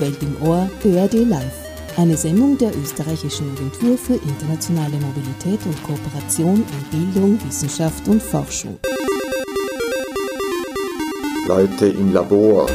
Welt 0.00 0.22
im 0.22 0.36
Ohr, 0.46 0.68
ÖRD 0.84 1.14
Live. 1.28 1.66
Eine 1.96 2.16
Sendung 2.16 2.58
der 2.58 2.76
österreichischen 2.76 3.50
Agentur 3.52 3.96
für 3.96 4.14
internationale 4.14 4.96
Mobilität 4.98 5.60
und 5.64 5.82
Kooperation 5.82 6.56
in 6.92 7.12
Bildung, 7.12 7.38
Wissenschaft 7.46 8.06
und 8.08 8.22
Forschung. 8.22 8.78
Leute 11.46 11.86
im 11.86 12.12
Labor. 12.12 12.66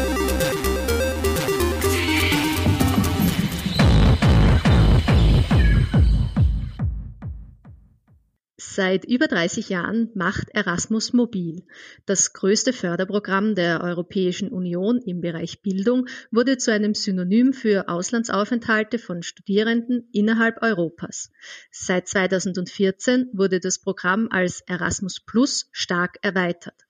Seit 8.81 9.05
über 9.05 9.27
30 9.27 9.69
Jahren 9.69 10.09
macht 10.15 10.49
Erasmus 10.55 11.13
mobil. 11.13 11.61
Das 12.07 12.33
größte 12.33 12.73
Förderprogramm 12.73 13.53
der 13.53 13.83
Europäischen 13.83 14.49
Union 14.49 14.99
im 15.05 15.21
Bereich 15.21 15.61
Bildung 15.61 16.07
wurde 16.31 16.57
zu 16.57 16.73
einem 16.73 16.95
Synonym 16.95 17.53
für 17.53 17.89
Auslandsaufenthalte 17.89 18.97
von 18.97 19.21
Studierenden 19.21 20.09
innerhalb 20.11 20.63
Europas. 20.63 21.29
Seit 21.69 22.07
2014 22.07 23.29
wurde 23.33 23.59
das 23.59 23.77
Programm 23.77 24.29
als 24.31 24.61
Erasmus 24.61 25.19
Plus 25.19 25.69
stark 25.71 26.17
erweitert. 26.23 26.81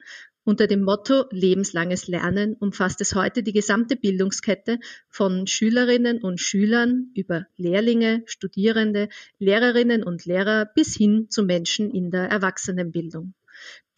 Unter 0.43 0.65
dem 0.65 0.81
Motto 0.81 1.25
Lebenslanges 1.29 2.07
Lernen 2.07 2.55
umfasst 2.55 2.99
es 2.99 3.13
heute 3.13 3.43
die 3.43 3.53
gesamte 3.53 3.95
Bildungskette 3.95 4.79
von 5.07 5.45
Schülerinnen 5.45 6.19
und 6.23 6.41
Schülern 6.41 7.11
über 7.13 7.45
Lehrlinge, 7.57 8.23
Studierende, 8.25 9.09
Lehrerinnen 9.37 10.03
und 10.03 10.25
Lehrer 10.25 10.65
bis 10.65 10.95
hin 10.95 11.27
zu 11.29 11.43
Menschen 11.43 11.91
in 11.91 12.09
der 12.09 12.23
Erwachsenenbildung. 12.23 13.35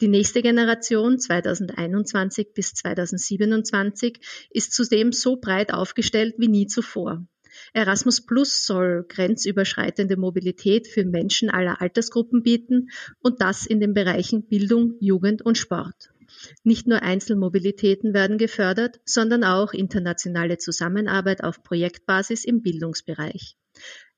Die 0.02 0.08
nächste 0.08 0.42
Generation 0.42 1.18
2021 1.18 2.48
bis 2.52 2.74
2027 2.74 4.18
ist 4.50 4.74
zudem 4.74 5.12
so 5.12 5.36
breit 5.36 5.72
aufgestellt 5.72 6.34
wie 6.36 6.48
nie 6.48 6.66
zuvor. 6.66 7.26
Erasmus 7.72 8.20
Plus 8.20 8.66
soll 8.66 9.06
grenzüberschreitende 9.08 10.18
Mobilität 10.18 10.88
für 10.88 11.06
Menschen 11.06 11.48
aller 11.48 11.80
Altersgruppen 11.80 12.42
bieten 12.42 12.90
und 13.20 13.40
das 13.40 13.64
in 13.64 13.80
den 13.80 13.94
Bereichen 13.94 14.42
Bildung, 14.42 14.96
Jugend 15.00 15.40
und 15.40 15.56
Sport. 15.56 16.13
Nicht 16.62 16.86
nur 16.86 17.02
Einzelmobilitäten 17.02 18.14
werden 18.14 18.38
gefördert, 18.38 19.00
sondern 19.04 19.44
auch 19.44 19.72
internationale 19.72 20.58
Zusammenarbeit 20.58 21.42
auf 21.42 21.62
Projektbasis 21.62 22.44
im 22.44 22.62
Bildungsbereich. 22.62 23.56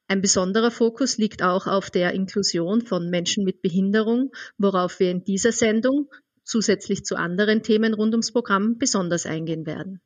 Ein 0.09 0.21
besonderer 0.21 0.71
Fokus 0.71 1.19
liegt 1.19 1.43
auch 1.43 1.67
auf 1.67 1.91
der 1.91 2.13
Inklusion 2.13 2.83
von 2.83 3.11
Menschen 3.11 3.45
mit 3.45 3.61
Behinderung, 3.61 4.31
worauf 4.57 5.01
wir 5.01 5.11
in 5.11 5.25
dieser 5.25 5.53
Sendung 5.53 6.09
zusätzlich 6.45 7.05
zu 7.05 7.17
anderen 7.17 7.63
Themen 7.63 7.93
rund 7.93 8.15
ums 8.15 8.33
Programm 8.33 8.79
besonders 8.79 9.27
eingehen 9.27 9.67
werden. 9.67 10.01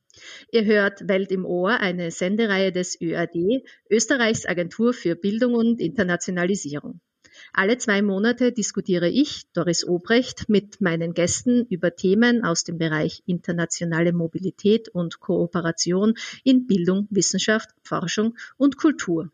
Ihr 0.51 0.65
hört 0.65 1.07
Welt 1.07 1.31
im 1.31 1.45
Ohr, 1.45 1.79
eine 1.79 2.09
Sendereihe 2.09 2.71
des 2.71 2.99
ÖAD, 2.99 3.63
Österreichs 3.89 4.47
Agentur 4.47 4.93
für 4.93 5.15
Bildung 5.15 5.53
und 5.53 5.79
Internationalisierung. 5.79 6.99
Alle 7.53 7.77
zwei 7.77 8.01
Monate 8.01 8.53
diskutiere 8.53 9.09
ich, 9.09 9.43
Doris 9.51 9.85
Obrecht, 9.85 10.47
mit 10.47 10.79
meinen 10.79 11.13
Gästen 11.13 11.65
über 11.65 11.95
Themen 11.95 12.45
aus 12.45 12.63
dem 12.63 12.77
Bereich 12.77 13.23
internationale 13.25 14.13
Mobilität 14.13 14.87
und 14.87 15.19
Kooperation 15.19 16.13
in 16.45 16.65
Bildung, 16.65 17.07
Wissenschaft, 17.09 17.69
Forschung 17.83 18.37
und 18.55 18.77
Kultur. 18.77 19.31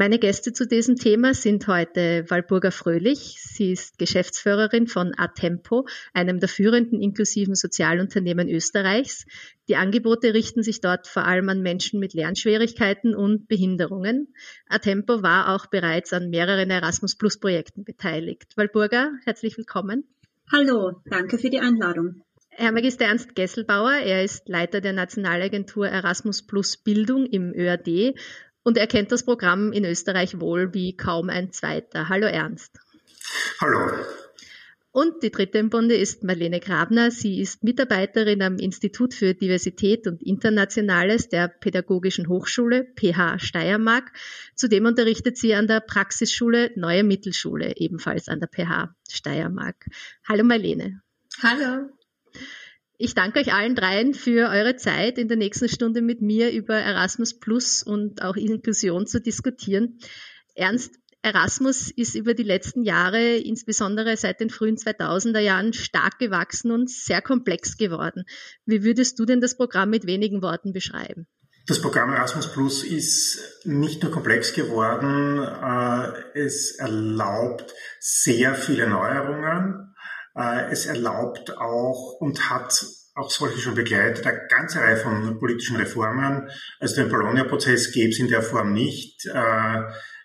Meine 0.00 0.20
Gäste 0.20 0.52
zu 0.52 0.64
diesem 0.64 0.94
Thema 0.94 1.34
sind 1.34 1.66
heute 1.66 2.24
Walburga 2.28 2.70
Fröhlich. 2.70 3.42
Sie 3.42 3.72
ist 3.72 3.98
Geschäftsführerin 3.98 4.86
von 4.86 5.12
Atempo, 5.16 5.88
einem 6.14 6.38
der 6.38 6.48
führenden 6.48 7.02
inklusiven 7.02 7.56
Sozialunternehmen 7.56 8.48
Österreichs. 8.48 9.26
Die 9.66 9.74
Angebote 9.74 10.34
richten 10.34 10.62
sich 10.62 10.80
dort 10.80 11.08
vor 11.08 11.24
allem 11.24 11.48
an 11.48 11.62
Menschen 11.62 11.98
mit 11.98 12.14
Lernschwierigkeiten 12.14 13.16
und 13.16 13.48
Behinderungen. 13.48 14.32
Atempo 14.68 15.24
war 15.24 15.52
auch 15.52 15.66
bereits 15.66 16.12
an 16.12 16.30
mehreren 16.30 16.70
Erasmus 16.70 17.16
Plus 17.16 17.40
Projekten 17.40 17.82
beteiligt. 17.82 18.52
Walburga, 18.54 19.10
herzlich 19.24 19.58
willkommen. 19.58 20.04
Hallo, 20.52 21.02
danke 21.06 21.38
für 21.38 21.50
die 21.50 21.58
Einladung. 21.58 22.22
Herr 22.50 22.72
Magister 22.72 23.04
Ernst 23.04 23.36
Gesselbauer, 23.36 23.92
er 23.92 24.24
ist 24.24 24.48
Leiter 24.48 24.80
der 24.80 24.92
Nationalagentur 24.92 25.88
Erasmus 25.88 26.44
Plus 26.44 26.76
Bildung 26.76 27.26
im 27.26 27.52
ÖAD 27.54 28.14
und 28.68 28.76
er 28.76 28.86
kennt 28.86 29.10
das 29.12 29.24
Programm 29.24 29.72
in 29.72 29.86
Österreich 29.86 30.40
wohl 30.40 30.74
wie 30.74 30.94
kaum 30.94 31.30
ein 31.30 31.52
zweiter. 31.52 32.10
Hallo 32.10 32.26
Ernst. 32.26 32.78
Hallo. 33.62 34.04
Und 34.90 35.22
die 35.22 35.30
dritte 35.30 35.56
im 35.56 35.70
Bunde 35.70 35.94
ist 35.96 36.22
Marlene 36.22 36.60
Grabner. 36.60 37.10
Sie 37.10 37.40
ist 37.40 37.64
Mitarbeiterin 37.64 38.42
am 38.42 38.56
Institut 38.58 39.14
für 39.14 39.32
Diversität 39.32 40.06
und 40.06 40.22
Internationales 40.22 41.30
der 41.30 41.48
Pädagogischen 41.48 42.28
Hochschule 42.28 42.86
PH 42.94 43.38
Steiermark. 43.38 44.12
Zudem 44.54 44.84
unterrichtet 44.84 45.38
sie 45.38 45.54
an 45.54 45.66
der 45.66 45.80
Praxisschule 45.80 46.70
Neue 46.76 47.04
Mittelschule, 47.04 47.74
ebenfalls 47.76 48.28
an 48.28 48.38
der 48.38 48.48
PH 48.48 48.94
Steiermark. 49.10 49.86
Hallo 50.28 50.44
Marlene. 50.44 51.00
Hallo. 51.42 51.88
Ich 53.00 53.14
danke 53.14 53.38
euch 53.38 53.52
allen 53.52 53.76
dreien 53.76 54.12
für 54.12 54.50
eure 54.50 54.74
Zeit, 54.74 55.18
in 55.18 55.28
der 55.28 55.36
nächsten 55.36 55.68
Stunde 55.68 56.02
mit 56.02 56.20
mir 56.20 56.50
über 56.50 56.74
Erasmus 56.74 57.38
Plus 57.38 57.84
und 57.84 58.22
auch 58.22 58.34
Inklusion 58.34 59.06
zu 59.06 59.20
diskutieren. 59.20 60.00
Ernst, 60.56 60.96
Erasmus 61.22 61.92
ist 61.92 62.16
über 62.16 62.34
die 62.34 62.42
letzten 62.42 62.82
Jahre, 62.82 63.36
insbesondere 63.36 64.16
seit 64.16 64.40
den 64.40 64.50
frühen 64.50 64.76
2000er 64.76 65.38
Jahren, 65.38 65.72
stark 65.74 66.18
gewachsen 66.18 66.72
und 66.72 66.90
sehr 66.90 67.22
komplex 67.22 67.76
geworden. 67.76 68.24
Wie 68.66 68.82
würdest 68.82 69.20
du 69.20 69.24
denn 69.24 69.40
das 69.40 69.56
Programm 69.56 69.90
mit 69.90 70.04
wenigen 70.04 70.42
Worten 70.42 70.72
beschreiben? 70.72 71.28
Das 71.68 71.80
Programm 71.80 72.12
Erasmus 72.12 72.52
Plus 72.52 72.82
ist 72.82 73.64
nicht 73.64 74.02
nur 74.02 74.10
komplex 74.10 74.54
geworden, 74.54 75.38
äh, 75.38 76.38
es 76.38 76.76
erlaubt 76.80 77.74
sehr 78.00 78.56
viele 78.56 78.88
Neuerungen 78.88 79.94
es 80.70 80.86
erlaubt 80.86 81.56
auch 81.56 82.14
und 82.20 82.50
hat 82.50 82.86
auch 83.14 83.30
solche 83.30 83.58
schon 83.58 83.74
begleitet, 83.74 84.24
eine 84.26 84.46
ganze 84.48 84.80
Reihe 84.80 84.96
von 84.96 85.38
politischen 85.38 85.76
Reformen. 85.76 86.48
Also 86.78 87.02
den 87.02 87.10
Bologna-Prozess 87.10 87.92
gäbe 87.92 88.10
es 88.10 88.18
in 88.18 88.28
der 88.28 88.42
Form 88.42 88.72
nicht. 88.72 89.26
Äh, 89.26 89.82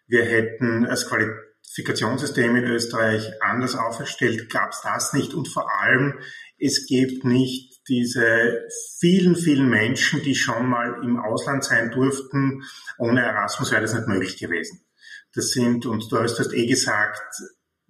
wir 0.07 0.25
hätten 0.25 0.83
das 0.83 1.09
Qualifikationssystem 1.09 2.55
in 2.55 2.65
Österreich 2.65 3.31
anders 3.41 3.75
aufgestellt, 3.75 4.49
gab 4.51 4.71
es 4.71 4.81
das 4.81 5.13
nicht. 5.13 5.33
Und 5.33 5.47
vor 5.47 5.67
allem, 5.81 6.19
es 6.59 6.85
gibt 6.85 7.25
nicht 7.25 7.81
diese 7.87 8.61
vielen, 8.99 9.35
vielen 9.35 9.69
Menschen, 9.69 10.21
die 10.21 10.35
schon 10.35 10.67
mal 10.67 11.01
im 11.03 11.17
Ausland 11.17 11.63
sein 11.63 11.89
durften. 11.91 12.63
Ohne 12.99 13.21
Erasmus 13.21 13.71
wäre 13.71 13.81
das 13.81 13.93
nicht 13.93 14.07
möglich 14.07 14.37
gewesen. 14.37 14.85
Das 15.33 15.49
sind, 15.49 15.87
und 15.87 16.11
du 16.11 16.19
hast 16.19 16.37
das 16.37 16.53
eh 16.53 16.67
gesagt, 16.67 17.41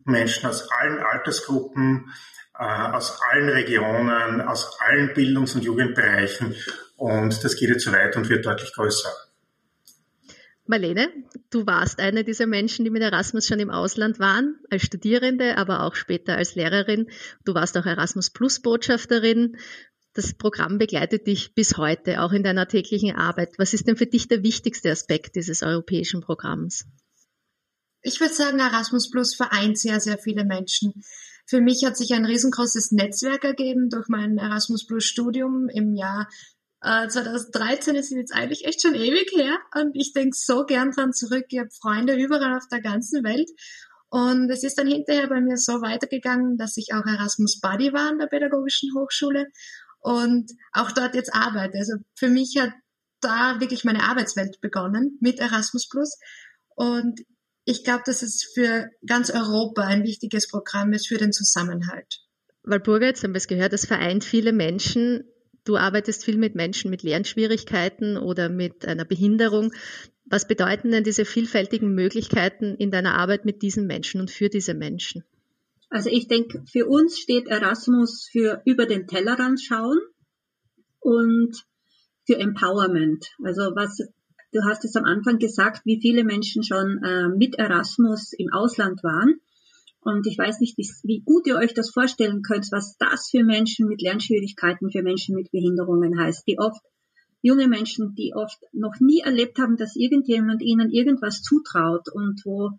Menschen 0.05 0.47
aus 0.47 0.69
allen 0.69 0.99
Altersgruppen, 0.99 2.13
äh, 2.57 2.63
aus 2.63 3.19
allen 3.31 3.49
Regionen, 3.49 4.41
aus 4.41 4.79
allen 4.79 5.13
Bildungs- 5.13 5.55
und 5.55 5.63
Jugendbereichen. 5.63 6.55
Und 6.97 7.43
das 7.43 7.55
geht 7.55 7.69
jetzt 7.69 7.85
so 7.85 7.91
weit 7.91 8.15
und 8.15 8.29
wird 8.29 8.45
deutlich 8.45 8.73
größer. 8.73 9.09
Marlene, 10.65 11.09
du 11.49 11.65
warst 11.65 11.99
eine 11.99 12.23
dieser 12.23 12.47
Menschen, 12.47 12.85
die 12.85 12.91
mit 12.91 13.01
Erasmus 13.01 13.47
schon 13.47 13.59
im 13.59 13.69
Ausland 13.69 14.17
waren, 14.19 14.59
als 14.69 14.83
Studierende, 14.83 15.57
aber 15.57 15.83
auch 15.83 15.95
später 15.95 16.37
als 16.37 16.55
Lehrerin. 16.55 17.09
Du 17.43 17.53
warst 17.53 17.77
auch 17.77 17.85
Erasmus 17.85 18.29
Plus 18.29 18.61
Botschafterin. 18.61 19.57
Das 20.13 20.33
Programm 20.33 20.77
begleitet 20.77 21.27
dich 21.27 21.53
bis 21.53 21.75
heute, 21.77 22.21
auch 22.21 22.31
in 22.31 22.43
deiner 22.43 22.67
täglichen 22.67 23.13
Arbeit. 23.13 23.55
Was 23.57 23.73
ist 23.73 23.87
denn 23.87 23.97
für 23.97 24.05
dich 24.05 24.29
der 24.29 24.41
wichtigste 24.41 24.89
Aspekt 24.89 25.35
dieses 25.35 25.63
europäischen 25.63 26.21
Programms? 26.21 26.85
Ich 28.03 28.19
würde 28.19 28.33
sagen, 28.33 28.59
Erasmus 28.59 29.09
Plus 29.09 29.33
vereint 29.33 29.79
sehr, 29.79 29.99
sehr 29.99 30.17
viele 30.17 30.43
Menschen. 30.43 30.93
Für 31.45 31.61
mich 31.61 31.83
hat 31.85 31.97
sich 31.97 32.13
ein 32.13 32.25
riesengroßes 32.25 32.91
Netzwerk 32.91 33.43
ergeben 33.43 33.89
durch 33.89 34.07
mein 34.09 34.37
Erasmus 34.37 34.85
Plus 34.85 35.05
Studium 35.05 35.69
im 35.69 35.93
Jahr 35.95 36.27
äh, 36.81 37.07
2013. 37.07 37.95
Das 37.95 38.05
ist 38.05 38.11
jetzt 38.11 38.33
eigentlich 38.33 38.65
echt 38.65 38.81
schon 38.81 38.95
ewig 38.95 39.31
her 39.35 39.57
und 39.75 39.95
ich 39.95 40.13
denke 40.13 40.35
so 40.37 40.65
gern 40.65 40.91
dran 40.91 41.13
zurück. 41.13 41.45
Ich 41.49 41.59
habe 41.59 41.69
Freunde 41.81 42.15
überall 42.15 42.57
auf 42.57 42.67
der 42.69 42.81
ganzen 42.81 43.23
Welt 43.23 43.49
und 44.09 44.49
es 44.51 44.63
ist 44.63 44.77
dann 44.77 44.87
hinterher 44.87 45.27
bei 45.27 45.41
mir 45.41 45.57
so 45.57 45.81
weitergegangen, 45.81 46.57
dass 46.57 46.77
ich 46.77 46.93
auch 46.93 47.05
Erasmus 47.05 47.59
Buddy 47.61 47.93
war 47.93 48.09
an 48.09 48.19
der 48.19 48.27
Pädagogischen 48.27 48.93
Hochschule 48.95 49.47
und 50.01 50.51
auch 50.73 50.91
dort 50.91 51.15
jetzt 51.15 51.33
arbeite. 51.33 51.77
Also 51.77 51.93
für 52.15 52.27
mich 52.27 52.57
hat 52.59 52.73
da 53.21 53.59
wirklich 53.59 53.85
meine 53.85 54.03
Arbeitswelt 54.03 54.59
begonnen 54.59 55.17
mit 55.21 55.39
Erasmus 55.39 55.87
Plus. 55.87 56.19
Und 56.75 57.21
ich 57.65 57.83
glaube, 57.83 58.03
dass 58.05 58.21
es 58.21 58.43
für 58.53 58.89
ganz 59.05 59.29
Europa 59.29 59.83
ein 59.83 60.03
wichtiges 60.03 60.47
Programm 60.47 60.93
ist 60.93 61.07
für 61.07 61.17
den 61.17 61.31
Zusammenhalt. 61.31 62.21
Walburga, 62.63 63.07
jetzt 63.07 63.23
haben 63.23 63.33
wir 63.33 63.37
es 63.37 63.47
gehört, 63.47 63.73
das 63.73 63.85
vereint 63.85 64.23
viele 64.23 64.53
Menschen. 64.53 65.25
Du 65.65 65.77
arbeitest 65.77 66.25
viel 66.25 66.37
mit 66.37 66.55
Menschen 66.55 66.91
mit 66.91 67.03
Lernschwierigkeiten 67.03 68.17
oder 68.17 68.49
mit 68.49 68.85
einer 68.85 69.05
Behinderung. 69.05 69.73
Was 70.25 70.47
bedeuten 70.47 70.91
denn 70.91 71.03
diese 71.03 71.25
vielfältigen 71.25 71.93
Möglichkeiten 71.93 72.75
in 72.75 72.91
deiner 72.91 73.15
Arbeit 73.15 73.45
mit 73.45 73.61
diesen 73.61 73.87
Menschen 73.87 74.21
und 74.21 74.31
für 74.31 74.49
diese 74.49 74.73
Menschen? 74.73 75.23
Also 75.89 76.09
ich 76.09 76.27
denke, 76.27 76.63
für 76.69 76.87
uns 76.87 77.19
steht 77.19 77.47
Erasmus 77.47 78.27
für 78.31 78.61
über 78.65 78.85
den 78.85 79.07
Tellerrand 79.07 79.61
schauen 79.61 79.99
und 80.99 81.55
für 82.25 82.37
Empowerment. 82.37 83.27
Also 83.43 83.63
was 83.75 84.01
du 84.53 84.63
hast 84.63 84.85
es 84.85 84.95
am 84.95 85.05
Anfang 85.05 85.39
gesagt, 85.39 85.81
wie 85.85 85.99
viele 85.99 86.23
Menschen 86.23 86.63
schon 86.63 86.99
äh, 87.03 87.27
mit 87.29 87.55
Erasmus 87.55 88.33
im 88.33 88.51
Ausland 88.53 89.03
waren. 89.03 89.39
Und 90.01 90.27
ich 90.27 90.37
weiß 90.37 90.59
nicht, 90.59 90.77
wie, 90.77 90.87
wie 91.03 91.21
gut 91.21 91.47
ihr 91.47 91.55
euch 91.55 91.73
das 91.73 91.89
vorstellen 91.89 92.41
könnt, 92.41 92.67
was 92.71 92.97
das 92.97 93.29
für 93.29 93.43
Menschen 93.43 93.87
mit 93.87 94.01
Lernschwierigkeiten, 94.01 94.91
für 94.91 95.01
Menschen 95.01 95.35
mit 95.35 95.49
Behinderungen 95.51 96.19
heißt, 96.19 96.45
die 96.47 96.59
oft 96.59 96.81
junge 97.41 97.67
Menschen, 97.67 98.13
die 98.15 98.33
oft 98.35 98.59
noch 98.73 98.99
nie 98.99 99.19
erlebt 99.19 99.59
haben, 99.59 99.77
dass 99.77 99.95
irgendjemand 99.95 100.61
ihnen 100.61 100.91
irgendwas 100.91 101.41
zutraut 101.41 102.07
und 102.13 102.41
wo 102.45 102.71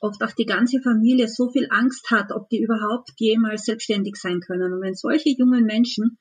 oft 0.00 0.22
auch 0.22 0.32
die 0.32 0.44
ganze 0.44 0.80
Familie 0.80 1.28
so 1.28 1.50
viel 1.50 1.68
Angst 1.70 2.10
hat, 2.10 2.30
ob 2.32 2.48
die 2.50 2.60
überhaupt 2.60 3.12
jemals 3.18 3.64
selbstständig 3.64 4.16
sein 4.16 4.40
können. 4.40 4.72
Und 4.72 4.82
wenn 4.82 4.94
solche 4.94 5.30
jungen 5.30 5.64
Menschen 5.64 6.18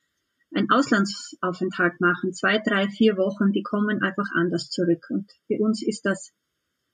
einen 0.55 0.69
Auslandsaufenthalt 0.71 1.99
machen, 1.99 2.33
zwei, 2.33 2.59
drei, 2.59 2.87
vier 2.87 3.17
Wochen, 3.17 3.51
die 3.51 3.63
kommen 3.63 4.01
einfach 4.01 4.27
anders 4.33 4.69
zurück. 4.69 5.05
Und 5.09 5.29
für 5.47 5.59
uns 5.59 5.85
ist 5.85 6.05
das 6.05 6.31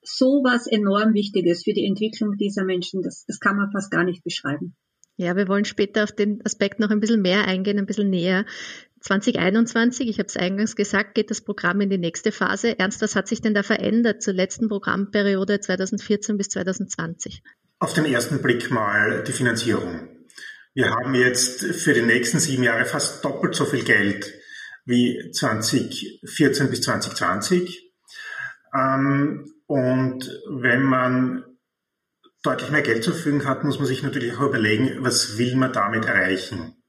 so 0.02 0.42
was 0.44 0.68
enorm 0.68 1.13
Wichtiges 1.13 1.63
für 1.63 1.74
die 1.74 1.86
Entwicklung 1.86 2.38
dieser 2.38 2.66
Menschen. 2.66 3.04
Das, 3.04 3.25
das 3.28 3.40
kann 3.40 3.58
man 3.58 3.72
fast 3.72 3.92
gar 3.92 4.04
nicht 4.04 4.24
beschreiben. 4.24 4.75
Ja, 5.16 5.36
wir 5.36 5.48
wollen 5.48 5.66
später 5.66 6.04
auf 6.04 6.12
den 6.12 6.44
Aspekt 6.46 6.80
noch 6.80 6.90
ein 6.90 7.00
bisschen 7.00 7.22
mehr 7.22 7.48
eingehen, 7.48 7.78
ein 7.78 7.86
bisschen 7.86 8.10
näher. 8.10 8.46
2021, 9.02 10.10
ich 10.10 10.19
habe 10.19 10.28
es 10.28 10.38
eingangs 10.38 10.75
gesagt, 10.75 11.16
geht 11.16 11.30
das 11.30 11.42
Programm 11.42 11.81
in 11.81 11.90
die 11.90 11.98
nächste 11.98 12.31
Phase. 12.31 12.80
Ernst, 12.80 13.02
was 13.02 13.16
hat 13.16 13.28
sich 13.28 13.42
denn 13.42 13.54
da 13.54 13.62
verändert 13.62 14.22
zur 14.22 14.34
letzten 14.34 14.69
Programmperiode 14.69 15.60
2014 15.60 16.38
bis 16.38 16.50
2020? 16.50 17.44
Auf 17.80 17.94
den 17.94 18.06
ersten 18.06 18.42
Blick 18.42 18.72
mal 18.72 19.24
die 19.24 19.31
Finanzierung. 19.31 20.07
Wir 20.73 20.89
haben 20.89 21.13
jetzt 21.15 21.65
für 21.65 21.94
die 21.94 22.01
nächsten 22.01 22.39
sieben 22.39 22.63
Jahre 22.63 22.85
fast 22.85 23.25
doppelt 23.25 23.56
so 23.56 23.65
viel 23.65 23.83
Geld 23.83 24.33
wie 24.85 25.31
2014 25.31 26.69
bis 26.69 26.81
2020. 26.81 27.91
Ähm, 28.73 29.53
und 29.68 30.41
wenn 30.50 30.83
man 30.83 31.44
deutlich 32.41 32.71
mehr 32.71 32.81
Geld 32.81 33.03
zur 33.03 33.13
Verfügung 33.13 33.45
hat, 33.45 33.65
muss 33.65 33.79
man 33.79 33.88
sich 33.88 34.01
natürlich 34.01 34.33
auch 34.38 34.47
überlegen, 34.47 35.03
was 35.03 35.38
will 35.38 35.56
man 35.56 35.73
damit 35.73 36.06
erreichen. 36.06 36.81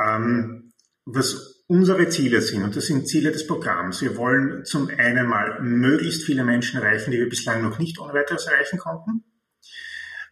Ähm, 0.00 0.72
was 1.04 1.64
unsere 1.66 2.08
Ziele 2.08 2.40
sind, 2.40 2.62
und 2.62 2.76
das 2.76 2.86
sind 2.86 3.08
Ziele 3.08 3.32
des 3.32 3.48
Programms. 3.48 4.00
Wir 4.00 4.16
wollen 4.16 4.64
zum 4.64 4.88
einen 4.88 5.26
mal 5.26 5.60
möglichst 5.60 6.22
viele 6.22 6.44
Menschen 6.44 6.80
erreichen, 6.80 7.10
die 7.10 7.18
wir 7.18 7.28
bislang 7.28 7.62
noch 7.62 7.78
nicht 7.80 7.98
ohne 7.98 8.14
weiteres 8.14 8.46
erreichen 8.46 8.78
konnten. 8.78 9.24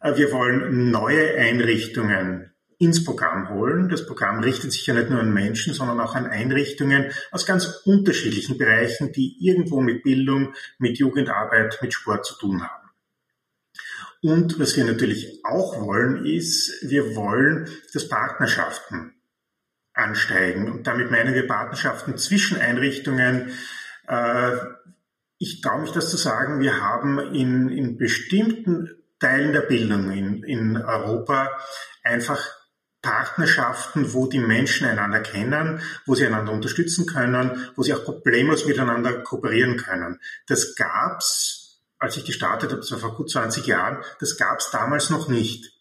Äh, 0.01 0.17
wir 0.17 0.31
wollen 0.31 0.93
neue 0.93 1.35
Einrichtungen 1.37 2.51
ins 2.81 3.05
Programm 3.05 3.51
holen. 3.51 3.91
Das 3.91 4.07
Programm 4.07 4.41
richtet 4.41 4.73
sich 4.73 4.87
ja 4.87 4.95
nicht 4.95 5.11
nur 5.11 5.21
an 5.21 5.35
Menschen, 5.35 5.75
sondern 5.75 6.01
auch 6.01 6.15
an 6.15 6.27
Einrichtungen 6.27 7.13
aus 7.31 7.45
ganz 7.45 7.83
unterschiedlichen 7.85 8.57
Bereichen, 8.57 9.13
die 9.13 9.37
irgendwo 9.39 9.83
mit 9.83 10.03
Bildung, 10.03 10.55
mit 10.79 10.99
Jugendarbeit, 10.99 11.79
mit 11.83 11.93
Sport 11.93 12.25
zu 12.25 12.39
tun 12.39 12.63
haben. 12.63 12.89
Und 14.23 14.59
was 14.59 14.77
wir 14.77 14.85
natürlich 14.85 15.45
auch 15.45 15.79
wollen, 15.81 16.25
ist, 16.25 16.89
wir 16.89 17.15
wollen, 17.15 17.69
dass 17.93 18.09
Partnerschaften 18.09 19.15
ansteigen. 19.93 20.71
Und 20.71 20.87
damit 20.87 21.11
meinen 21.11 21.35
wir 21.35 21.47
Partnerschaften 21.47 22.17
zwischen 22.17 22.59
Einrichtungen. 22.59 23.53
Äh, 24.09 24.57
ich 25.37 25.61
traue 25.61 25.83
mich 25.83 25.91
das 25.91 26.11
zu 26.11 26.17
sagen, 26.17 26.61
wir 26.61 26.81
haben 26.81 27.19
in, 27.35 27.69
in 27.69 27.99
bestimmten 27.99 28.91
Teilen 29.19 29.53
der 29.53 29.63
Bildung 29.63 30.11
in, 30.11 30.43
in 30.45 30.77
Europa 30.79 31.51
einfach 32.03 32.60
Partnerschaften, 33.03 34.13
wo 34.13 34.27
die 34.27 34.39
Menschen 34.39 34.87
einander 34.87 35.21
kennen, 35.21 35.81
wo 36.07 36.15
sie 36.15 36.27
einander 36.27 36.53
unterstützen 36.53 37.07
können, 37.07 37.71
wo 37.77 37.83
sie 37.83 37.95
auch 37.95 38.05
problemlos 38.05 38.67
miteinander 38.67 39.23
kooperieren 39.23 39.77
können. 39.77 40.21
Das 40.47 40.75
gab's, 40.75 41.81
als 41.99 42.17
ich 42.17 42.25
gestartet 42.25 42.71
habe, 42.71 42.81
das 42.81 42.93
war 42.93 42.99
vor 42.99 43.17
gut 43.17 43.31
20 43.31 43.67
Jahren, 43.67 44.05
das 44.21 44.37
gab's 44.37 44.71
damals 44.71 45.11
noch 45.11 45.29
nicht. 45.29 45.73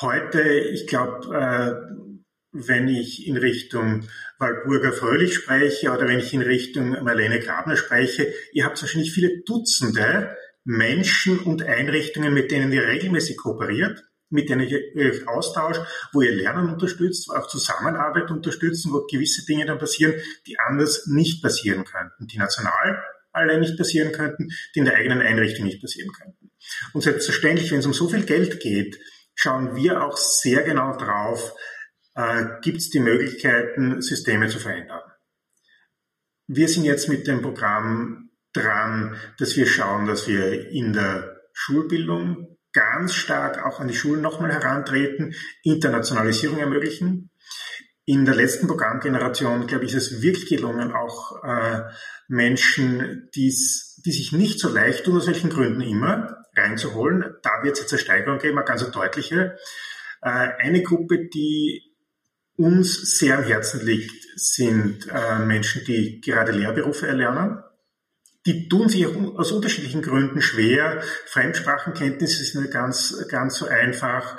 Heute, 0.00 0.42
ich 0.42 0.86
glaube, 0.86 1.34
äh, 1.34 2.20
wenn 2.52 2.88
ich 2.88 3.26
in 3.26 3.36
Richtung 3.36 4.08
Walburger 4.38 4.92
Fröhlich 4.92 5.34
spreche 5.34 5.90
oder 5.90 6.08
wenn 6.08 6.18
ich 6.18 6.32
in 6.32 6.42
Richtung 6.42 7.02
Marlene 7.04 7.40
Grabner 7.40 7.76
spreche, 7.76 8.32
ihr 8.52 8.64
habt 8.64 8.80
wahrscheinlich 8.80 9.12
viele 9.12 9.42
Dutzende 9.44 10.36
Menschen 10.64 11.38
und 11.38 11.62
Einrichtungen, 11.62 12.34
mit 12.34 12.50
denen 12.50 12.72
ihr 12.72 12.86
regelmäßig 12.86 13.36
kooperiert, 13.36 14.04
mit 14.30 14.48
denen 14.48 14.68
ihr 14.68 14.80
euch 14.96 15.28
austauscht, 15.28 15.82
wo 16.12 16.22
ihr 16.22 16.32
Lernen 16.32 16.70
unterstützt, 16.70 17.30
auch 17.30 17.48
Zusammenarbeit 17.48 18.30
unterstützt, 18.30 18.86
wo 18.90 19.06
gewisse 19.06 19.44
Dinge 19.44 19.66
dann 19.66 19.78
passieren, 19.78 20.14
die 20.46 20.58
anders 20.58 21.06
nicht 21.06 21.42
passieren 21.42 21.84
könnten, 21.84 22.26
die 22.26 22.38
national 22.38 23.04
alle 23.32 23.58
nicht 23.60 23.76
passieren 23.76 24.12
könnten, 24.12 24.48
die 24.74 24.80
in 24.80 24.84
der 24.84 24.96
eigenen 24.96 25.20
Einrichtung 25.20 25.66
nicht 25.66 25.80
passieren 25.80 26.10
könnten. 26.12 26.50
Und 26.92 27.02
selbstverständlich, 27.02 27.70
wenn 27.70 27.78
es 27.78 27.86
um 27.86 27.92
so 27.92 28.08
viel 28.08 28.24
Geld 28.24 28.60
geht, 28.60 28.98
schauen 29.34 29.76
wir 29.76 30.02
auch 30.02 30.16
sehr 30.16 30.62
genau 30.62 30.96
drauf, 30.96 31.54
äh, 32.14 32.44
gibt 32.62 32.78
es 32.78 32.90
die 32.90 33.00
Möglichkeiten, 33.00 34.02
Systeme 34.02 34.48
zu 34.48 34.58
verändern. 34.58 35.02
Wir 36.46 36.68
sind 36.68 36.84
jetzt 36.84 37.08
mit 37.08 37.26
dem 37.26 37.42
Programm 37.42 38.30
dran, 38.52 39.16
dass 39.38 39.56
wir 39.56 39.66
schauen, 39.66 40.06
dass 40.06 40.26
wir 40.26 40.68
in 40.70 40.92
der 40.92 41.40
Schulbildung 41.52 42.49
ganz 42.72 43.14
stark 43.14 43.64
auch 43.64 43.80
an 43.80 43.88
die 43.88 43.94
Schulen 43.94 44.22
nochmal 44.22 44.52
herantreten, 44.52 45.34
Internationalisierung 45.62 46.58
ermöglichen. 46.58 47.30
In 48.04 48.24
der 48.24 48.34
letzten 48.34 48.66
Programmgeneration, 48.66 49.66
glaube 49.66 49.84
ich, 49.84 49.94
ist 49.94 50.10
es 50.10 50.22
wirklich 50.22 50.48
gelungen, 50.48 50.92
auch 50.92 51.42
äh, 51.44 51.82
Menschen, 52.28 53.28
die 53.34 53.50
sich 53.50 54.32
nicht 54.32 54.58
so 54.58 54.68
leicht 54.68 55.04
tun, 55.04 55.16
aus 55.16 55.26
welchen 55.26 55.50
Gründen 55.50 55.80
immer, 55.80 56.36
reinzuholen. 56.56 57.36
Da 57.42 57.62
wird 57.62 57.74
es 57.74 57.82
jetzt 57.82 57.92
eine 57.92 58.00
Steigerung 58.00 58.38
geben, 58.38 58.58
eine 58.58 58.66
ganz 58.66 58.88
deutliche. 58.90 59.56
Äh, 60.22 60.28
eine 60.28 60.82
Gruppe, 60.82 61.28
die 61.28 61.82
uns 62.56 63.18
sehr 63.18 63.38
am 63.38 63.44
Herzen 63.44 63.84
liegt, 63.84 64.12
sind 64.36 65.06
äh, 65.08 65.38
Menschen, 65.38 65.84
die 65.84 66.20
gerade 66.20 66.52
Lehrberufe 66.52 67.06
erlernen. 67.06 67.62
Die 68.46 68.68
tun 68.68 68.88
sich 68.88 69.06
aus 69.06 69.52
unterschiedlichen 69.52 70.02
Gründen 70.02 70.40
schwer. 70.40 71.02
Fremdsprachenkenntnis 71.26 72.40
ist 72.40 72.54
nicht 72.54 72.72
ganz, 72.72 73.26
ganz 73.28 73.58
so 73.58 73.66
einfach. 73.66 74.38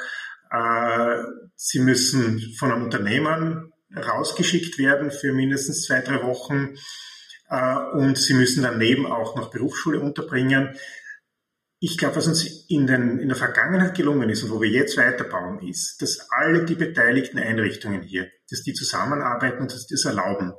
Äh, 0.50 1.24
sie 1.56 1.80
müssen 1.80 2.42
von 2.58 2.72
einem 2.72 2.84
Unternehmen 2.84 3.72
rausgeschickt 3.96 4.78
werden 4.80 5.12
für 5.12 5.34
mindestens 5.34 5.84
zwei, 5.84 6.02
drei 6.02 6.24
Wochen. 6.24 6.76
Äh, 7.50 7.78
und 7.94 8.18
sie 8.18 8.34
müssen 8.34 8.64
daneben 8.64 9.06
auch 9.06 9.36
noch 9.36 9.52
Berufsschule 9.52 10.00
unterbringen. 10.00 10.76
Ich 11.80 11.98
glaube, 11.98 12.16
was 12.16 12.28
uns 12.28 12.66
in, 12.70 12.88
den, 12.88 13.20
in 13.20 13.28
der 13.28 13.38
Vergangenheit 13.38 13.96
gelungen 13.96 14.30
ist 14.30 14.44
und 14.44 14.52
wo 14.52 14.62
wir 14.62 14.70
jetzt 14.70 14.98
weiterbauen, 14.98 15.60
ist, 15.68 16.02
dass 16.02 16.28
alle 16.30 16.64
die 16.64 16.76
beteiligten 16.76 17.40
Einrichtungen 17.40 18.04
hier, 18.04 18.30
dass 18.50 18.62
die 18.64 18.74
zusammenarbeiten 18.74 19.62
und 19.62 19.74
dass 19.74 19.88
die 19.88 19.96
das 19.96 20.06
erlauben. 20.06 20.54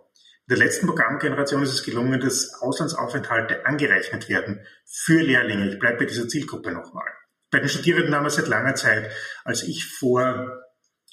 In 0.49 0.57
der 0.57 0.67
letzten 0.67 0.87
Programmgeneration 0.87 1.63
ist 1.63 1.73
es 1.73 1.85
gelungen, 1.85 2.21
dass 2.21 2.55
Auslandsaufenthalte 2.61 3.65
angerechnet 3.65 4.29
werden 4.29 4.67
für 4.85 5.23
Lehrlinge. 5.23 5.71
Ich 5.71 5.79
bleibe 5.79 5.99
bei 5.99 6.05
dieser 6.07 6.29
Zielgruppe 6.29 6.73
nochmal. 6.73 7.09
Bei 7.51 7.61
den 7.61 7.69
Studierenden 7.69 8.15
haben 8.15 8.25
wir 8.25 8.31
seit 8.31 8.49
langer 8.49 8.75
Zeit, 8.75 9.13
als 9.45 9.63
ich 9.63 9.85
vor 9.85 10.63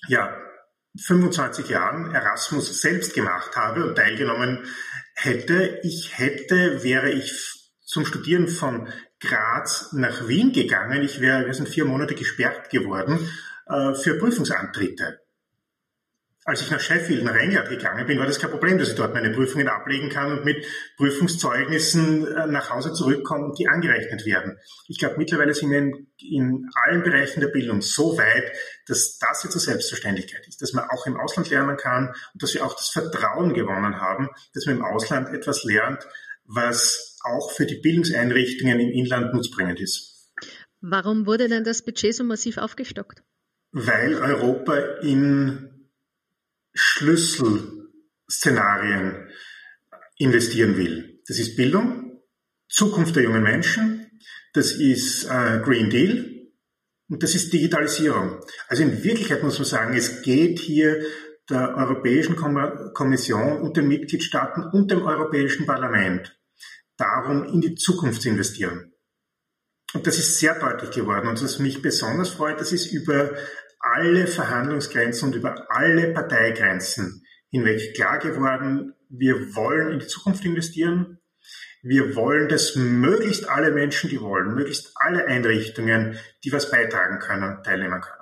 ja, 0.07 0.35
25 0.97 1.69
Jahren 1.69 2.15
Erasmus 2.15 2.81
selbst 2.81 3.13
gemacht 3.13 3.55
habe 3.55 3.85
und 3.85 3.95
teilgenommen 3.95 4.65
hätte, 5.13 5.79
ich 5.83 6.17
hätte, 6.17 6.83
wäre 6.83 7.11
ich 7.11 7.71
zum 7.85 8.05
Studieren 8.05 8.47
von 8.47 8.87
Graz 9.19 9.91
nach 9.93 10.27
Wien 10.27 10.53
gegangen. 10.53 11.03
Ich 11.03 11.21
wäre, 11.21 11.45
wir 11.45 11.53
sind 11.53 11.69
vier 11.69 11.85
Monate 11.85 12.15
gesperrt 12.15 12.69
geworden 12.69 13.29
äh, 13.67 13.93
für 13.93 14.17
Prüfungsantritte. 14.17 15.19
Als 16.45 16.61
ich 16.61 16.71
nach 16.71 16.79
Sheffield, 16.79 17.23
nach 17.23 17.35
England 17.35 17.69
gegangen 17.69 18.07
bin, 18.07 18.17
war 18.17 18.25
das 18.25 18.39
kein 18.39 18.49
Problem, 18.49 18.77
dass 18.77 18.89
ich 18.89 18.95
dort 18.95 19.13
meine 19.13 19.29
Prüfungen 19.29 19.67
ablegen 19.67 20.09
kann 20.09 20.31
und 20.31 20.45
mit 20.45 20.65
Prüfungszeugnissen 20.95 22.25
äh, 22.25 22.47
nach 22.47 22.69
Hause 22.69 22.93
zurückkomme 22.93 23.53
die 23.57 23.67
angerechnet 23.67 24.25
werden. 24.25 24.57
Ich 24.87 24.97
glaube, 24.97 25.17
mittlerweile 25.17 25.53
sind 25.53 25.69
wir 25.69 25.79
in, 25.79 26.07
in 26.17 26.69
allen 26.85 27.03
Bereichen 27.03 27.41
der 27.41 27.49
Bildung 27.49 27.81
so 27.81 28.17
weit, 28.17 28.53
dass 28.87 29.19
das 29.19 29.43
jetzt 29.43 29.53
eine 29.53 29.61
Selbstverständlichkeit 29.61 30.47
ist, 30.47 30.61
dass 30.61 30.73
man 30.73 30.85
auch 30.89 31.05
im 31.05 31.17
Ausland 31.17 31.49
lernen 31.49 31.75
kann 31.75 32.07
und 32.33 32.41
dass 32.41 32.53
wir 32.53 32.65
auch 32.65 32.73
das 32.73 32.87
Vertrauen 32.87 33.53
gewonnen 33.53 33.99
haben, 33.99 34.29
dass 34.53 34.65
man 34.65 34.77
im 34.77 34.83
Ausland 34.83 35.29
etwas 35.29 35.65
lernt, 35.65 36.07
was 36.45 37.17
auch 37.23 37.51
für 37.51 37.65
die 37.65 37.79
Bildungseinrichtungen 37.81 38.79
im 38.79 38.89
Inland 38.89 39.33
nutzbringend 39.33 39.79
ist. 39.81 40.31
Warum 40.81 41.25
wurde 41.25 41.49
denn 41.49 41.65
das 41.65 41.83
Budget 41.83 42.15
so 42.15 42.23
massiv 42.23 42.57
aufgestockt? 42.57 43.21
Weil 43.71 44.15
Europa 44.15 44.77
in 45.01 45.78
Schlüsselszenarien 46.73 49.29
investieren 50.17 50.75
will. 50.77 51.21
Das 51.27 51.39
ist 51.39 51.55
Bildung, 51.55 52.21
Zukunft 52.67 53.15
der 53.15 53.23
jungen 53.23 53.43
Menschen, 53.43 54.05
das 54.53 54.73
ist 54.73 55.25
äh, 55.25 55.61
Green 55.63 55.89
Deal 55.89 56.29
und 57.09 57.23
das 57.23 57.35
ist 57.35 57.53
Digitalisierung. 57.53 58.39
Also 58.67 58.83
in 58.83 59.03
Wirklichkeit 59.03 59.43
muss 59.43 59.57
man 59.57 59.65
sagen, 59.65 59.95
es 59.95 60.21
geht 60.21 60.59
hier 60.59 61.03
der 61.49 61.75
Europäischen 61.75 62.35
Kommission 62.35 63.61
und 63.61 63.75
den 63.75 63.87
Mitgliedstaaten 63.87 64.65
und 64.71 64.91
dem 64.91 65.03
Europäischen 65.03 65.65
Parlament 65.65 66.37
darum, 66.97 67.45
in 67.45 67.61
die 67.61 67.75
Zukunft 67.75 68.21
zu 68.21 68.29
investieren. 68.29 68.93
Und 69.93 70.05
das 70.05 70.19
ist 70.19 70.37
sehr 70.37 70.59
deutlich 70.59 70.91
geworden. 70.91 71.27
Und 71.27 71.41
was 71.41 71.57
mich 71.57 71.81
besonders 71.81 72.29
freut, 72.29 72.59
das 72.59 72.71
ist 72.71 72.91
über 72.91 73.35
alle 73.93 74.27
Verhandlungsgrenzen 74.27 75.29
und 75.29 75.35
über 75.35 75.65
alle 75.69 76.13
Parteigrenzen 76.13 77.23
hinweg 77.49 77.95
klar 77.95 78.19
geworden, 78.19 78.93
wir 79.09 79.55
wollen 79.55 79.93
in 79.93 79.99
die 79.99 80.07
Zukunft 80.07 80.45
investieren. 80.45 81.19
Wir 81.81 82.15
wollen, 82.15 82.49
dass 82.49 82.75
möglichst 82.75 83.49
alle 83.49 83.71
Menschen, 83.71 84.09
die 84.09 84.19
wollen, 84.19 84.53
möglichst 84.53 84.91
alle 84.95 85.25
Einrichtungen, 85.25 86.19
die 86.43 86.51
was 86.51 86.69
beitragen 86.69 87.19
können, 87.19 87.63
teilnehmen 87.63 88.01
können. 88.01 88.15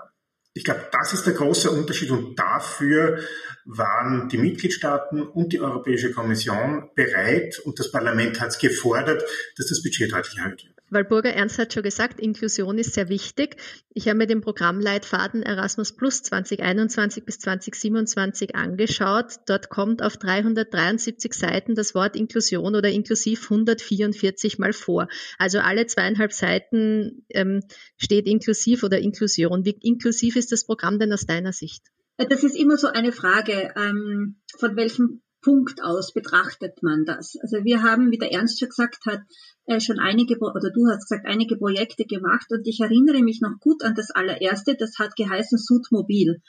Ich 0.53 0.63
glaube, 0.63 0.87
das 0.91 1.13
ist 1.13 1.25
der 1.25 1.33
große 1.33 1.69
Unterschied 1.69 2.09
und 2.09 2.37
dafür 2.37 3.19
waren 3.65 4.29
die 4.29 4.37
Mitgliedstaaten 4.37 5.21
und 5.21 5.53
die 5.53 5.59
Europäische 5.59 6.11
Kommission 6.11 6.89
bereit 6.95 7.59
und 7.59 7.77
das 7.79 7.91
Parlament 7.91 8.39
hat 8.39 8.49
es 8.49 8.59
gefordert, 8.59 9.23
dass 9.57 9.67
das 9.67 9.83
Budget 9.83 10.11
deutlich 10.11 10.37
erhöht 10.37 10.63
wird. 10.65 10.76
Walburga 10.89 11.29
Ernst 11.29 11.59
hat 11.59 11.73
schon 11.73 11.83
gesagt, 11.83 12.19
Inklusion 12.19 12.77
ist 12.77 12.93
sehr 12.93 13.09
wichtig. 13.09 13.57
Ich 13.93 14.07
habe 14.07 14.17
mir 14.17 14.27
den 14.27 14.41
Programmleitfaden 14.41 15.43
Erasmus 15.43 15.95
Plus 15.95 16.23
2021 16.23 17.25
bis 17.25 17.39
2027 17.39 18.55
angeschaut. 18.55 19.33
Dort 19.47 19.69
kommt 19.69 20.01
auf 20.01 20.15
373 20.15 21.33
Seiten 21.33 21.75
das 21.75 21.93
Wort 21.93 22.15
Inklusion 22.15 22.75
oder 22.75 22.89
inklusiv 22.89 23.43
144 23.43 24.59
mal 24.59 24.71
vor. 24.71 25.09
Also 25.37 25.59
alle 25.59 25.87
zweieinhalb 25.87 26.31
Seiten 26.31 27.25
ähm, 27.29 27.61
steht 27.97 28.27
inklusiv 28.27 28.83
oder 28.83 28.99
Inklusion. 28.99 29.65
Wie 29.65 29.77
inklusiv 29.81 30.37
ist 30.37 30.51
das 30.51 30.65
Programm 30.65 30.99
denn 30.99 31.11
aus 31.11 31.25
deiner 31.25 31.51
Sicht? 31.51 31.83
Das 32.17 32.43
ist 32.43 32.55
immer 32.55 32.77
so 32.77 32.87
eine 32.87 33.11
Frage, 33.11 33.73
ähm, 33.75 34.37
von 34.57 34.75
welchem 34.75 35.21
Punkt 35.41 35.83
aus 35.83 36.13
betrachtet 36.13 36.81
man 36.81 37.05
das. 37.05 37.35
Also 37.41 37.63
wir 37.63 37.83
haben, 37.83 38.11
wie 38.11 38.17
der 38.17 38.33
Ernst 38.33 38.59
schon 38.59 38.69
gesagt 38.69 39.05
hat, 39.05 39.21
äh, 39.65 39.79
schon 39.79 39.99
einige, 39.99 40.37
oder 40.39 40.71
du 40.71 40.87
hast 40.89 41.07
gesagt, 41.07 41.25
einige 41.25 41.57
Projekte 41.57 42.05
gemacht 42.05 42.47
und 42.49 42.65
ich 42.67 42.79
erinnere 42.79 43.21
mich 43.21 43.41
noch 43.41 43.59
gut 43.59 43.83
an 43.83 43.95
das 43.95 44.11
allererste, 44.11 44.75
das 44.75 44.97
hat 44.99 45.15
geheißen 45.15 45.57
Sudmobil. 45.57 46.41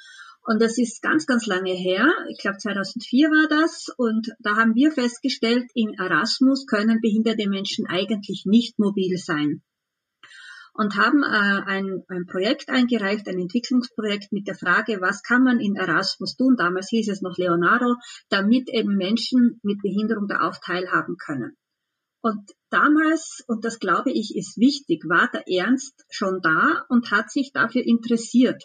Und 0.42 0.62
das 0.62 0.78
ist 0.78 1.02
ganz, 1.02 1.26
ganz 1.26 1.46
lange 1.46 1.72
her. 1.72 2.06
Ich 2.30 2.38
glaube 2.38 2.56
2004 2.56 3.28
war 3.28 3.48
das. 3.48 3.88
Und 3.98 4.28
da 4.38 4.56
haben 4.56 4.74
wir 4.74 4.90
festgestellt, 4.92 5.70
in 5.74 5.92
Erasmus 5.98 6.66
können 6.66 7.00
behinderte 7.02 7.48
Menschen 7.48 7.86
eigentlich 7.86 8.44
nicht 8.46 8.78
mobil 8.78 9.18
sein 9.18 9.62
und 10.78 10.96
haben 10.96 11.24
äh, 11.24 11.26
ein, 11.66 12.04
ein 12.06 12.26
Projekt 12.26 12.68
eingereicht, 12.68 13.26
ein 13.26 13.40
Entwicklungsprojekt 13.40 14.30
mit 14.30 14.46
der 14.46 14.54
Frage, 14.54 15.00
was 15.00 15.24
kann 15.24 15.42
man 15.42 15.58
in 15.58 15.74
Erasmus 15.74 16.36
tun, 16.36 16.54
damals 16.56 16.88
hieß 16.90 17.08
es 17.08 17.20
noch 17.20 17.36
Leonardo, 17.36 17.96
damit 18.28 18.68
eben 18.72 18.96
Menschen 18.96 19.58
mit 19.64 19.82
Behinderung 19.82 20.28
da 20.28 20.48
auch 20.48 20.56
teilhaben 20.64 21.16
können. 21.16 21.56
Und 22.20 22.52
damals, 22.70 23.42
und 23.48 23.64
das 23.64 23.80
glaube 23.80 24.12
ich 24.12 24.36
ist 24.36 24.56
wichtig, 24.56 25.02
war 25.08 25.28
der 25.32 25.42
Ernst 25.48 25.94
schon 26.10 26.40
da 26.42 26.84
und 26.88 27.10
hat 27.10 27.32
sich 27.32 27.50
dafür 27.52 27.82
interessiert. 27.84 28.62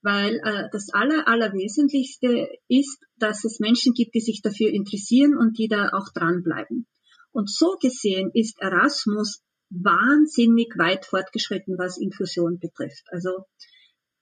Weil 0.00 0.40
äh, 0.44 0.68
das 0.72 0.88
Aller, 0.94 1.28
Allerwesentlichste 1.28 2.48
ist, 2.68 2.98
dass 3.16 3.44
es 3.44 3.60
Menschen 3.60 3.92
gibt, 3.92 4.14
die 4.14 4.20
sich 4.20 4.40
dafür 4.42 4.70
interessieren 4.70 5.36
und 5.36 5.58
die 5.58 5.68
da 5.68 5.90
auch 5.92 6.08
dranbleiben. 6.14 6.86
Und 7.30 7.50
so 7.50 7.76
gesehen 7.78 8.30
ist 8.32 8.58
Erasmus 8.58 9.42
wahnsinnig 9.72 10.76
weit 10.76 11.06
fortgeschritten, 11.06 11.78
was 11.78 11.98
Inklusion 11.98 12.58
betrifft. 12.58 13.04
Also 13.10 13.44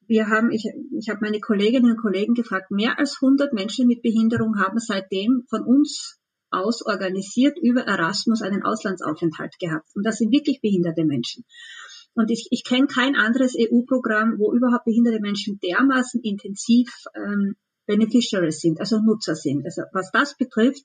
wir 0.07 0.29
haben, 0.29 0.51
ich, 0.51 0.65
ich 0.99 1.09
habe 1.09 1.21
meine 1.23 1.41
Kolleginnen 1.41 1.93
und 1.93 2.01
Kollegen 2.01 2.35
gefragt, 2.35 2.71
mehr 2.71 2.99
als 2.99 3.19
100 3.21 3.53
Menschen 3.53 3.87
mit 3.87 4.03
Behinderung 4.03 4.59
haben 4.59 4.79
seitdem 4.79 5.45
von 5.49 5.63
uns 5.63 6.19
aus 6.51 6.85
organisiert 6.85 7.57
über 7.63 7.83
Erasmus 7.83 8.43
einen 8.43 8.65
Auslandsaufenthalt 8.65 9.59
gehabt. 9.61 9.89
Und 9.95 10.05
das 10.05 10.19
sind 10.19 10.33
wirklich 10.33 10.61
behinderte 10.61 11.05
Menschen. 11.05 11.45
Und 12.15 12.31
ich, 12.31 12.49
ich 12.51 12.65
kenne 12.65 12.89
kein 12.89 13.15
anderes 13.15 13.55
EU-Programm, 13.57 14.39
wo 14.39 14.53
überhaupt 14.53 14.85
behinderte 14.85 15.21
Menschen 15.21 15.61
dermaßen 15.61 16.21
intensiv 16.23 16.91
ähm, 17.15 17.55
Beneficiaries 17.87 18.61
sind, 18.61 18.81
also 18.81 18.99
Nutzer 18.99 19.37
sind. 19.37 19.65
Also 19.65 19.83
was 19.93 20.11
das 20.11 20.37
betrifft, 20.37 20.85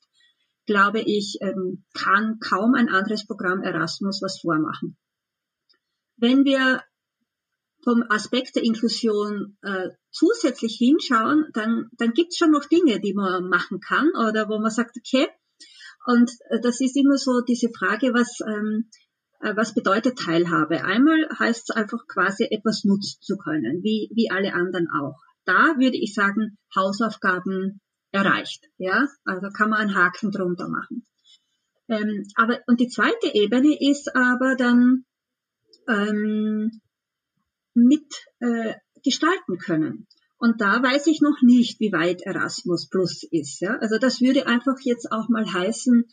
glaube 0.66 1.00
ich, 1.00 1.38
ähm, 1.40 1.84
kann 1.94 2.38
kaum 2.40 2.74
ein 2.74 2.88
anderes 2.88 3.26
Programm 3.26 3.62
Erasmus 3.62 4.20
was 4.22 4.40
vormachen. 4.40 4.96
Wenn 6.16 6.44
wir 6.44 6.82
vom 7.84 8.02
Aspekt 8.08 8.56
der 8.56 8.64
Inklusion 8.64 9.56
äh, 9.62 9.90
zusätzlich 10.10 10.76
hinschauen, 10.76 11.46
dann, 11.52 11.88
dann 11.98 12.12
gibt 12.12 12.32
es 12.32 12.38
schon 12.38 12.50
noch 12.50 12.64
Dinge, 12.64 13.00
die 13.00 13.14
man 13.14 13.48
machen 13.48 13.80
kann 13.80 14.10
oder 14.16 14.48
wo 14.48 14.58
man 14.58 14.70
sagt, 14.70 14.96
okay, 14.96 15.28
und 16.06 16.30
äh, 16.50 16.60
das 16.60 16.80
ist 16.80 16.96
immer 16.96 17.16
so 17.16 17.42
diese 17.42 17.68
Frage, 17.70 18.12
was, 18.12 18.38
ähm, 18.46 18.90
äh, 19.40 19.54
was 19.56 19.74
bedeutet 19.74 20.18
Teilhabe? 20.18 20.84
Einmal 20.84 21.28
heißt 21.38 21.70
es 21.70 21.76
einfach 21.76 22.06
quasi 22.08 22.48
etwas 22.50 22.84
nutzen 22.84 23.20
zu 23.20 23.36
können, 23.36 23.82
wie, 23.82 24.10
wie 24.14 24.30
alle 24.30 24.54
anderen 24.54 24.88
auch. 24.90 25.16
Da 25.44 25.76
würde 25.78 25.96
ich 25.96 26.14
sagen, 26.14 26.58
Hausaufgaben 26.74 27.80
erreicht. 28.16 28.64
Ja, 28.78 29.06
also 29.24 29.48
kann 29.50 29.70
man 29.70 29.80
einen 29.80 29.94
Haken 29.94 30.30
drunter 30.30 30.68
machen. 30.68 31.04
Ähm, 31.88 32.26
aber 32.34 32.60
und 32.66 32.80
die 32.80 32.88
zweite 32.88 33.32
Ebene 33.34 33.76
ist 33.78 34.14
aber 34.16 34.56
dann 34.56 35.04
ähm, 35.88 36.80
mit 37.74 38.06
äh, 38.40 38.74
gestalten 39.04 39.58
können. 39.58 40.06
Und 40.38 40.60
da 40.60 40.82
weiß 40.82 41.06
ich 41.06 41.20
noch 41.20 41.40
nicht, 41.42 41.80
wie 41.80 41.92
weit 41.92 42.22
Erasmus 42.22 42.88
Plus 42.88 43.22
ist. 43.30 43.60
Ja? 43.60 43.78
Also 43.78 43.98
das 43.98 44.20
würde 44.20 44.46
einfach 44.46 44.76
jetzt 44.82 45.10
auch 45.10 45.28
mal 45.28 45.50
heißen, 45.50 46.04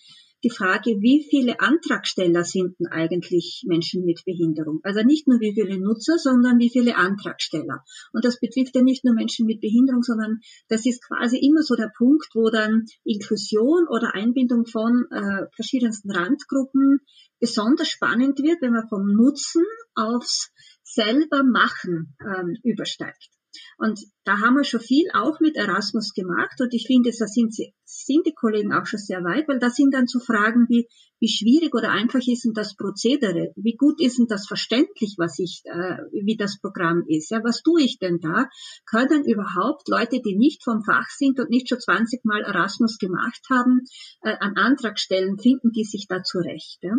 die 0.43 0.49
Frage, 0.49 1.01
wie 1.01 1.25
viele 1.29 1.59
Antragsteller 1.59 2.43
sind 2.43 2.79
denn 2.79 2.87
eigentlich 2.87 3.63
Menschen 3.65 4.03
mit 4.03 4.23
Behinderung? 4.25 4.79
Also 4.83 5.01
nicht 5.01 5.27
nur 5.27 5.39
wie 5.39 5.53
viele 5.53 5.79
Nutzer, 5.79 6.17
sondern 6.17 6.59
wie 6.59 6.69
viele 6.69 6.95
Antragsteller. 6.97 7.83
Und 8.11 8.25
das 8.25 8.39
betrifft 8.39 8.75
ja 8.75 8.81
nicht 8.81 9.05
nur 9.05 9.13
Menschen 9.13 9.45
mit 9.45 9.61
Behinderung, 9.61 10.03
sondern 10.03 10.39
das 10.67 10.85
ist 10.85 11.01
quasi 11.05 11.37
immer 11.37 11.63
so 11.63 11.75
der 11.75 11.91
Punkt, 11.97 12.27
wo 12.33 12.49
dann 12.49 12.85
Inklusion 13.03 13.87
oder 13.87 14.13
Einbindung 14.15 14.65
von 14.65 15.05
äh, 15.11 15.45
verschiedensten 15.55 16.11
Randgruppen 16.11 16.99
besonders 17.39 17.89
spannend 17.89 18.39
wird, 18.39 18.61
wenn 18.61 18.73
man 18.73 18.87
vom 18.87 19.05
Nutzen 19.07 19.63
aufs 19.95 20.51
selber 20.83 21.43
Machen 21.43 22.15
ähm, 22.21 22.57
übersteigt. 22.63 23.29
Und 23.77 23.99
da 24.23 24.39
haben 24.39 24.55
wir 24.55 24.63
schon 24.63 24.79
viel 24.79 25.07
auch 25.13 25.39
mit 25.39 25.55
Erasmus 25.55 26.13
gemacht 26.13 26.59
und 26.59 26.73
ich 26.73 26.87
finde, 26.87 27.11
da 27.17 27.27
sind, 27.27 27.53
sind 27.85 28.25
die 28.25 28.33
Kollegen 28.33 28.73
auch 28.73 28.85
schon 28.85 28.99
sehr 28.99 29.23
weit, 29.23 29.47
weil 29.47 29.59
da 29.59 29.69
sind 29.69 29.93
dann 29.93 30.07
so 30.07 30.19
Fragen 30.19 30.65
wie, 30.69 30.87
wie 31.19 31.27
schwierig 31.29 31.73
oder 31.73 31.91
einfach 31.91 32.19
ist 32.25 32.45
denn 32.45 32.53
das 32.53 32.75
Prozedere? 32.75 33.53
Wie 33.55 33.75
gut 33.75 34.01
ist 34.01 34.19
denn 34.19 34.27
das 34.27 34.47
verständlich, 34.47 35.15
was 35.17 35.39
ich, 35.39 35.61
äh, 35.65 35.97
wie 36.11 36.35
das 36.35 36.59
Programm 36.59 37.03
ist? 37.07 37.31
Ja, 37.31 37.41
was 37.43 37.61
tue 37.61 37.81
ich 37.81 37.97
denn 37.99 38.19
da? 38.19 38.49
Können 38.85 39.23
überhaupt 39.25 39.87
Leute, 39.87 40.21
die 40.21 40.35
nicht 40.35 40.63
vom 40.63 40.83
Fach 40.83 41.09
sind 41.09 41.39
und 41.39 41.49
nicht 41.49 41.69
schon 41.69 41.79
20 41.79 42.25
Mal 42.25 42.41
Erasmus 42.41 42.97
gemacht 42.97 43.41
haben, 43.49 43.81
äh, 44.21 44.35
an 44.39 44.57
Antragstellen 44.57 45.37
finden 45.39 45.71
die 45.71 45.85
sich 45.85 46.07
da 46.07 46.23
zurecht? 46.23 46.79
Ja? 46.81 46.95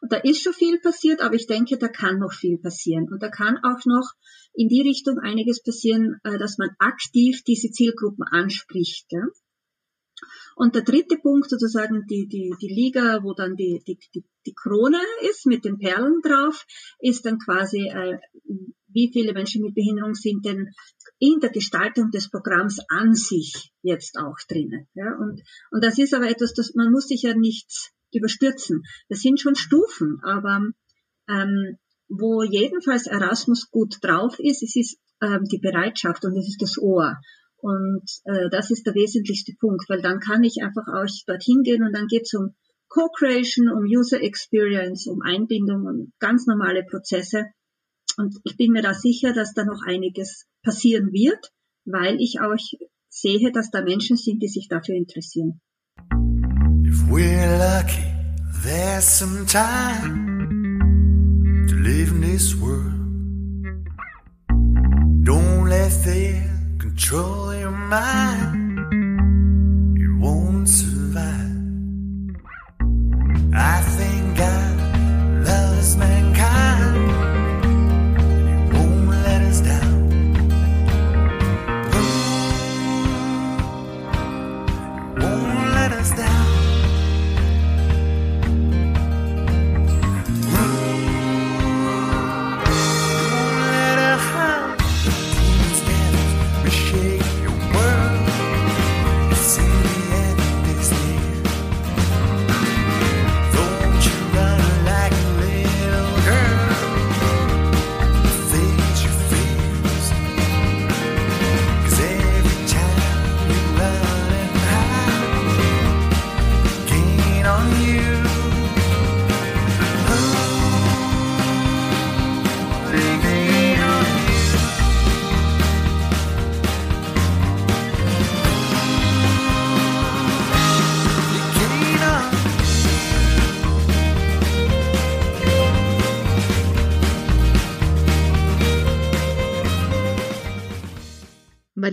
Und 0.00 0.12
da 0.12 0.16
ist 0.16 0.42
schon 0.42 0.52
viel 0.52 0.78
passiert, 0.80 1.20
aber 1.20 1.34
ich 1.34 1.46
denke, 1.46 1.78
da 1.78 1.88
kann 1.88 2.18
noch 2.18 2.32
viel 2.32 2.58
passieren. 2.58 3.08
Und 3.10 3.22
da 3.22 3.28
kann 3.28 3.58
auch 3.62 3.84
noch 3.84 4.12
in 4.54 4.68
die 4.68 4.82
Richtung 4.82 5.18
einiges 5.18 5.62
passieren, 5.62 6.20
äh, 6.24 6.38
dass 6.38 6.58
man 6.58 6.70
aktiv 6.78 7.42
diese 7.44 7.70
Zielgruppen 7.70 8.24
anspricht. 8.24 9.06
Und 10.56 10.74
der 10.74 10.82
dritte 10.82 11.16
Punkt, 11.18 11.48
sozusagen 11.48 12.04
die, 12.06 12.26
die, 12.26 12.52
die 12.60 12.74
Liga, 12.74 13.22
wo 13.22 13.32
dann 13.32 13.54
die, 13.54 13.80
die, 13.86 13.98
die, 14.14 14.54
Krone 14.54 14.98
ist 15.30 15.46
mit 15.46 15.64
den 15.64 15.78
Perlen 15.78 16.20
drauf, 16.22 16.66
ist 16.98 17.26
dann 17.26 17.38
quasi, 17.38 17.86
äh, 17.86 18.18
wie 18.88 19.10
viele 19.12 19.34
Menschen 19.34 19.62
mit 19.62 19.74
Behinderung 19.74 20.14
sind 20.14 20.44
denn 20.44 20.72
in 21.20 21.38
der 21.40 21.50
Gestaltung 21.50 22.10
des 22.10 22.30
Programms 22.30 22.78
an 22.88 23.14
sich 23.14 23.72
jetzt 23.82 24.18
auch 24.18 24.36
drinnen. 24.48 24.88
Ja? 24.94 25.16
Und, 25.20 25.42
und 25.70 25.84
das 25.84 25.98
ist 25.98 26.14
aber 26.14 26.28
etwas, 26.28 26.54
das 26.54 26.74
man 26.74 26.90
muss 26.90 27.06
sich 27.06 27.22
ja 27.22 27.34
nicht 27.34 27.92
überstürzen. 28.12 28.82
Das 29.08 29.20
sind 29.20 29.40
schon 29.40 29.54
Stufen, 29.54 30.20
aber 30.22 30.62
ähm, 31.28 31.78
wo 32.08 32.42
jedenfalls 32.42 33.06
Erasmus 33.06 33.70
gut 33.70 33.96
drauf 34.02 34.38
ist, 34.38 34.62
es 34.62 34.76
ist 34.76 34.98
ähm, 35.20 35.44
die 35.44 35.58
Bereitschaft 35.58 36.24
und 36.24 36.36
es 36.36 36.48
ist 36.48 36.62
das 36.62 36.78
Ohr. 36.78 37.16
Und 37.60 38.04
äh, 38.24 38.48
das 38.50 38.70
ist 38.70 38.86
der 38.86 38.94
wesentlichste 38.94 39.52
Punkt, 39.58 39.88
weil 39.88 40.00
dann 40.00 40.20
kann 40.20 40.44
ich 40.44 40.62
einfach 40.62 40.86
auch 40.86 41.06
dorthin 41.26 41.62
gehen 41.62 41.82
und 41.82 41.92
dann 41.92 42.06
geht 42.06 42.22
es 42.22 42.34
um 42.34 42.54
Co-Creation, 42.88 43.68
um 43.68 43.84
User 43.84 44.22
Experience, 44.22 45.06
um 45.06 45.20
Einbindung 45.22 45.84
und 45.84 46.12
ganz 46.18 46.46
normale 46.46 46.84
Prozesse. 46.84 47.46
Und 48.16 48.36
ich 48.44 48.56
bin 48.56 48.72
mir 48.72 48.82
da 48.82 48.94
sicher, 48.94 49.32
dass 49.32 49.52
da 49.52 49.64
noch 49.64 49.82
einiges 49.86 50.46
passieren 50.62 51.12
wird, 51.12 51.52
weil 51.84 52.20
ich 52.20 52.40
auch 52.40 52.56
sehe, 53.08 53.52
dass 53.52 53.70
da 53.70 53.82
Menschen 53.82 54.16
sind, 54.16 54.42
die 54.42 54.48
sich 54.48 54.68
dafür 54.68 54.94
interessieren. 54.94 55.60
We're 57.10 57.58
lucky, 57.58 58.04
there's 58.62 59.04
some 59.04 59.46
time 59.46 60.26
to 61.66 61.74
live 61.74 62.08
in 62.10 62.20
this 62.20 62.54
world. 62.54 62.92
Don't 65.24 65.70
let 65.70 65.90
fear 65.90 66.44
control 66.78 67.54
your 67.54 67.70
mind, 67.70 68.67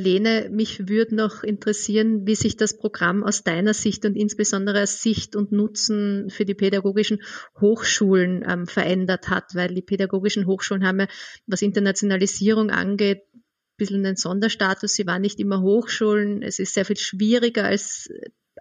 Marlene, 0.06 0.50
mich 0.52 0.88
würde 0.88 1.16
noch 1.16 1.44
interessieren, 1.44 2.28
wie 2.28 2.36
sich 2.36 2.58
das 2.58 2.78
Programm 2.78 3.24
aus 3.24 3.44
deiner 3.44 3.74
Sicht 3.74 4.06
und 4.06 4.16
insbesondere 4.16 4.84
aus 4.84 5.02
Sicht 5.02 5.36
und 5.36 5.52
Nutzen 5.52 6.30
für 6.30 6.46
die 6.46 6.54
pädagogischen 6.54 7.24
Hochschulen 7.60 8.46
ähm, 8.48 8.68
verändert 8.68 9.30
hat, 9.30 9.56
weil 9.56 9.74
die 9.74 9.82
pädagogischen 9.82 10.46
Hochschulen 10.46 10.86
haben 10.86 11.00
ja, 11.00 11.08
was 11.48 11.64
Internationalisierung 11.64 12.70
angeht, 12.70 13.24
ein 13.34 13.44
bisschen 13.78 14.06
einen 14.06 14.16
Sonderstatus. 14.16 14.94
Sie 14.94 15.08
waren 15.08 15.24
nicht 15.24 15.40
immer 15.40 15.62
Hochschulen. 15.62 16.44
Es 16.44 16.60
ist 16.60 16.76
sehr 16.76 16.86
viel 16.86 16.98
schwieriger 16.98 17.64
als 17.64 18.08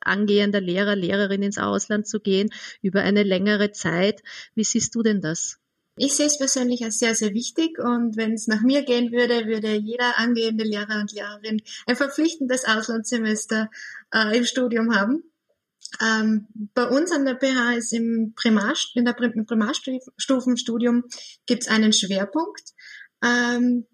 angehender 0.01 0.63
Lehrer, 0.63 0.97
Lehrerin 0.97 1.43
ins 1.43 1.59
Ausland 1.59 2.07
zu 2.09 2.21
gehen 2.21 2.49
über 2.81 3.03
eine 3.03 3.23
längere 3.23 3.71
Zeit. 3.71 4.23
Wie 4.55 4.65
siehst 4.65 4.95
du 4.95 5.03
denn 5.03 5.21
das? 5.21 5.59
Ich 5.97 6.15
sehe 6.15 6.27
es 6.27 6.39
persönlich 6.39 6.83
als 6.83 6.99
sehr, 6.99 7.15
sehr 7.15 7.35
wichtig 7.35 7.79
und 7.79 8.17
wenn 8.17 8.33
es 8.33 8.49
nach 8.49 8.63
mir 8.63 8.83
gehen 8.83 9.13
würde, 9.13 9.47
würde 9.47 9.75
jeder 9.75 10.19
angehende 10.19 10.65
Lehrer 10.65 11.01
und 11.01 11.13
Lehrerin 11.13 11.63
ein 11.87 11.95
verpflichtendes 11.97 12.65
Auslandssemester 12.65 13.71
äh, 14.13 14.37
im 14.37 14.45
Studium 14.45 14.95
haben. 14.95 15.23
Ähm, 16.03 16.49
bei 16.75 16.89
uns 16.89 17.13
an 17.13 17.25
der 17.25 17.37
PH 17.37 17.77
ist 17.77 17.93
im 17.93 18.33
Primar, 18.35 18.75
in 18.95 19.05
der 19.05 19.13
Prim- 19.13 19.35
im 19.35 19.47
Primarstufenstudium 19.47 21.05
gibt 21.47 21.63
es 21.63 21.69
einen 21.69 21.93
Schwerpunkt, 21.93 22.65
ähm, 23.23 23.87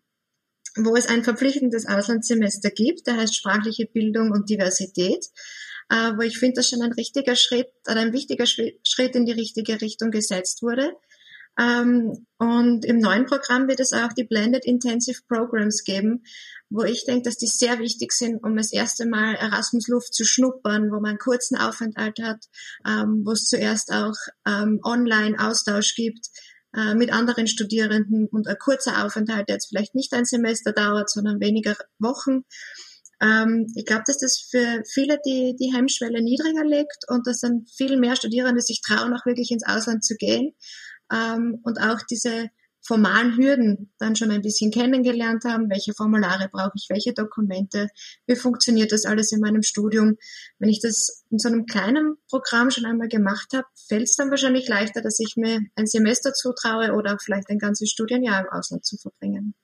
wo 0.76 0.96
es 0.96 1.06
ein 1.06 1.22
verpflichtendes 1.22 1.86
Auslandssemester 1.86 2.70
gibt, 2.70 3.06
der 3.08 3.18
heißt 3.18 3.36
sprachliche 3.36 3.84
Bildung 3.84 4.30
und 4.30 4.48
Diversität, 4.48 5.26
äh, 5.90 6.12
wo 6.16 6.22
ich 6.22 6.38
finde, 6.38 6.54
dass 6.54 6.70
schon 6.70 6.80
ein 6.80 6.92
richtiger 6.92 7.36
Schritt 7.36 7.68
oder 7.86 8.00
ein 8.00 8.14
wichtiger 8.14 8.44
Schri- 8.44 8.78
Schritt 8.84 9.14
in 9.16 9.26
die 9.26 9.32
richtige 9.32 9.82
Richtung 9.82 10.10
gesetzt 10.10 10.62
wurde. 10.62 10.96
Ähm, 11.58 12.26
und 12.38 12.84
im 12.84 12.98
neuen 12.98 13.26
Programm 13.26 13.68
wird 13.68 13.80
es 13.80 13.92
auch 13.92 14.12
die 14.12 14.24
Blended 14.24 14.64
Intensive 14.64 15.20
Programs 15.28 15.84
geben, 15.84 16.22
wo 16.70 16.84
ich 16.84 17.04
denke, 17.04 17.22
dass 17.22 17.36
die 17.36 17.46
sehr 17.46 17.78
wichtig 17.80 18.12
sind, 18.12 18.42
um 18.42 18.56
das 18.56 18.72
erste 18.72 19.06
Mal 19.06 19.34
Erasmus 19.34 19.88
Luft 19.88 20.14
zu 20.14 20.24
schnuppern, 20.24 20.90
wo 20.90 21.00
man 21.00 21.10
einen 21.10 21.18
kurzen 21.18 21.56
Aufenthalt 21.56 22.18
hat, 22.22 22.44
ähm, 22.86 23.22
wo 23.24 23.32
es 23.32 23.46
zuerst 23.46 23.92
auch 23.92 24.14
ähm, 24.46 24.80
Online-Austausch 24.84 25.96
gibt 25.96 26.28
äh, 26.74 26.94
mit 26.94 27.12
anderen 27.12 27.46
Studierenden 27.46 28.28
und 28.28 28.46
ein 28.46 28.58
kurzer 28.58 29.04
Aufenthalt, 29.04 29.48
der 29.48 29.56
jetzt 29.56 29.68
vielleicht 29.68 29.94
nicht 29.94 30.12
ein 30.14 30.24
Semester 30.24 30.72
dauert, 30.72 31.10
sondern 31.10 31.40
weniger 31.40 31.76
Wochen. 31.98 32.44
Ähm, 33.20 33.66
ich 33.74 33.84
glaube, 33.84 34.04
dass 34.06 34.18
das 34.18 34.38
für 34.50 34.82
viele 34.88 35.18
die, 35.26 35.56
die 35.60 35.74
Hemmschwelle 35.74 36.22
niedriger 36.22 36.64
liegt 36.64 37.04
und 37.08 37.26
dass 37.26 37.40
dann 37.40 37.66
viel 37.66 37.98
mehr 37.98 38.16
Studierende 38.16 38.62
sich 38.62 38.80
trauen, 38.80 39.12
auch 39.12 39.26
wirklich 39.26 39.50
ins 39.50 39.66
Ausland 39.66 40.04
zu 40.04 40.14
gehen 40.14 40.54
ähm, 41.12 41.60
und 41.62 41.80
auch 41.80 42.00
diese 42.08 42.50
formalen 42.82 43.36
Hürden 43.36 43.92
dann 43.98 44.16
schon 44.16 44.30
ein 44.30 44.42
bisschen 44.42 44.70
kennengelernt 44.70 45.44
haben. 45.44 45.68
Welche 45.70 45.92
Formulare 45.92 46.48
brauche 46.50 46.72
ich, 46.74 46.86
welche 46.88 47.12
Dokumente, 47.12 47.88
wie 48.26 48.36
funktioniert 48.36 48.92
das 48.92 49.04
alles 49.04 49.32
in 49.32 49.40
meinem 49.40 49.62
Studium. 49.62 50.16
Wenn 50.58 50.70
ich 50.70 50.80
das 50.80 51.24
in 51.30 51.38
so 51.38 51.48
einem 51.48 51.66
kleinen 51.66 52.16
Programm 52.28 52.70
schon 52.70 52.86
einmal 52.86 53.08
gemacht 53.08 53.52
habe, 53.54 53.66
fällt 53.86 54.04
es 54.04 54.16
dann 54.16 54.30
wahrscheinlich 54.30 54.68
leichter, 54.68 55.02
dass 55.02 55.20
ich 55.20 55.36
mir 55.36 55.60
ein 55.76 55.86
Semester 55.86 56.32
zutraue 56.32 56.92
oder 56.92 57.14
auch 57.14 57.20
vielleicht 57.20 57.50
ein 57.50 57.58
ganzes 57.58 57.90
Studienjahr 57.90 58.40
im 58.40 58.48
Ausland 58.50 58.84
zu 58.84 58.96
verbringen. 58.96 59.54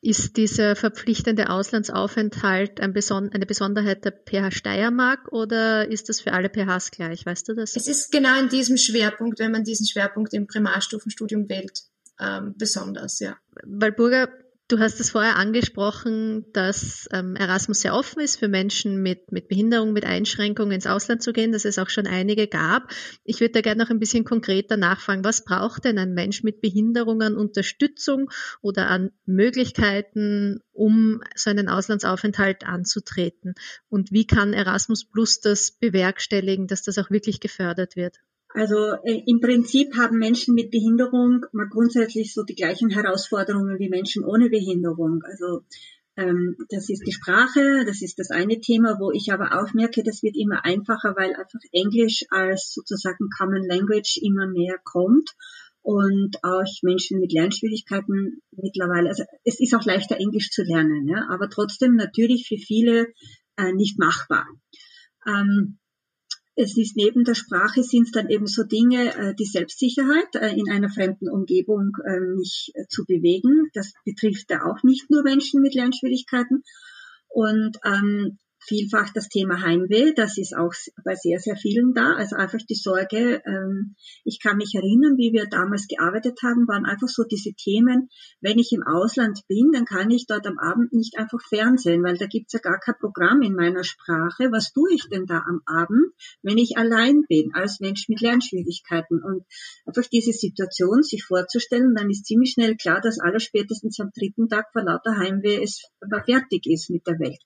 Ist 0.00 0.36
dieser 0.36 0.76
verpflichtende 0.76 1.50
Auslandsaufenthalt 1.50 2.80
ein 2.80 2.92
Beson 2.92 3.30
eine 3.32 3.46
Besonderheit 3.46 4.04
der 4.04 4.12
PH 4.12 4.52
Steiermark 4.52 5.32
oder 5.32 5.90
ist 5.90 6.08
das 6.08 6.20
für 6.20 6.32
alle 6.32 6.50
PHs 6.50 6.92
gleich? 6.92 7.26
Weißt 7.26 7.48
du 7.48 7.54
das? 7.54 7.74
Es 7.74 7.88
ist 7.88 8.12
genau 8.12 8.38
in 8.38 8.48
diesem 8.48 8.76
Schwerpunkt, 8.76 9.40
wenn 9.40 9.50
man 9.50 9.64
diesen 9.64 9.86
Schwerpunkt 9.86 10.34
im 10.34 10.46
Primarstufenstudium 10.46 11.48
wählt, 11.48 11.82
ähm, 12.20 12.54
besonders, 12.56 13.18
ja. 13.18 13.36
Walburga, 13.64 14.28
du 14.68 14.78
hast 14.78 15.00
es 15.00 15.10
vorher 15.10 15.36
angesprochen, 15.36 16.44
dass 16.52 17.08
ähm, 17.12 17.36
Erasmus 17.36 17.80
sehr 17.80 17.94
offen 17.94 18.20
ist 18.20 18.36
für 18.36 18.48
Menschen 18.48 19.02
mit, 19.02 19.32
mit 19.32 19.48
Behinderung, 19.48 19.92
mit 19.92 20.04
Einschränkungen 20.04 20.72
ins 20.72 20.86
Ausland 20.86 21.22
zu 21.22 21.32
gehen, 21.32 21.52
dass 21.52 21.64
es 21.64 21.78
auch 21.78 21.88
schon 21.88 22.06
einige 22.06 22.46
gab. 22.46 22.92
Ich 23.24 23.40
würde 23.40 23.52
da 23.52 23.60
gerne 23.62 23.82
noch 23.82 23.90
ein 23.90 23.98
bisschen 23.98 24.24
konkreter 24.24 24.76
nachfragen. 24.76 25.24
Was 25.24 25.44
braucht 25.44 25.84
denn 25.84 25.98
ein 25.98 26.12
Mensch 26.12 26.42
mit 26.42 26.60
Behinderung 26.60 27.22
an 27.22 27.36
Unterstützung 27.36 28.30
oder 28.60 28.88
an 28.88 29.10
Möglichkeiten, 29.24 30.60
um 30.72 31.22
so 31.34 31.50
einen 31.50 31.68
Auslandsaufenthalt 31.68 32.64
anzutreten? 32.66 33.54
Und 33.88 34.12
wie 34.12 34.26
kann 34.26 34.52
Erasmus 34.52 35.06
Plus 35.06 35.40
das 35.40 35.72
bewerkstelligen, 35.72 36.66
dass 36.66 36.82
das 36.82 36.98
auch 36.98 37.10
wirklich 37.10 37.40
gefördert 37.40 37.96
wird? 37.96 38.18
Also 38.50 38.94
äh, 39.04 39.22
im 39.26 39.40
Prinzip 39.40 39.96
haben 39.96 40.18
Menschen 40.18 40.54
mit 40.54 40.70
Behinderung 40.70 41.44
mal 41.52 41.68
grundsätzlich 41.68 42.32
so 42.32 42.42
die 42.42 42.54
gleichen 42.54 42.90
Herausforderungen 42.90 43.78
wie 43.78 43.90
Menschen 43.90 44.24
ohne 44.24 44.48
Behinderung. 44.48 45.22
Also 45.24 45.64
ähm, 46.16 46.56
das 46.70 46.88
ist 46.88 47.06
die 47.06 47.12
Sprache, 47.12 47.84
das 47.86 48.02
ist 48.02 48.18
das 48.18 48.30
eine 48.30 48.60
Thema, 48.60 48.98
wo 48.98 49.12
ich 49.12 49.32
aber 49.32 49.60
auch 49.60 49.72
merke, 49.74 50.02
das 50.02 50.22
wird 50.22 50.36
immer 50.36 50.64
einfacher, 50.64 51.14
weil 51.16 51.34
einfach 51.34 51.60
Englisch 51.72 52.24
als 52.30 52.72
sozusagen 52.74 53.28
Common 53.38 53.64
Language 53.64 54.18
immer 54.22 54.46
mehr 54.46 54.76
kommt 54.82 55.36
und 55.82 56.42
auch 56.42 56.64
Menschen 56.82 57.20
mit 57.20 57.32
Lernschwierigkeiten 57.32 58.42
mittlerweile, 58.50 59.10
also 59.10 59.24
es 59.44 59.60
ist 59.60 59.74
auch 59.74 59.84
leichter 59.84 60.16
Englisch 60.16 60.50
zu 60.50 60.62
lernen, 60.62 61.06
ja, 61.06 61.28
aber 61.30 61.48
trotzdem 61.48 61.94
natürlich 61.94 62.48
für 62.48 62.58
viele 62.58 63.06
äh, 63.56 63.72
nicht 63.72 63.98
machbar. 63.98 64.46
Ähm, 65.24 65.78
es 66.58 66.76
ist 66.76 66.96
neben 66.96 67.22
der 67.22 67.36
Sprache 67.36 67.84
sind 67.84 68.06
es 68.06 68.10
dann 68.10 68.28
eben 68.30 68.48
so 68.48 68.64
Dinge, 68.64 69.14
äh, 69.14 69.34
die 69.34 69.44
Selbstsicherheit 69.44 70.34
äh, 70.34 70.58
in 70.58 70.68
einer 70.68 70.90
fremden 70.90 71.30
Umgebung 71.30 71.92
äh, 72.04 72.18
mich 72.18 72.72
äh, 72.74 72.86
zu 72.88 73.04
bewegen. 73.06 73.70
Das 73.74 73.92
betrifft 74.04 74.50
ja 74.50 74.64
auch 74.64 74.82
nicht 74.82 75.08
nur 75.08 75.22
Menschen 75.22 75.62
mit 75.62 75.74
Lernschwierigkeiten. 75.74 76.64
Und 77.28 77.78
ähm, 77.84 78.38
vielfach 78.60 79.10
das 79.12 79.28
Thema 79.28 79.62
Heimweh, 79.62 80.12
das 80.14 80.38
ist 80.38 80.56
auch 80.56 80.72
bei 81.04 81.14
sehr, 81.14 81.38
sehr 81.38 81.56
vielen 81.56 81.94
da. 81.94 82.14
Also 82.14 82.36
einfach 82.36 82.58
die 82.68 82.74
Sorge, 82.74 83.42
ähm, 83.46 83.94
ich 84.24 84.40
kann 84.40 84.56
mich 84.56 84.74
erinnern, 84.74 85.16
wie 85.16 85.32
wir 85.32 85.46
damals 85.46 85.86
gearbeitet 85.88 86.38
haben, 86.42 86.66
waren 86.68 86.84
einfach 86.84 87.08
so 87.08 87.24
diese 87.24 87.52
Themen, 87.52 88.08
wenn 88.40 88.58
ich 88.58 88.72
im 88.72 88.82
Ausland 88.82 89.40
bin, 89.48 89.70
dann 89.72 89.84
kann 89.84 90.10
ich 90.10 90.26
dort 90.26 90.46
am 90.46 90.58
Abend 90.58 90.92
nicht 90.92 91.18
einfach 91.18 91.40
Fernsehen, 91.48 92.02
weil 92.02 92.18
da 92.18 92.26
gibt's 92.26 92.52
ja 92.52 92.60
gar 92.60 92.78
kein 92.78 92.96
Programm 93.00 93.42
in 93.42 93.54
meiner 93.54 93.84
Sprache. 93.84 94.50
Was 94.50 94.72
tue 94.72 94.92
ich 94.92 95.08
denn 95.08 95.26
da 95.26 95.42
am 95.46 95.60
Abend, 95.66 96.12
wenn 96.42 96.58
ich 96.58 96.76
allein 96.76 97.22
bin, 97.28 97.52
als 97.54 97.80
Mensch 97.80 98.08
mit 98.08 98.20
Lernschwierigkeiten? 98.20 99.22
Und 99.22 99.44
einfach 99.86 100.08
diese 100.10 100.32
Situation 100.32 101.02
sich 101.02 101.24
vorzustellen, 101.24 101.94
dann 101.94 102.10
ist 102.10 102.26
ziemlich 102.26 102.52
schnell 102.52 102.76
klar, 102.76 103.00
dass 103.00 103.18
alles 103.18 103.44
spätestens 103.44 104.00
am 104.00 104.10
dritten 104.16 104.48
Tag 104.48 104.66
vor 104.72 104.82
lauter 104.82 105.16
Heimweh 105.16 105.62
es 105.62 105.82
fertig 106.26 106.66
ist 106.66 106.90
mit 106.90 107.06
der 107.06 107.18
Welt. 107.18 107.40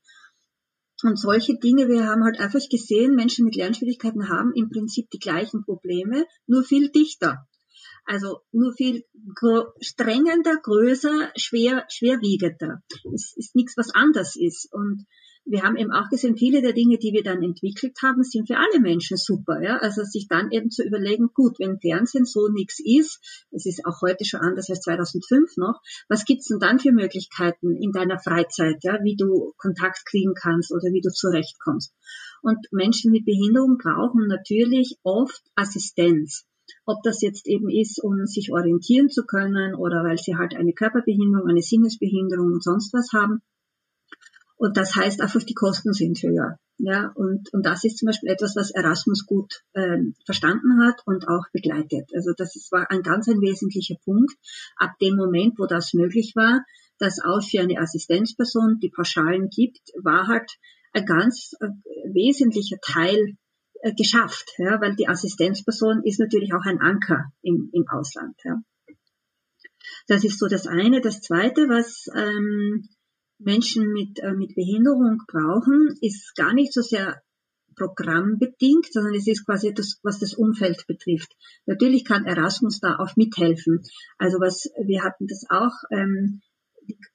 Und 1.02 1.18
solche 1.18 1.58
Dinge, 1.58 1.88
wir 1.88 2.06
haben 2.06 2.24
halt 2.24 2.38
einfach 2.38 2.60
gesehen, 2.70 3.14
Menschen 3.14 3.44
mit 3.44 3.56
Lernschwierigkeiten 3.56 4.28
haben 4.28 4.52
im 4.54 4.70
Prinzip 4.70 5.10
die 5.10 5.18
gleichen 5.18 5.64
Probleme, 5.64 6.26
nur 6.46 6.62
viel 6.62 6.90
dichter. 6.90 7.46
Also 8.04 8.40
nur 8.50 8.72
viel 8.72 9.04
strengender, 9.80 10.56
größer, 10.56 11.30
schwer, 11.36 11.86
schwerwiegender. 11.88 12.82
Es 13.14 13.34
ist 13.36 13.54
nichts, 13.54 13.76
was 13.76 13.94
anders 13.94 14.36
ist. 14.36 14.68
Und 14.72 15.06
wir 15.44 15.62
haben 15.62 15.76
eben 15.76 15.90
auch 15.90 16.08
gesehen, 16.08 16.36
viele 16.36 16.62
der 16.62 16.72
Dinge, 16.72 16.98
die 16.98 17.12
wir 17.12 17.24
dann 17.24 17.42
entwickelt 17.42 17.96
haben, 18.02 18.22
sind 18.22 18.46
für 18.46 18.58
alle 18.58 18.80
Menschen 18.80 19.16
super. 19.16 19.60
Ja? 19.60 19.78
Also 19.78 20.04
sich 20.04 20.28
dann 20.28 20.52
eben 20.52 20.70
zu 20.70 20.84
überlegen, 20.84 21.30
gut, 21.34 21.58
wenn 21.58 21.80
Fernsehen 21.80 22.24
so 22.24 22.48
nichts 22.48 22.78
ist, 22.78 23.46
es 23.50 23.66
ist 23.66 23.84
auch 23.84 24.02
heute 24.02 24.24
schon 24.24 24.40
anders 24.40 24.70
als 24.70 24.82
2005 24.82 25.56
noch, 25.56 25.80
was 26.08 26.24
gibt's 26.24 26.46
denn 26.46 26.60
dann 26.60 26.78
für 26.78 26.92
Möglichkeiten 26.92 27.76
in 27.76 27.90
deiner 27.92 28.18
Freizeit, 28.18 28.84
ja? 28.84 29.02
wie 29.02 29.16
du 29.16 29.52
Kontakt 29.56 30.04
kriegen 30.06 30.34
kannst 30.34 30.72
oder 30.72 30.92
wie 30.92 31.00
du 31.00 31.10
zurechtkommst? 31.10 31.92
Und 32.42 32.58
Menschen 32.70 33.10
mit 33.10 33.24
Behinderung 33.24 33.78
brauchen 33.78 34.28
natürlich 34.28 34.96
oft 35.02 35.42
Assistenz. 35.56 36.46
Ob 36.86 37.02
das 37.02 37.20
jetzt 37.20 37.48
eben 37.48 37.68
ist, 37.68 38.02
um 38.02 38.26
sich 38.26 38.52
orientieren 38.52 39.10
zu 39.10 39.24
können 39.24 39.74
oder 39.74 40.04
weil 40.04 40.18
sie 40.18 40.36
halt 40.36 40.54
eine 40.54 40.72
Körperbehinderung, 40.72 41.48
eine 41.48 41.62
Sinnesbehinderung 41.62 42.52
und 42.52 42.62
sonst 42.62 42.92
was 42.94 43.12
haben 43.12 43.42
und 44.62 44.76
das 44.76 44.94
heißt 44.94 45.20
einfach, 45.20 45.42
die 45.42 45.54
Kosten 45.54 45.92
sind 45.92 46.22
höher. 46.22 46.56
Ja, 46.78 47.10
und, 47.16 47.52
und 47.52 47.66
das 47.66 47.82
ist 47.82 47.98
zum 47.98 48.06
Beispiel 48.06 48.30
etwas, 48.30 48.54
was 48.54 48.70
Erasmus 48.70 49.26
gut 49.26 49.64
ähm, 49.74 50.14
verstanden 50.24 50.86
hat 50.86 51.02
und 51.04 51.26
auch 51.26 51.46
begleitet. 51.52 52.08
Also 52.14 52.30
das 52.36 52.54
ist, 52.54 52.70
war 52.70 52.88
ein 52.88 53.02
ganz 53.02 53.26
ein 53.26 53.40
wesentlicher 53.40 53.96
Punkt. 54.04 54.32
Ab 54.76 54.92
dem 55.00 55.16
Moment, 55.16 55.58
wo 55.58 55.66
das 55.66 55.94
möglich 55.94 56.34
war, 56.36 56.64
dass 56.98 57.18
auch 57.18 57.42
für 57.42 57.58
eine 57.58 57.80
Assistenzperson 57.80 58.78
die 58.80 58.90
Pauschalen 58.90 59.48
gibt, 59.48 59.80
war 60.00 60.28
halt 60.28 60.48
ein 60.92 61.06
ganz 61.06 61.54
äh, 61.58 61.66
wesentlicher 62.14 62.78
Teil 62.80 63.34
äh, 63.80 63.92
geschafft, 63.94 64.52
ja, 64.58 64.80
weil 64.80 64.94
die 64.94 65.08
Assistenzperson 65.08 66.04
ist 66.04 66.20
natürlich 66.20 66.54
auch 66.54 66.64
ein 66.64 66.80
Anker 66.80 67.32
im, 67.42 67.68
im 67.72 67.84
Ausland. 67.88 68.36
Ja. 68.44 68.62
Das 70.06 70.22
ist 70.22 70.38
so 70.38 70.46
das 70.46 70.68
eine. 70.68 71.00
Das 71.00 71.20
zweite, 71.20 71.68
was 71.68 72.06
ähm, 72.14 72.88
Menschen 73.44 73.92
mit, 73.92 74.18
äh, 74.20 74.32
mit 74.32 74.54
Behinderung 74.54 75.22
brauchen, 75.26 75.96
ist 76.00 76.34
gar 76.36 76.52
nicht 76.52 76.72
so 76.72 76.82
sehr 76.82 77.22
programmbedingt, 77.76 78.92
sondern 78.92 79.14
es 79.14 79.26
ist 79.26 79.46
quasi 79.46 79.72
das, 79.72 79.98
was 80.02 80.18
das 80.18 80.34
Umfeld 80.34 80.86
betrifft. 80.86 81.32
Natürlich 81.66 82.04
kann 82.04 82.26
Erasmus 82.26 82.80
da 82.80 82.96
auch 82.98 83.16
mithelfen. 83.16 83.82
Also 84.18 84.38
was, 84.38 84.70
wir 84.84 85.02
hatten 85.02 85.26
das 85.26 85.44
auch, 85.48 85.72
ähm, 85.90 86.42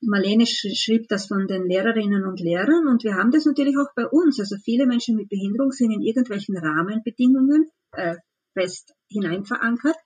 Marlene 0.01 0.45
schrieb 0.47 1.07
das 1.09 1.27
von 1.27 1.45
den 1.47 1.67
Lehrerinnen 1.67 2.25
und 2.25 2.39
Lehrern 2.39 2.87
und 2.87 3.03
wir 3.03 3.15
haben 3.15 3.31
das 3.31 3.45
natürlich 3.45 3.75
auch 3.77 3.93
bei 3.95 4.07
uns. 4.07 4.39
Also 4.39 4.55
viele 4.63 4.87
Menschen 4.87 5.17
mit 5.17 5.29
Behinderung 5.29 5.71
sind 5.71 5.91
in 5.91 6.01
irgendwelchen 6.01 6.57
Rahmenbedingungen 6.57 7.69
äh, 7.91 8.15
fest 8.53 8.93
hinein 9.09 9.45
verankert 9.45 9.97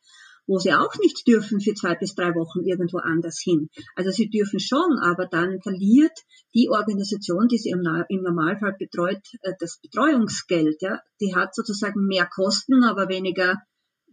wo 0.47 0.58
sie 0.58 0.73
auch 0.73 0.95
nicht 0.99 1.27
dürfen 1.27 1.62
für 1.62 1.73
zwei 1.73 1.95
bis 1.95 2.15
drei 2.15 2.34
Wochen 2.36 2.62
irgendwo 2.63 2.97
anders 2.97 3.39
hin. 3.41 3.69
Also 3.95 4.12
sie 4.12 4.30
dürfen 4.30 4.60
schon, 4.60 4.99
aber 5.01 5.27
dann 5.27 5.62
verliert 5.62 6.17
die 6.54 6.69
Organisation, 6.69 7.47
die 7.47 7.58
sie 7.58 7.69
im, 7.69 7.82
Normalfall 7.82 8.75
betreut, 8.77 9.21
äh, 9.41 9.54
das 9.60 9.80
Betreuungsgeld. 9.82 10.82
Ja, 10.82 10.99
die 11.19 11.36
hat 11.36 11.56
sozusagen 11.56 12.06
mehr 12.06 12.27
Kosten, 12.27 12.84
aber 12.84 13.08
weniger 13.10 13.62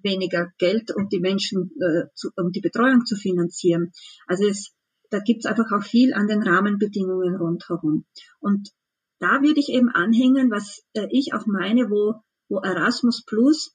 weniger 0.02 0.52
Geld, 0.58 0.94
um 0.94 1.08
die 1.08 1.20
Menschen, 1.20 1.70
äh, 1.80 2.06
zu, 2.14 2.30
um 2.36 2.52
die 2.52 2.60
Betreuung 2.60 3.04
zu 3.04 3.16
finanzieren. 3.16 3.92
Also 4.26 4.46
es, 4.46 4.72
da 5.10 5.18
gibt 5.18 5.44
es 5.44 5.46
einfach 5.46 5.70
auch 5.72 5.82
viel 5.82 6.14
an 6.14 6.28
den 6.28 6.42
Rahmenbedingungen 6.42 7.36
rundherum. 7.36 8.04
Und 8.40 8.70
da 9.18 9.42
würde 9.42 9.58
ich 9.58 9.70
eben 9.70 9.88
anhängen, 9.88 10.50
was 10.50 10.84
äh, 10.92 11.08
ich 11.10 11.34
auch 11.34 11.46
meine, 11.46 11.90
wo, 11.90 12.14
wo 12.48 12.60
Erasmus 12.60 13.24
Plus 13.24 13.74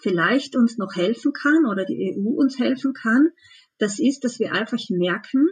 vielleicht 0.00 0.56
uns 0.56 0.78
noch 0.78 0.94
helfen 0.94 1.32
kann 1.32 1.66
oder 1.66 1.84
die 1.84 2.16
EU 2.16 2.40
uns 2.40 2.58
helfen 2.58 2.92
kann, 2.92 3.30
das 3.78 3.98
ist, 3.98 4.24
dass 4.24 4.38
wir 4.38 4.52
einfach 4.52 4.80
merken, 4.90 5.46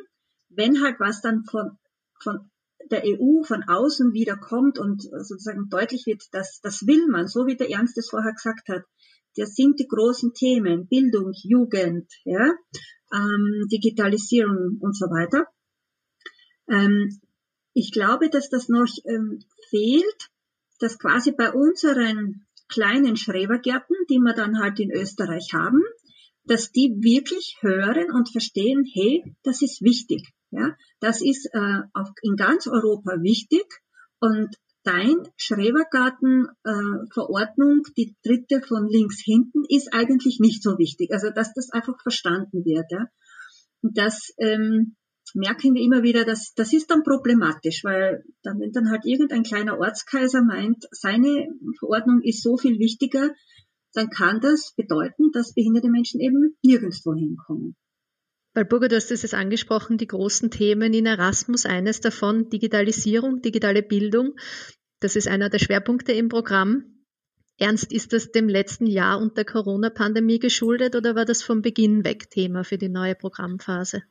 wenn 0.48 0.82
halt 0.82 1.00
was 1.00 1.20
dann 1.20 1.44
von, 1.44 1.78
von 2.22 2.50
der 2.90 3.04
EU 3.04 3.42
von 3.42 3.62
außen 3.62 4.12
wieder 4.12 4.36
kommt 4.36 4.78
und 4.78 5.02
sozusagen 5.02 5.68
deutlich 5.68 6.06
wird, 6.06 6.22
dass 6.32 6.60
das 6.60 6.86
will 6.86 7.06
man, 7.08 7.28
so 7.28 7.46
wie 7.46 7.56
der 7.56 7.70
Ernst 7.70 7.96
es 7.98 8.10
vorher 8.10 8.32
gesagt 8.32 8.68
hat. 8.68 8.82
Das 9.36 9.54
sind 9.54 9.80
die 9.80 9.88
großen 9.88 10.32
Themen, 10.32 10.86
Bildung, 10.86 11.32
Jugend, 11.34 12.10
ja, 12.24 12.54
ähm, 13.12 13.66
Digitalisierung 13.70 14.78
und 14.80 14.96
so 14.96 15.06
weiter. 15.06 15.46
Ähm, 16.68 17.20
ich 17.72 17.90
glaube, 17.90 18.30
dass 18.30 18.48
das 18.48 18.68
noch 18.68 18.88
ähm, 19.06 19.40
fehlt, 19.70 20.30
dass 20.78 20.98
quasi 20.98 21.32
bei 21.32 21.52
unseren 21.52 22.46
kleinen 22.74 23.16
Schrebergärten, 23.16 23.96
die 24.10 24.18
wir 24.18 24.34
dann 24.34 24.58
halt 24.58 24.78
in 24.80 24.90
Österreich 24.90 25.54
haben, 25.54 25.80
dass 26.44 26.72
die 26.72 26.90
wirklich 27.00 27.56
hören 27.60 28.10
und 28.12 28.28
verstehen, 28.30 28.84
hey, 28.92 29.22
das 29.42 29.62
ist 29.62 29.80
wichtig. 29.80 30.34
Ja, 30.50 30.76
das 31.00 31.22
ist 31.22 31.48
äh, 31.52 31.80
auf, 31.94 32.10
in 32.22 32.36
ganz 32.36 32.66
Europa 32.66 33.22
wichtig 33.22 33.64
und 34.20 34.54
dein 34.84 35.16
Schrebergarten-Verordnung, 35.36 37.82
äh, 37.86 37.92
die 37.96 38.16
dritte 38.22 38.60
von 38.60 38.86
links 38.88 39.20
hinten, 39.24 39.64
ist 39.68 39.92
eigentlich 39.92 40.38
nicht 40.40 40.62
so 40.62 40.78
wichtig. 40.78 41.10
Also 41.12 41.30
dass 41.30 41.52
das 41.54 41.70
einfach 41.70 42.00
verstanden 42.02 42.64
wird. 42.64 42.86
Ja. 42.90 43.06
Und 43.82 43.98
das 43.98 44.32
ähm, 44.38 44.96
merken 45.34 45.74
wir 45.74 45.82
immer 45.82 46.02
wieder, 46.02 46.24
dass 46.24 46.54
das 46.54 46.72
ist 46.72 46.90
dann 46.90 47.02
problematisch, 47.02 47.84
weil 47.84 48.24
dann, 48.42 48.60
wenn 48.60 48.72
dann 48.72 48.90
halt 48.90 49.04
irgendein 49.04 49.42
kleiner 49.42 49.78
Ortskaiser 49.78 50.42
meint, 50.42 50.86
seine 50.92 51.48
Verordnung 51.78 52.22
ist 52.22 52.42
so 52.42 52.56
viel 52.56 52.78
wichtiger, 52.78 53.30
dann 53.92 54.10
kann 54.10 54.40
das 54.40 54.74
bedeuten, 54.76 55.30
dass 55.32 55.54
behinderte 55.54 55.88
Menschen 55.88 56.20
eben 56.20 56.56
nirgendwo 56.62 57.14
hinkommen. 57.14 57.76
Walburga, 58.54 58.86
du 58.86 58.96
hast 58.96 59.10
es 59.10 59.22
jetzt 59.22 59.34
angesprochen, 59.34 59.98
die 59.98 60.06
großen 60.06 60.50
Themen 60.50 60.94
in 60.94 61.06
Erasmus, 61.06 61.66
eines 61.66 62.00
davon 62.00 62.48
Digitalisierung, 62.50 63.42
digitale 63.42 63.82
Bildung. 63.82 64.36
Das 65.00 65.16
ist 65.16 65.26
einer 65.26 65.50
der 65.50 65.58
Schwerpunkte 65.58 66.12
im 66.12 66.28
Programm. 66.28 67.04
Ernst, 67.58 67.92
ist 67.92 68.12
das 68.12 68.30
dem 68.30 68.48
letzten 68.48 68.86
Jahr 68.86 69.20
und 69.20 69.36
der 69.36 69.44
Corona-Pandemie 69.44 70.38
geschuldet 70.38 70.94
oder 70.94 71.16
war 71.16 71.24
das 71.24 71.42
von 71.42 71.62
Beginn 71.62 72.04
weg 72.04 72.30
Thema 72.30 72.62
für 72.62 72.78
die 72.78 72.88
neue 72.88 73.16
Programmphase? 73.16 74.02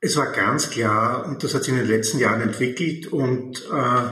Es 0.00 0.16
war 0.16 0.32
ganz 0.32 0.70
klar, 0.70 1.26
und 1.26 1.42
das 1.42 1.54
hat 1.54 1.64
sich 1.64 1.72
in 1.72 1.80
den 1.80 1.88
letzten 1.88 2.18
Jahren 2.18 2.42
entwickelt, 2.42 3.06
und 3.06 3.64
äh, 3.72 4.10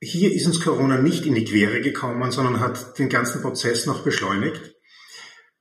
hier 0.00 0.32
ist 0.32 0.46
uns 0.46 0.60
Corona 0.60 0.98
nicht 1.00 1.26
in 1.26 1.34
die 1.34 1.44
Quere 1.44 1.80
gekommen, 1.80 2.32
sondern 2.32 2.60
hat 2.60 2.98
den 2.98 3.08
ganzen 3.08 3.42
Prozess 3.42 3.86
noch 3.86 4.02
beschleunigt. 4.02 4.74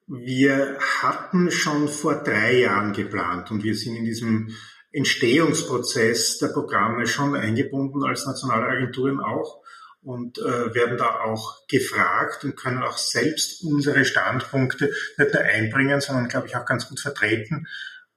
Wir 0.07 0.77
hatten 1.01 1.51
schon 1.51 1.87
vor 1.87 2.23
drei 2.23 2.59
Jahren 2.59 2.91
geplant 2.93 3.51
und 3.51 3.63
wir 3.63 3.75
sind 3.75 3.95
in 3.95 4.03
diesem 4.03 4.49
Entstehungsprozess 4.91 6.39
der 6.39 6.47
Programme 6.47 7.05
schon 7.05 7.35
eingebunden 7.35 8.03
als 8.03 8.25
nationale 8.25 8.65
Agenturen 8.65 9.19
auch 9.19 9.61
und 10.01 10.39
äh, 10.39 10.73
werden 10.73 10.97
da 10.97 11.21
auch 11.21 11.65
gefragt 11.67 12.43
und 12.43 12.57
können 12.57 12.81
auch 12.81 12.97
selbst 12.97 13.63
unsere 13.63 14.03
Standpunkte 14.03 14.91
nicht 15.17 15.33
nur 15.33 15.43
einbringen, 15.43 16.01
sondern 16.01 16.27
glaube 16.27 16.47
ich 16.47 16.55
auch 16.55 16.65
ganz 16.65 16.89
gut 16.89 16.99
vertreten. 16.99 17.67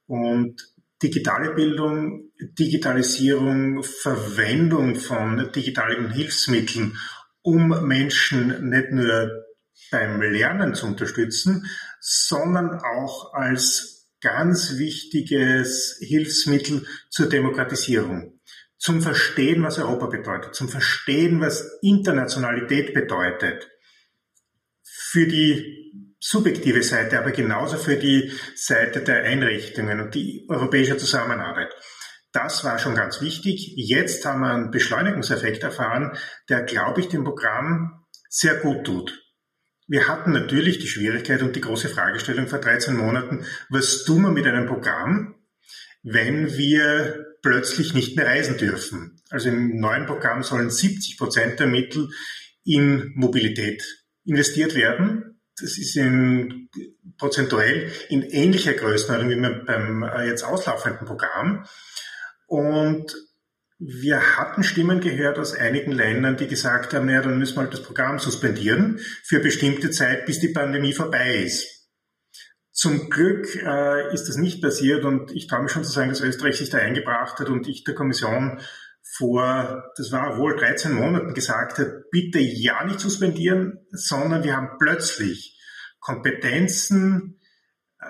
Und 0.07 0.74
digitale 1.05 1.53
Bildung, 1.53 2.31
Digitalisierung, 2.59 3.83
Verwendung 3.83 4.95
von 4.95 5.51
digitalen 5.53 6.11
Hilfsmitteln, 6.11 6.97
um 7.41 7.87
Menschen 7.87 8.69
nicht 8.69 8.91
nur 8.91 9.29
beim 9.91 10.19
Lernen 10.21 10.73
zu 10.73 10.87
unterstützen, 10.87 11.67
sondern 11.99 12.79
auch 12.79 13.33
als 13.33 14.07
ganz 14.19 14.79
wichtiges 14.79 15.97
Hilfsmittel 16.01 16.87
zur 17.09 17.29
Demokratisierung, 17.29 18.39
zum 18.77 19.01
Verstehen, 19.01 19.61
was 19.61 19.77
Europa 19.77 20.07
bedeutet, 20.07 20.55
zum 20.55 20.69
Verstehen, 20.69 21.39
was 21.39 21.77
Internationalität 21.83 22.95
bedeutet, 22.95 23.69
für 24.81 25.27
die 25.27 25.84
subjektive 26.19 26.83
Seite, 26.83 27.19
aber 27.19 27.31
genauso 27.31 27.77
für 27.77 27.97
die 27.97 28.31
Seite 28.55 29.01
der 29.01 29.23
Einrichtungen 29.23 29.99
und 29.99 30.15
die 30.15 30.45
europäische 30.49 30.97
Zusammenarbeit. 30.97 31.73
Das 32.31 32.63
war 32.63 32.79
schon 32.79 32.95
ganz 32.95 33.21
wichtig. 33.21 33.73
Jetzt 33.77 34.25
haben 34.25 34.41
wir 34.41 34.51
einen 34.51 34.71
Beschleunigungseffekt 34.71 35.63
erfahren, 35.63 36.17
der, 36.49 36.63
glaube 36.63 37.01
ich, 37.01 37.07
dem 37.07 37.23
Programm 37.23 38.05
sehr 38.29 38.55
gut 38.55 38.85
tut. 38.85 39.21
Wir 39.87 40.07
hatten 40.07 40.31
natürlich 40.31 40.79
die 40.79 40.87
Schwierigkeit 40.87 41.41
und 41.43 41.55
die 41.55 41.61
große 41.61 41.89
Fragestellung 41.89 42.47
vor 42.47 42.59
13 42.59 42.95
Monaten, 42.95 43.45
was 43.69 44.03
tun 44.03 44.23
wir 44.23 44.31
mit 44.31 44.47
einem 44.47 44.65
Programm, 44.65 45.35
wenn 46.01 46.57
wir 46.57 47.25
plötzlich 47.41 47.93
nicht 47.93 48.17
mehr 48.17 48.25
reisen 48.25 48.57
dürfen. 48.57 49.21
Also 49.29 49.49
im 49.49 49.79
neuen 49.79 50.05
Programm 50.07 50.43
sollen 50.43 50.71
70 50.71 51.17
Prozent 51.17 51.59
der 51.59 51.67
Mittel 51.67 52.09
in 52.63 53.11
Mobilität 53.15 53.83
investiert 54.25 54.73
werden 54.75 55.34
das 55.59 55.77
ist 55.77 55.95
in, 55.95 56.69
prozentuell 57.17 57.91
in 58.09 58.21
ähnlicher 58.23 58.73
Größenordnung 58.73 59.29
wie 59.29 59.65
beim 59.65 60.03
äh, 60.03 60.27
jetzt 60.27 60.43
auslaufenden 60.43 61.07
Programm. 61.07 61.65
Und 62.47 63.15
wir 63.77 64.37
hatten 64.37 64.63
Stimmen 64.63 65.01
gehört 65.01 65.37
aus 65.37 65.53
einigen 65.53 65.91
Ländern, 65.91 66.37
die 66.37 66.47
gesagt 66.47 66.93
haben, 66.93 67.07
naja, 67.07 67.21
dann 67.21 67.37
müssen 67.37 67.55
wir 67.55 67.63
halt 67.63 67.73
das 67.73 67.83
Programm 67.83 68.19
suspendieren 68.19 68.99
für 69.23 69.39
bestimmte 69.39 69.91
Zeit, 69.91 70.25
bis 70.25 70.39
die 70.39 70.53
Pandemie 70.53 70.93
vorbei 70.93 71.43
ist. 71.43 71.89
Zum 72.71 73.09
Glück 73.09 73.55
äh, 73.55 74.13
ist 74.13 74.25
das 74.25 74.35
nicht 74.35 74.61
passiert 74.61 75.05
und 75.05 75.31
ich 75.31 75.47
traue 75.47 75.63
mich 75.63 75.71
schon 75.71 75.85
zu 75.85 75.91
sagen, 75.91 76.09
dass 76.09 76.21
Österreich 76.21 76.57
sich 76.57 76.69
da 76.69 76.77
eingebracht 76.77 77.39
hat 77.39 77.49
und 77.49 77.67
ich 77.67 77.85
der 77.85 77.95
Kommission 77.95 78.59
vor, 79.17 79.91
das 79.95 80.11
war 80.11 80.37
wohl 80.37 80.57
13 80.57 80.93
Monaten 80.93 81.33
gesagt 81.33 81.77
hat, 81.77 82.09
bitte 82.11 82.39
ja 82.39 82.83
nicht 82.83 82.99
suspendieren, 82.99 83.85
sondern 83.91 84.43
wir 84.43 84.55
haben 84.55 84.77
plötzlich 84.79 85.59
Kompetenzen, 85.99 87.39
äh, 87.99 88.05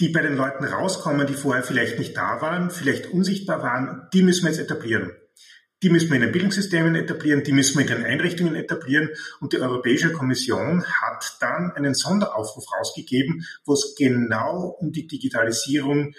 die 0.00 0.08
bei 0.08 0.22
den 0.22 0.36
Leuten 0.36 0.64
rauskommen, 0.64 1.26
die 1.26 1.34
vorher 1.34 1.62
vielleicht 1.62 1.98
nicht 1.98 2.16
da 2.16 2.40
waren, 2.40 2.70
vielleicht 2.70 3.10
unsichtbar 3.10 3.62
waren, 3.62 4.08
die 4.12 4.22
müssen 4.22 4.44
wir 4.44 4.50
jetzt 4.50 4.60
etablieren. 4.60 5.12
Die 5.82 5.90
müssen 5.90 6.08
wir 6.08 6.16
in 6.16 6.22
den 6.22 6.32
Bildungssystemen 6.32 6.94
etablieren, 6.94 7.44
die 7.44 7.52
müssen 7.52 7.78
wir 7.78 7.82
in 7.82 7.94
den 7.94 8.06
Einrichtungen 8.06 8.54
etablieren. 8.54 9.10
Und 9.40 9.52
die 9.52 9.60
Europäische 9.60 10.10
Kommission 10.10 10.84
hat 10.84 11.36
dann 11.40 11.70
einen 11.72 11.92
Sonderaufruf 11.92 12.64
rausgegeben, 12.72 13.44
wo 13.66 13.74
es 13.74 13.94
genau 13.96 14.74
um 14.80 14.90
die 14.90 15.06
Digitalisierung 15.06 16.14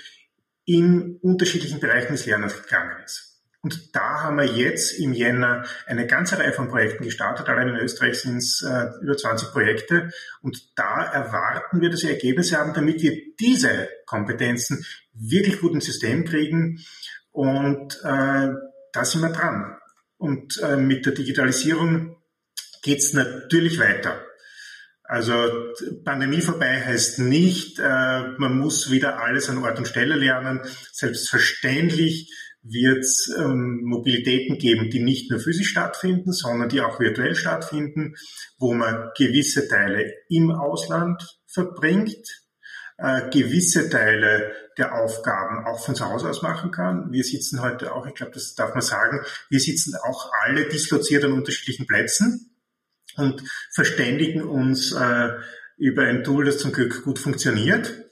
in 0.66 1.18
unterschiedlichen 1.22 1.80
Bereichen 1.80 2.12
des 2.12 2.28
Lernens 2.28 2.62
gegangen 2.62 3.04
ist. 3.04 3.27
Und 3.68 3.94
da 3.94 4.24
haben 4.24 4.38
wir 4.38 4.46
jetzt 4.46 4.98
im 4.98 5.12
Jänner 5.12 5.66
eine 5.88 6.08
ganze 6.08 6.40
Reihe 6.40 6.54
von 6.54 6.70
Projekten 6.70 7.04
gestartet. 7.04 7.50
Allein 7.50 7.68
in 7.68 7.76
Österreich 7.76 8.22
sind 8.22 8.38
es 8.38 8.62
äh, 8.62 8.92
über 9.02 9.18
20 9.18 9.52
Projekte. 9.52 10.10
Und 10.42 10.72
da 10.78 11.04
erwarten 11.04 11.82
wir, 11.82 11.90
dass 11.90 12.04
wir 12.04 12.12
Ergebnisse 12.12 12.56
haben, 12.56 12.74
damit 12.74 13.02
wir 13.02 13.12
diese 13.38 13.90
Kompetenzen 14.06 14.86
wirklich 15.12 15.60
gut 15.60 15.74
ins 15.74 15.84
System 15.84 16.24
kriegen. 16.24 16.80
Und 17.34 18.00
äh, 18.06 18.54
da 18.94 19.04
sind 19.04 19.20
wir 19.20 19.34
dran. 19.34 19.76
Und 20.16 20.62
äh, 20.64 20.78
mit 20.78 21.06
der 21.06 21.12
Digitalisierung 21.12 22.16
geht's 22.84 23.12
natürlich 23.12 23.80
weiter. 23.80 24.24
Also 25.04 25.34
Pandemie 26.06 26.40
vorbei 26.40 26.86
heißt 26.86 27.20
nicht, 27.20 27.80
äh, 27.80 28.28
man 28.38 28.58
muss 28.58 28.92
wieder 28.92 29.22
alles 29.22 29.50
an 29.50 29.58
Ort 29.58 29.78
und 29.78 29.90
Stelle 29.90 30.16
lernen. 30.16 30.62
Selbstverständlich 30.94 32.32
wird 32.64 33.00
es 33.00 33.34
ähm, 33.38 33.82
Mobilitäten 33.84 34.58
geben, 34.58 34.90
die 34.90 35.00
nicht 35.00 35.32
nur 35.32 35.40
physisch 35.40 35.70
stattfinden, 35.70 36.32
sondern 36.34 36.70
die 36.70 36.82
auch 36.82 37.00
virtuell 37.00 37.36
stattfinden, 37.36 38.16
wo 38.58 38.74
man 38.74 39.10
gewisse 39.18 39.68
Teile 39.68 40.14
im 40.30 40.52
Ausland 40.52 41.40
verbringt, 41.46 42.28
äh, 42.98 43.30
gewisse 43.30 43.90
Teile 43.90 44.52
der 44.78 44.96
Aufgaben 44.96 45.66
auch 45.66 45.84
von 45.84 45.96
zu 45.96 46.06
Hause 46.06 46.30
aus 46.30 46.42
machen 46.42 46.72
kann. 46.72 47.12
Wir 47.12 47.24
sitzen 47.24 47.62
heute 47.62 47.94
auch, 47.94 48.06
ich 48.06 48.14
glaube, 48.14 48.34
das 48.34 48.54
darf 48.56 48.74
man 48.74 48.82
sagen, 48.82 49.22
wir 49.50 49.60
sitzen 49.60 49.96
auch 50.04 50.32
alle 50.44 50.68
disloziert 50.68 51.24
an 51.24 51.34
unterschiedlichen 51.34 51.88
Plätzen 51.88 52.56
und 53.16 53.42
verständigen 53.74 54.44
uns 54.44 54.92
äh, 54.94 55.30
über 55.78 56.04
ein 56.04 56.24
Tool, 56.24 56.46
das 56.46 56.60
zum 56.60 56.72
Glück 56.72 57.04
gut 57.04 57.20
funktioniert. 57.20 58.07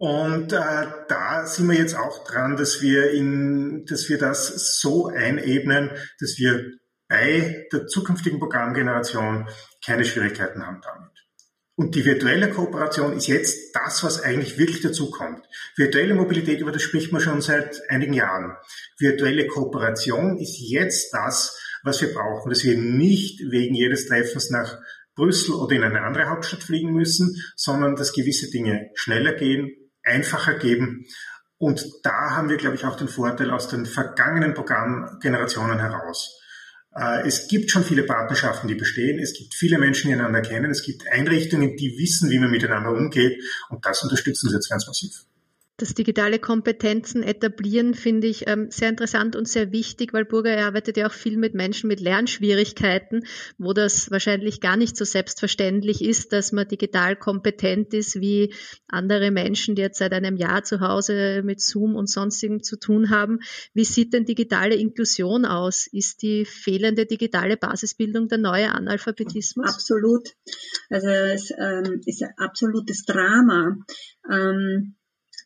Und 0.00 0.54
äh, 0.54 0.86
da 1.08 1.44
sind 1.44 1.68
wir 1.68 1.76
jetzt 1.76 1.94
auch 1.94 2.24
dran, 2.24 2.56
dass 2.56 2.80
wir 2.80 3.10
in, 3.10 3.84
dass 3.84 4.08
wir 4.08 4.16
das 4.16 4.80
so 4.80 5.08
einebnen, 5.08 5.90
dass 6.18 6.38
wir 6.38 6.70
bei 7.06 7.66
der 7.70 7.86
zukünftigen 7.86 8.38
Programmgeneration 8.38 9.46
keine 9.84 10.06
Schwierigkeiten 10.06 10.66
haben 10.66 10.80
damit. 10.82 11.10
Und 11.74 11.94
die 11.96 12.06
virtuelle 12.06 12.48
Kooperation 12.48 13.12
ist 13.12 13.26
jetzt 13.26 13.76
das, 13.76 14.02
was 14.02 14.22
eigentlich 14.22 14.56
wirklich 14.56 14.80
dazukommt. 14.80 15.44
Virtuelle 15.76 16.14
Mobilität, 16.14 16.60
über 16.60 16.72
das 16.72 16.80
spricht 16.80 17.12
man 17.12 17.20
schon 17.20 17.42
seit 17.42 17.82
einigen 17.90 18.14
Jahren. 18.14 18.56
Virtuelle 18.98 19.48
Kooperation 19.48 20.38
ist 20.38 20.56
jetzt 20.60 21.12
das, 21.12 21.54
was 21.82 22.00
wir 22.00 22.14
brauchen, 22.14 22.48
dass 22.48 22.64
wir 22.64 22.78
nicht 22.78 23.40
wegen 23.50 23.74
jedes 23.74 24.06
Treffens 24.06 24.48
nach 24.48 24.78
Brüssel 25.14 25.56
oder 25.56 25.76
in 25.76 25.82
eine 25.82 26.00
andere 26.00 26.30
Hauptstadt 26.30 26.62
fliegen 26.62 26.94
müssen, 26.94 27.36
sondern 27.54 27.96
dass 27.96 28.14
gewisse 28.14 28.48
Dinge 28.48 28.88
schneller 28.94 29.34
gehen, 29.34 29.70
einfacher 30.04 30.54
gehen. 30.54 31.06
Und 31.58 31.84
da 32.02 32.30
haben 32.36 32.48
wir, 32.48 32.56
glaube 32.56 32.76
ich, 32.76 32.84
auch 32.84 32.96
den 32.96 33.08
Vorteil 33.08 33.50
aus 33.50 33.68
den 33.68 33.84
vergangenen 33.86 34.54
Programmgenerationen 34.54 35.78
heraus. 35.78 36.40
Äh, 36.94 37.26
es 37.26 37.48
gibt 37.48 37.70
schon 37.70 37.84
viele 37.84 38.04
Partnerschaften, 38.04 38.68
die 38.68 38.74
bestehen. 38.74 39.18
Es 39.18 39.34
gibt 39.34 39.54
viele 39.54 39.78
Menschen, 39.78 40.08
die 40.08 40.14
einander 40.14 40.42
kennen. 40.42 40.70
Es 40.70 40.82
gibt 40.82 41.06
Einrichtungen, 41.08 41.76
die 41.76 41.98
wissen, 41.98 42.30
wie 42.30 42.38
man 42.38 42.50
miteinander 42.50 42.90
umgeht. 42.90 43.42
Und 43.68 43.84
das 43.84 44.02
unterstützen 44.02 44.48
sie 44.48 44.54
jetzt 44.54 44.70
ganz 44.70 44.86
massiv. 44.86 45.24
Das 45.80 45.94
digitale 45.94 46.38
Kompetenzen 46.38 47.22
etablieren 47.22 47.94
finde 47.94 48.26
ich 48.26 48.46
ähm, 48.46 48.70
sehr 48.70 48.90
interessant 48.90 49.34
und 49.34 49.48
sehr 49.48 49.72
wichtig, 49.72 50.12
weil 50.12 50.26
Burger 50.26 50.66
arbeitet 50.66 50.98
ja 50.98 51.06
auch 51.06 51.12
viel 51.12 51.38
mit 51.38 51.54
Menschen 51.54 51.88
mit 51.88 52.00
Lernschwierigkeiten, 52.00 53.24
wo 53.56 53.72
das 53.72 54.10
wahrscheinlich 54.10 54.60
gar 54.60 54.76
nicht 54.76 54.94
so 54.94 55.06
selbstverständlich 55.06 56.04
ist, 56.04 56.34
dass 56.34 56.52
man 56.52 56.68
digital 56.68 57.16
kompetent 57.16 57.94
ist 57.94 58.20
wie 58.20 58.52
andere 58.88 59.30
Menschen, 59.30 59.74
die 59.74 59.80
jetzt 59.80 59.96
seit 59.96 60.12
einem 60.12 60.36
Jahr 60.36 60.64
zu 60.64 60.80
Hause 60.80 61.40
mit 61.42 61.62
Zoom 61.62 61.96
und 61.96 62.10
sonstigem 62.10 62.62
zu 62.62 62.78
tun 62.78 63.08
haben. 63.08 63.38
Wie 63.72 63.84
sieht 63.84 64.12
denn 64.12 64.26
digitale 64.26 64.74
Inklusion 64.74 65.46
aus? 65.46 65.86
Ist 65.90 66.20
die 66.20 66.44
fehlende 66.44 67.06
digitale 67.06 67.56
Basisbildung 67.56 68.28
der 68.28 68.36
neue 68.36 68.70
Analphabetismus? 68.70 69.66
Absolut. 69.66 70.28
Also 70.90 71.08
es 71.08 71.50
ähm, 71.58 72.02
ist 72.04 72.22
ein 72.22 72.34
absolutes 72.36 73.06
Drama. 73.06 73.78
Ähm, 74.30 74.96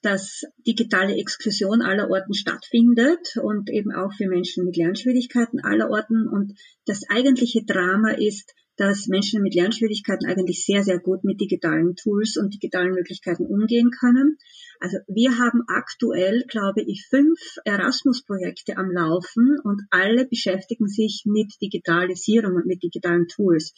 dass 0.04 0.42
digitale 0.66 1.16
Exklusion 1.16 1.80
aller 1.80 2.10
Orten 2.10 2.34
stattfindet 2.34 3.36
und 3.42 3.70
eben 3.70 3.90
auch 3.92 4.12
für 4.12 4.28
Menschen 4.28 4.66
mit 4.66 4.76
Lernschwierigkeiten 4.76 5.60
aller 5.60 5.88
Orten. 5.88 6.28
Und 6.28 6.52
das 6.84 7.02
eigentliche 7.08 7.64
Drama 7.64 8.10
ist, 8.10 8.52
dass 8.76 9.06
Menschen 9.06 9.42
mit 9.42 9.54
Lernschwierigkeiten 9.54 10.28
eigentlich 10.28 10.64
sehr, 10.66 10.82
sehr 10.82 10.98
gut 10.98 11.24
mit 11.24 11.40
digitalen 11.40 11.94
Tools 11.94 12.36
und 12.36 12.52
digitalen 12.52 12.92
Möglichkeiten 12.92 13.46
umgehen 13.46 13.90
können. 13.90 14.36
Also 14.80 14.98
wir 15.06 15.38
haben 15.38 15.62
aktuell, 15.68 16.44
glaube 16.48 16.82
ich, 16.82 17.06
fünf 17.08 17.38
Erasmus-Projekte 17.64 18.76
am 18.76 18.90
Laufen 18.90 19.58
und 19.62 19.82
alle 19.90 20.26
beschäftigen 20.26 20.88
sich 20.88 21.22
mit 21.24 21.54
Digitalisierung 21.62 22.56
und 22.56 22.66
mit 22.66 22.82
digitalen 22.82 23.28
Tools. 23.28 23.72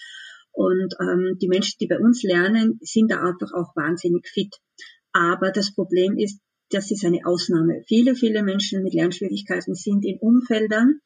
Und 0.53 0.95
ähm, 0.99 1.37
die 1.39 1.49
Menschen, 1.49 1.77
die 1.81 1.87
bei 1.87 1.99
uns 1.99 2.23
lernen, 2.23 2.79
sind 2.81 3.11
da 3.11 3.21
einfach 3.21 3.53
auch 3.53 3.77
wahnsinnig 3.77 4.27
fit. 4.27 4.57
Aber 5.16 5.50
das 5.50 5.72
Problem 5.74 6.18
ist, 6.18 6.40
das 6.68 6.90
ist 6.90 7.02
eine 7.02 7.24
Ausnahme. 7.24 7.83
Viele, 7.87 8.14
viele 8.14 8.42
Menschen 8.42 8.83
mit 8.83 8.92
Lernschwierigkeiten 8.92 9.74
sind 9.74 10.05
in 10.05 10.18
Umfeldern, 10.18 11.00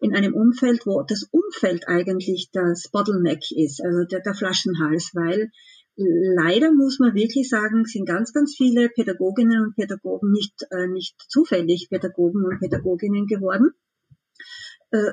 in 0.00 0.16
einem 0.16 0.34
Umfeld, 0.34 0.84
wo 0.84 1.04
das 1.06 1.28
Umfeld 1.30 1.86
eigentlich 1.86 2.48
das 2.52 2.88
Bottleneck 2.90 3.38
ist, 3.52 3.80
also 3.80 4.04
der, 4.10 4.18
der 4.18 4.34
Flaschenhals, 4.34 5.12
weil 5.14 5.48
leider 5.94 6.72
muss 6.72 6.98
man 6.98 7.14
wirklich 7.14 7.48
sagen, 7.48 7.84
sind 7.84 8.08
ganz, 8.08 8.32
ganz 8.32 8.56
viele 8.56 8.88
Pädagoginnen 8.88 9.62
und 9.62 9.76
Pädagogen 9.76 10.32
nicht, 10.32 10.66
äh, 10.70 10.88
nicht 10.88 11.14
zufällig 11.28 11.86
Pädagogen 11.88 12.44
und 12.44 12.58
Pädagoginnen 12.58 13.26
geworden, 13.26 13.70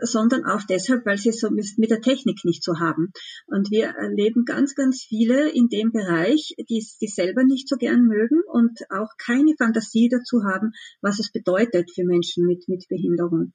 sondern 0.02 0.46
auch 0.46 0.64
deshalb, 0.64 1.06
weil 1.06 1.18
sie 1.18 1.32
so 1.32 1.50
mit 1.50 1.90
der 1.90 2.02
Technik 2.02 2.44
nicht 2.44 2.64
so 2.64 2.80
haben. 2.80 3.12
Und 3.48 3.72
wir 3.72 3.88
erleben 3.88 4.44
ganz, 4.46 4.76
ganz 4.76 5.04
viele 5.04 5.50
in 5.50 5.70
dem 5.70 5.92
Bereich, 5.92 6.54
die, 6.70 6.86
die 7.02 7.08
selber 7.08 7.44
nicht 7.44 7.68
so 7.70 7.78
gern 7.78 8.04
mögen 8.04 8.42
und 8.52 8.80
auch 8.90 9.10
keine 9.18 9.56
Fantasie 9.58 10.10
dazu 10.10 10.44
haben, 10.44 10.72
was 11.02 11.20
es 11.20 11.32
bedeutet 11.32 11.92
für 11.94 12.04
Menschen 12.04 12.46
mit, 12.46 12.68
mit 12.68 12.88
Behinderung. 12.90 13.54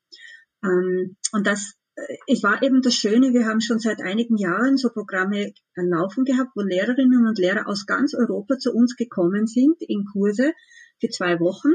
Ähm, 0.65 1.17
und 1.33 1.47
das 1.47 1.75
äh, 1.97 2.17
es 2.27 2.43
war 2.43 2.63
eben 2.63 2.81
das 2.83 2.95
Schöne, 2.95 3.33
wir 3.33 3.47
haben 3.47 3.61
schon 3.61 3.79
seit 3.79 4.01
einigen 4.01 4.37
Jahren 4.37 4.77
so 4.77 4.91
Programme 4.91 5.53
laufen 5.77 6.25
gehabt, 6.25 6.53
wo 6.55 6.63
Lehrerinnen 6.63 7.27
und 7.27 7.39
Lehrer 7.39 7.69
aus 7.69 7.87
ganz 7.87 8.15
Europa 8.15 8.59
zu 8.59 8.73
uns 8.73 8.97
gekommen 8.97 9.47
sind 9.47 9.77
in 9.81 10.05
Kurse 10.05 10.53
für 11.01 11.09
zwei 11.09 11.39
Wochen 11.41 11.75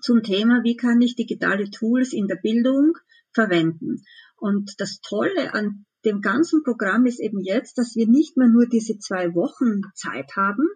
zum 0.00 0.22
Thema, 0.22 0.62
wie 0.62 0.76
kann 0.76 1.00
ich 1.00 1.16
digitale 1.16 1.70
Tools 1.70 2.12
in 2.12 2.26
der 2.26 2.36
Bildung 2.36 2.96
verwenden. 3.36 4.02
Und 4.36 4.74
das 4.78 5.00
Tolle 5.00 5.54
an 5.54 5.84
dem 6.04 6.20
ganzen 6.20 6.62
Programm 6.62 7.06
ist 7.06 7.20
eben 7.20 7.40
jetzt, 7.40 7.78
dass 7.78 7.94
wir 7.94 8.08
nicht 8.08 8.36
mehr 8.36 8.48
nur 8.48 8.66
diese 8.66 8.98
zwei 8.98 9.34
Wochen 9.34 9.82
Zeit 9.94 10.34
haben, 10.36 10.66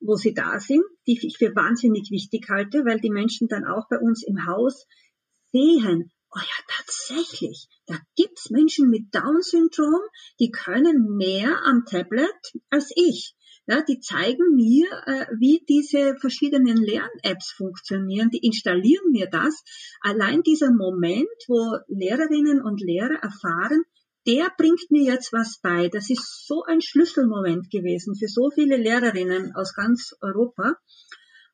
wo 0.00 0.16
sie 0.16 0.34
da 0.34 0.60
sind, 0.60 0.84
die 1.06 1.18
ich 1.26 1.38
für 1.38 1.54
wahnsinnig 1.54 2.10
wichtig 2.10 2.48
halte, 2.48 2.84
weil 2.84 3.00
die 3.00 3.10
Menschen 3.10 3.48
dann 3.48 3.64
auch 3.64 3.88
bei 3.88 3.98
uns 3.98 4.24
im 4.26 4.46
Haus 4.46 4.86
sehen, 5.52 6.10
oh 6.30 6.38
ja, 6.38 6.74
tatsächlich, 6.76 7.68
da 7.86 7.96
gibt's 8.16 8.50
Menschen 8.50 8.90
mit 8.90 9.14
Down-Syndrom, 9.14 10.00
die 10.40 10.50
können 10.50 11.16
mehr 11.16 11.64
am 11.64 11.84
Tablet 11.84 12.52
als 12.70 12.90
ich. 12.94 13.34
Ja, 13.70 13.82
die 13.82 14.00
zeigen 14.00 14.54
mir, 14.54 14.86
äh, 15.04 15.26
wie 15.38 15.62
diese 15.68 16.16
verschiedenen 16.16 16.78
Lern-Apps 16.78 17.52
funktionieren. 17.52 18.30
Die 18.30 18.38
installieren 18.38 19.10
mir 19.10 19.28
das. 19.30 19.62
Allein 20.00 20.40
dieser 20.42 20.72
Moment, 20.72 21.28
wo 21.48 21.76
Lehrerinnen 21.86 22.62
und 22.62 22.80
Lehrer 22.80 23.22
erfahren, 23.22 23.82
der 24.26 24.50
bringt 24.56 24.90
mir 24.90 25.02
jetzt 25.02 25.34
was 25.34 25.60
bei. 25.60 25.88
Das 25.88 26.08
ist 26.08 26.46
so 26.46 26.62
ein 26.62 26.80
Schlüsselmoment 26.80 27.70
gewesen 27.70 28.14
für 28.14 28.28
so 28.28 28.48
viele 28.50 28.78
Lehrerinnen 28.78 29.54
aus 29.54 29.74
ganz 29.74 30.14
Europa. 30.22 30.76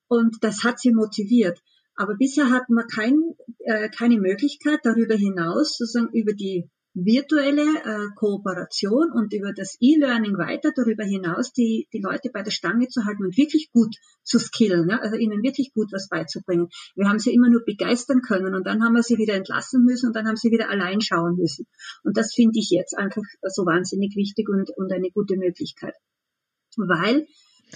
Und 0.07 0.37
das 0.42 0.62
hat 0.62 0.79
sie 0.79 0.92
motiviert. 0.92 1.59
Aber 1.96 2.14
bisher 2.14 2.48
hatten 2.50 2.74
wir 2.74 2.87
kein, 2.87 3.20
äh, 3.59 3.88
keine 3.88 4.20
Möglichkeit 4.20 4.79
darüber 4.85 5.16
hinaus, 5.16 5.77
sozusagen 5.77 6.12
über 6.12 6.33
die 6.33 6.70
virtuelle 6.94 7.62
äh, 7.62 8.07
Kooperation 8.14 9.11
und 9.12 9.33
über 9.35 9.52
das 9.52 9.76
E-Learning 9.80 10.38
weiter 10.38 10.70
darüber 10.74 11.04
hinaus 11.04 11.52
die, 11.52 11.88
die 11.92 12.00
Leute 12.00 12.30
bei 12.33 12.42
der 12.42 12.52
Stange 12.52 12.88
zu 12.88 13.04
halten 13.04 13.24
und 13.24 13.37
wirklich 13.37 13.70
gut 13.72 13.96
zu 14.22 14.38
skillen, 14.38 14.88
ja? 14.88 15.00
also 15.00 15.16
ihnen 15.16 15.42
wirklich 15.42 15.72
gut 15.74 15.92
was 15.92 16.09
beizubringen. 16.09 16.68
Wir 16.94 17.09
haben 17.09 17.18
sie 17.18 17.35
immer 17.35 17.50
nur 17.50 17.64
begeistern 17.64 18.22
können 18.22 18.54
und 18.54 18.64
dann 18.64 18.83
haben 18.85 18.94
wir 18.94 19.02
sie 19.02 19.18
wieder 19.18 19.35
entlassen 19.35 19.85
müssen 19.85 20.07
und 20.07 20.16
dann 20.16 20.28
haben 20.28 20.37
sie 20.37 20.52
wieder 20.52 20.70
allein 20.70 21.00
schauen 21.00 21.37
müssen. 21.37 21.66
Und 22.04 22.16
das 22.16 22.33
finde 22.33 22.61
ich 22.61 22.70
jetzt 22.70 22.96
einfach 22.96 23.24
so 23.42 23.66
wahnsinnig 23.66 24.14
wichtig 24.14 24.48
und, 24.48 24.70
und 24.76 24.92
eine 24.92 25.11
gute 25.11 25.37
Möglichkeit. 25.37 25.94
Weil 26.76 27.26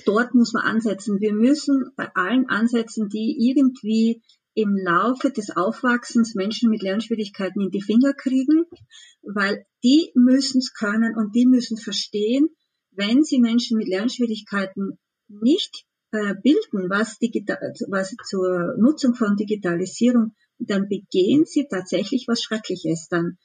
dort 0.04 0.35
muss 0.35 0.52
man 0.52 0.64
ansetzen. 0.64 1.20
Wir 1.20 1.33
müssen 1.33 1.90
bei 1.96 2.09
allen 2.14 2.48
ansetzen, 2.48 3.09
die 3.09 3.50
irgendwie 3.50 4.22
im 4.59 4.77
Laufe 4.77 5.31
des 5.31 5.57
Aufwachsens 5.57 6.35
Menschen 6.35 6.68
mit 6.68 6.83
Lernschwierigkeiten 6.83 7.62
in 7.62 7.71
die 7.71 7.81
Finger 7.81 8.12
kriegen, 8.12 8.64
weil 9.23 9.64
die 9.85 10.11
müssen 10.16 10.59
es 10.59 10.75
können 10.75 11.16
und 11.16 11.37
die 11.37 11.47
müssen 11.47 11.77
verstehen, 11.77 12.49
wenn 12.90 13.23
sie 13.23 13.38
Menschen 13.38 13.79
mit 13.79 13.87
Lernschwierigkeiten 13.87 14.99
nicht 15.29 15.87
äh, 16.11 16.35
bilden, 16.42 16.90
was, 16.90 17.18
digital, 17.18 17.73
was 17.87 18.16
zur 18.29 18.75
Nutzung 18.79 19.14
von 19.14 19.37
Digitalisierung, 19.37 20.35
dann 20.59 20.88
begehen 20.88 21.44
sie 21.44 21.68
tatsächlich 21.71 22.27
was 22.27 22.42
Schreckliches. 22.42 23.07
Dann 23.09 23.38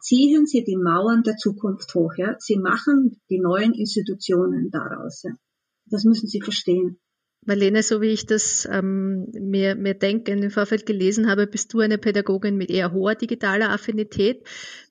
ziehen 0.00 0.46
sie 0.46 0.64
die 0.64 0.76
Mauern 0.76 1.22
der 1.22 1.36
Zukunft 1.36 1.94
hoch. 1.94 2.14
Ja? 2.16 2.34
Sie 2.40 2.56
machen 2.56 3.20
die 3.30 3.38
neuen 3.38 3.74
Institutionen 3.74 4.70
daraus. 4.72 5.22
Ja? 5.22 5.30
Das 5.86 6.02
müssen 6.02 6.26
sie 6.26 6.40
verstehen. 6.40 6.98
Marlene, 7.44 7.82
so 7.82 8.00
wie 8.00 8.08
ich 8.08 8.26
das 8.26 8.68
ähm, 8.70 9.26
mir, 9.32 9.74
mir 9.74 9.94
denke, 9.94 10.32
in 10.32 10.40
dem 10.40 10.50
Vorfeld 10.50 10.86
gelesen 10.86 11.30
habe, 11.30 11.46
bist 11.46 11.72
du 11.72 11.80
eine 11.80 11.98
Pädagogin 11.98 12.56
mit 12.56 12.70
eher 12.70 12.92
hoher 12.92 13.14
digitaler 13.14 13.70
Affinität. 13.70 14.44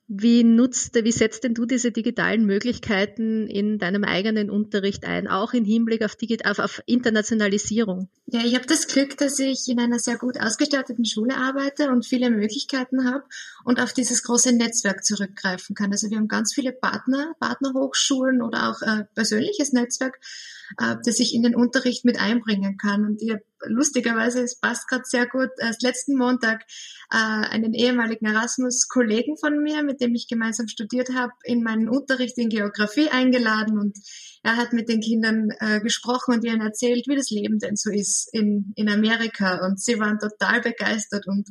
Wie 0.09 0.45
nutzt, 0.45 0.95
wie 0.95 1.11
setzt 1.11 1.43
denn 1.43 1.53
du 1.53 1.65
diese 1.65 1.91
digitalen 1.91 2.45
Möglichkeiten 2.45 3.45
in 3.47 3.77
deinem 3.77 4.05
eigenen 4.05 4.49
Unterricht 4.49 5.03
ein, 5.05 5.27
auch 5.27 5.53
im 5.53 5.65
Hinblick 5.65 6.01
auf, 6.01 6.15
auf, 6.45 6.59
auf 6.59 6.81
Internationalisierung? 6.85 8.07
Ja, 8.25 8.39
ich 8.45 8.55
habe 8.55 8.65
das 8.65 8.87
Glück, 8.87 9.17
dass 9.17 9.37
ich 9.37 9.67
in 9.67 9.79
einer 9.79 9.99
sehr 9.99 10.17
gut 10.17 10.39
ausgestatteten 10.39 11.03
Schule 11.03 11.35
arbeite 11.35 11.89
und 11.89 12.05
viele 12.05 12.29
Möglichkeiten 12.29 13.03
habe 13.03 13.25
und 13.65 13.81
auf 13.81 13.91
dieses 13.91 14.23
große 14.23 14.53
Netzwerk 14.53 15.03
zurückgreifen 15.03 15.75
kann. 15.75 15.91
Also 15.91 16.09
wir 16.09 16.15
haben 16.15 16.29
ganz 16.29 16.53
viele 16.53 16.71
Partner, 16.71 17.35
Partnerhochschulen 17.41 18.41
oder 18.41 18.69
auch 18.69 18.81
äh, 18.81 19.03
persönliches 19.13 19.73
Netzwerk, 19.73 20.21
äh, 20.79 20.95
das 21.03 21.19
ich 21.19 21.33
in 21.33 21.43
den 21.43 21.55
Unterricht 21.55 22.05
mit 22.05 22.19
einbringen 22.19 22.77
kann. 22.77 23.05
Und 23.05 23.21
ich 23.21 23.33
lustigerweise, 23.65 24.41
es 24.41 24.59
passt 24.59 24.87
gerade 24.87 25.03
sehr 25.05 25.27
gut, 25.27 25.49
erst 25.59 25.81
letzten 25.81 26.15
Montag 26.15 26.63
äh, 27.11 27.17
einen 27.17 27.73
ehemaligen 27.73 28.25
Erasmus-Kollegen 28.25 29.37
von 29.37 29.61
mir, 29.61 29.83
mit 29.83 30.01
dem 30.01 30.13
ich 30.15 30.27
gemeinsam 30.27 30.67
studiert 30.67 31.09
habe, 31.13 31.33
in 31.43 31.63
meinen 31.63 31.89
Unterricht 31.89 32.37
in 32.37 32.49
Geografie 32.49 33.09
eingeladen. 33.09 33.79
Und 33.79 33.97
er 34.43 34.57
hat 34.57 34.73
mit 34.73 34.89
den 34.89 35.01
Kindern 35.01 35.49
äh, 35.59 35.79
gesprochen 35.81 36.35
und 36.35 36.43
ihnen 36.43 36.61
erzählt, 36.61 37.07
wie 37.07 37.15
das 37.15 37.29
Leben 37.29 37.59
denn 37.59 37.75
so 37.75 37.91
ist 37.91 38.29
in, 38.31 38.73
in 38.75 38.89
Amerika. 38.89 39.65
Und 39.65 39.81
sie 39.81 39.99
waren 39.99 40.19
total 40.19 40.61
begeistert. 40.61 41.27
Und 41.27 41.49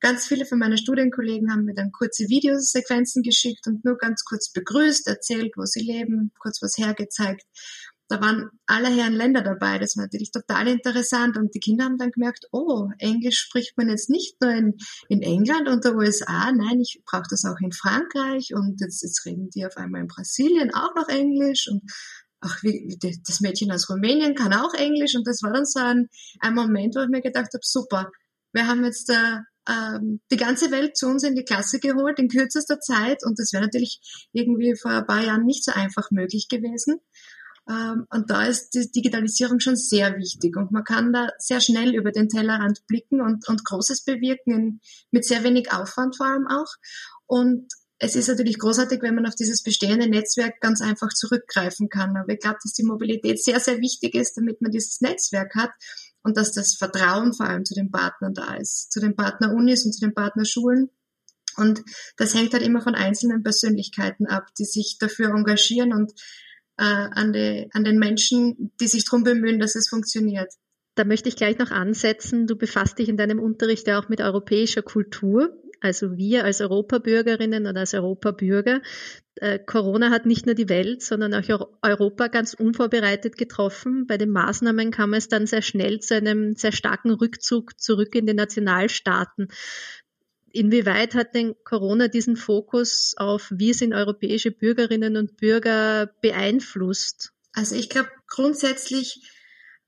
ganz 0.00 0.26
viele 0.26 0.46
von 0.46 0.58
meinen 0.58 0.78
Studienkollegen 0.78 1.50
haben 1.50 1.64
mir 1.64 1.74
dann 1.74 1.92
kurze 1.92 2.28
Videosequenzen 2.28 3.22
geschickt 3.22 3.66
und 3.66 3.84
nur 3.84 3.96
ganz 3.96 4.24
kurz 4.24 4.50
begrüßt, 4.52 5.06
erzählt, 5.06 5.52
wo 5.56 5.64
sie 5.64 5.80
leben, 5.80 6.32
kurz 6.38 6.60
was 6.62 6.76
hergezeigt 6.78 7.44
da 8.14 8.20
waren 8.20 8.50
alle 8.66 8.88
Herren 8.88 9.14
Länder 9.14 9.42
dabei. 9.42 9.78
Das 9.78 9.96
war 9.96 10.04
natürlich 10.04 10.30
total 10.30 10.68
interessant. 10.68 11.36
Und 11.36 11.54
die 11.54 11.60
Kinder 11.60 11.84
haben 11.84 11.98
dann 11.98 12.12
gemerkt, 12.12 12.46
oh, 12.52 12.88
Englisch 12.98 13.38
spricht 13.38 13.76
man 13.76 13.88
jetzt 13.88 14.08
nicht 14.08 14.40
nur 14.40 14.52
in, 14.52 14.74
in 15.08 15.22
England 15.22 15.68
und 15.68 15.84
der 15.84 15.96
USA, 15.96 16.52
nein, 16.52 16.80
ich 16.80 17.02
brauche 17.04 17.28
das 17.28 17.44
auch 17.44 17.58
in 17.60 17.72
Frankreich 17.72 18.54
und 18.54 18.80
jetzt, 18.80 19.02
jetzt 19.02 19.24
reden 19.26 19.50
die 19.50 19.66
auf 19.66 19.76
einmal 19.76 20.02
in 20.02 20.06
Brasilien 20.06 20.72
auch 20.72 20.94
noch 20.94 21.08
Englisch 21.08 21.68
und 21.68 21.82
ach, 22.40 22.62
wie, 22.62 22.96
das 23.26 23.40
Mädchen 23.40 23.72
aus 23.72 23.90
Rumänien 23.90 24.34
kann 24.34 24.52
auch 24.52 24.74
Englisch 24.74 25.14
und 25.16 25.26
das 25.26 25.42
war 25.42 25.52
dann 25.52 25.64
so 25.64 25.80
ein, 25.80 26.08
ein 26.40 26.54
Moment, 26.54 26.94
wo 26.94 27.00
ich 27.00 27.08
mir 27.08 27.22
gedacht 27.22 27.52
habe, 27.52 27.62
super, 27.62 28.10
wir 28.52 28.66
haben 28.66 28.84
jetzt 28.84 29.10
äh, 29.10 29.38
ähm, 29.68 30.20
die 30.30 30.36
ganze 30.36 30.70
Welt 30.70 30.96
zu 30.96 31.06
uns 31.06 31.24
in 31.24 31.34
die 31.34 31.44
Klasse 31.44 31.80
geholt 31.80 32.18
in 32.18 32.28
kürzester 32.28 32.80
Zeit 32.80 33.24
und 33.24 33.38
das 33.38 33.52
wäre 33.52 33.64
natürlich 33.64 34.28
irgendwie 34.32 34.74
vor 34.76 34.90
ein 34.90 35.06
paar 35.06 35.24
Jahren 35.24 35.44
nicht 35.44 35.64
so 35.64 35.72
einfach 35.72 36.10
möglich 36.10 36.48
gewesen. 36.48 37.00
Ähm, 37.68 38.06
und 38.10 38.30
da 38.30 38.44
ist 38.44 38.70
die 38.70 38.90
Digitalisierung 38.90 39.60
schon 39.60 39.76
sehr 39.76 40.16
wichtig 40.18 40.56
und 40.56 40.70
man 40.70 40.84
kann 40.84 41.12
da 41.12 41.28
sehr 41.38 41.60
schnell 41.60 41.94
über 41.94 42.12
den 42.12 42.28
Tellerrand 42.28 42.86
blicken 42.86 43.20
und, 43.20 43.48
und 43.48 43.64
Großes 43.64 44.04
bewirken, 44.04 44.80
mit 45.10 45.24
sehr 45.24 45.44
wenig 45.44 45.72
Aufwand 45.72 46.16
vor 46.16 46.26
allem 46.26 46.46
auch. 46.46 46.74
Und 47.26 47.72
es 47.98 48.16
ist 48.16 48.28
natürlich 48.28 48.58
großartig, 48.58 49.00
wenn 49.02 49.14
man 49.14 49.26
auf 49.26 49.34
dieses 49.34 49.62
bestehende 49.62 50.08
Netzwerk 50.08 50.60
ganz 50.60 50.82
einfach 50.82 51.08
zurückgreifen 51.08 51.88
kann. 51.88 52.16
Aber 52.16 52.32
ich 52.32 52.40
glaube, 52.40 52.58
dass 52.62 52.72
die 52.72 52.82
Mobilität 52.82 53.42
sehr, 53.42 53.60
sehr 53.60 53.80
wichtig 53.80 54.14
ist, 54.14 54.36
damit 54.36 54.60
man 54.60 54.72
dieses 54.72 55.00
Netzwerk 55.00 55.54
hat 55.54 55.70
und 56.22 56.36
dass 56.36 56.52
das 56.52 56.74
Vertrauen 56.74 57.32
vor 57.32 57.46
allem 57.46 57.64
zu 57.64 57.74
den 57.74 57.90
Partnern 57.90 58.34
da 58.34 58.56
ist, 58.56 58.92
zu 58.92 59.00
den 59.00 59.16
Partnerunis 59.16 59.86
und 59.86 59.92
zu 59.92 60.00
den 60.00 60.14
Partnerschulen. 60.14 60.90
Und 61.56 61.82
das 62.16 62.34
hängt 62.34 62.52
halt 62.52 62.64
immer 62.64 62.82
von 62.82 62.94
einzelnen 62.94 63.42
Persönlichkeiten 63.42 64.26
ab, 64.26 64.48
die 64.58 64.64
sich 64.64 64.98
dafür 64.98 65.30
engagieren 65.30 65.92
und 65.92 66.12
äh, 66.76 66.82
an, 66.84 67.32
die, 67.32 67.68
an 67.72 67.84
den 67.84 67.98
Menschen, 67.98 68.72
die 68.80 68.86
sich 68.86 69.04
darum 69.04 69.24
bemühen, 69.24 69.58
dass 69.58 69.74
es 69.74 69.88
funktioniert. 69.88 70.52
Da 70.96 71.04
möchte 71.04 71.28
ich 71.28 71.36
gleich 71.36 71.58
noch 71.58 71.70
ansetzen. 71.70 72.46
Du 72.46 72.56
befasst 72.56 72.98
dich 72.98 73.08
in 73.08 73.16
deinem 73.16 73.40
Unterricht 73.40 73.86
ja 73.88 73.98
auch 73.98 74.08
mit 74.08 74.20
europäischer 74.20 74.82
Kultur. 74.82 75.60
Also 75.80 76.16
wir 76.16 76.44
als 76.44 76.60
Europabürgerinnen 76.60 77.66
oder 77.66 77.80
als 77.80 77.94
Europabürger. 77.94 78.80
Äh, 79.36 79.58
Corona 79.58 80.10
hat 80.10 80.24
nicht 80.24 80.46
nur 80.46 80.54
die 80.54 80.68
Welt, 80.68 81.02
sondern 81.02 81.34
auch 81.34 81.68
Europa 81.82 82.28
ganz 82.28 82.54
unvorbereitet 82.54 83.36
getroffen. 83.36 84.06
Bei 84.06 84.16
den 84.16 84.30
Maßnahmen 84.30 84.92
kam 84.92 85.12
es 85.14 85.28
dann 85.28 85.46
sehr 85.46 85.62
schnell 85.62 85.98
zu 85.98 86.14
einem 86.14 86.54
sehr 86.54 86.72
starken 86.72 87.10
Rückzug 87.10 87.78
zurück 87.78 88.14
in 88.14 88.26
die 88.26 88.34
Nationalstaaten. 88.34 89.48
Inwieweit 90.54 91.16
hat 91.16 91.34
denn 91.34 91.56
Corona 91.64 92.06
diesen 92.06 92.36
Fokus 92.36 93.14
auf 93.16 93.50
wir 93.50 93.74
sind 93.74 93.92
europäische 93.92 94.52
Bürgerinnen 94.52 95.16
und 95.16 95.36
Bürger 95.36 96.06
beeinflusst? 96.20 97.32
Also 97.52 97.74
ich 97.74 97.90
glaube 97.90 98.08
grundsätzlich 98.28 99.20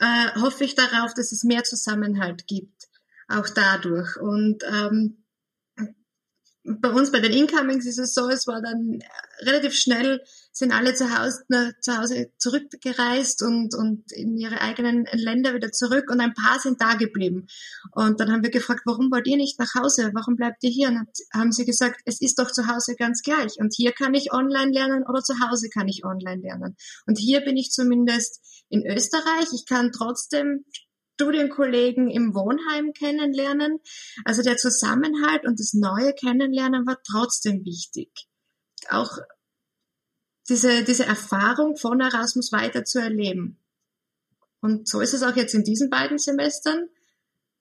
äh, 0.01 0.41
hoffe 0.41 0.65
ich 0.65 0.75
darauf, 0.75 1.15
dass 1.15 1.31
es 1.31 1.45
mehr 1.45 1.63
Zusammenhalt 1.63 2.49
gibt, 2.49 2.89
auch 3.29 3.49
dadurch. 3.49 4.17
Und 4.17 4.65
ähm, 4.65 5.23
bei 6.67 6.91
uns 6.91 7.13
bei 7.13 7.21
den 7.21 7.33
Incomings 7.33 7.87
ist 7.87 7.99
es 7.99 8.15
so, 8.15 8.29
es 8.29 8.47
war 8.47 8.61
dann 8.61 9.01
relativ 9.41 9.75
schnell, 9.75 10.23
sind 10.53 10.73
alle 10.73 10.95
zu 10.95 11.17
Hause, 11.17 11.45
zu 11.81 11.97
Hause 11.97 12.31
zurückgereist 12.39 13.43
und, 13.43 13.75
und 13.75 14.11
in 14.13 14.37
ihre 14.37 14.61
eigenen 14.61 15.07
Länder 15.13 15.55
wieder 15.55 15.71
zurück 15.71 16.11
und 16.11 16.21
ein 16.21 16.35
paar 16.35 16.59
sind 16.59 16.81
da 16.81 16.95
geblieben. 16.95 17.47
Und 17.93 18.21
dann 18.21 18.33
haben 18.33 18.43
wir 18.43 18.51
gefragt, 18.51 18.83
warum 18.85 19.11
wollt 19.11 19.27
ihr 19.27 19.37
nicht 19.37 19.59
nach 19.59 19.75
Hause? 19.75 20.11
Warum 20.15 20.37
bleibt 20.37 20.63
ihr 20.65 20.71
hier? 20.71 20.89
Und 20.89 21.09
haben 21.33 21.53
sie 21.53 21.65
gesagt, 21.65 22.01
es 22.05 22.21
ist 22.21 22.39
doch 22.39 22.51
zu 22.51 22.67
Hause 22.67 22.97
ganz 22.97 23.23
gleich. 23.23 23.59
Und 23.59 23.75
hier 23.75 23.93
kann 23.93 24.15
ich 24.15 24.33
online 24.33 24.73
lernen 24.73 25.05
oder 25.07 25.23
zu 25.23 25.35
Hause 25.41 25.69
kann 25.69 25.89
ich 25.89 26.05
online 26.05 26.41
lernen. 26.41 26.77
Und 27.07 27.19
hier 27.19 27.43
bin 27.43 27.57
ich 27.57 27.71
zumindest 27.71 28.41
in 28.69 28.87
Österreich. 28.87 29.47
Ich 29.53 29.67
kann 29.67 29.93
trotzdem 29.93 30.65
Studienkollegen 31.17 32.11
im 32.11 32.35
Wohnheim 32.35 32.93
kennenlernen. 32.93 33.81
Also 34.25 34.43
der 34.43 34.59
Zusammenhalt 34.59 35.47
und 35.47 35.59
das 35.59 35.73
neue 35.73 36.13
Kennenlernen 36.13 36.87
war 36.87 36.99
trotzdem 37.11 37.65
wichtig. 37.65 38.11
Auch 38.91 39.19
diese, 40.49 40.85
diese 40.85 41.07
Erfahrung 41.07 41.77
von 41.77 42.01
Erasmus 42.01 42.53
weiter 42.53 42.85
zu 42.85 43.01
erleben. 43.01 43.59
Und 44.61 44.89
so 44.89 45.01
ist 45.01 45.15
es 45.15 45.23
auch 45.23 45.37
jetzt 45.37 45.55
in 45.55 45.65
diesen 45.65 45.91
beiden 45.91 46.19
Semestern. 46.19 46.89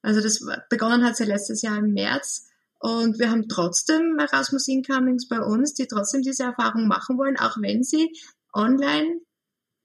Also 0.01 0.21
das 0.21 0.45
begonnen 0.69 1.03
hat 1.03 1.19
ja 1.19 1.25
letztes 1.25 1.61
Jahr 1.61 1.77
im 1.77 1.93
März. 1.93 2.49
Und 2.79 3.19
wir 3.19 3.31
haben 3.31 3.47
trotzdem 3.47 4.19
Erasmus 4.19 4.67
Incomings 4.67 5.27
bei 5.29 5.39
uns, 5.39 5.73
die 5.73 5.87
trotzdem 5.87 6.21
diese 6.21 6.43
Erfahrung 6.43 6.87
machen 6.87 7.17
wollen, 7.17 7.39
auch 7.39 7.57
wenn 7.59 7.83
sie 7.83 8.11
online 8.53 9.21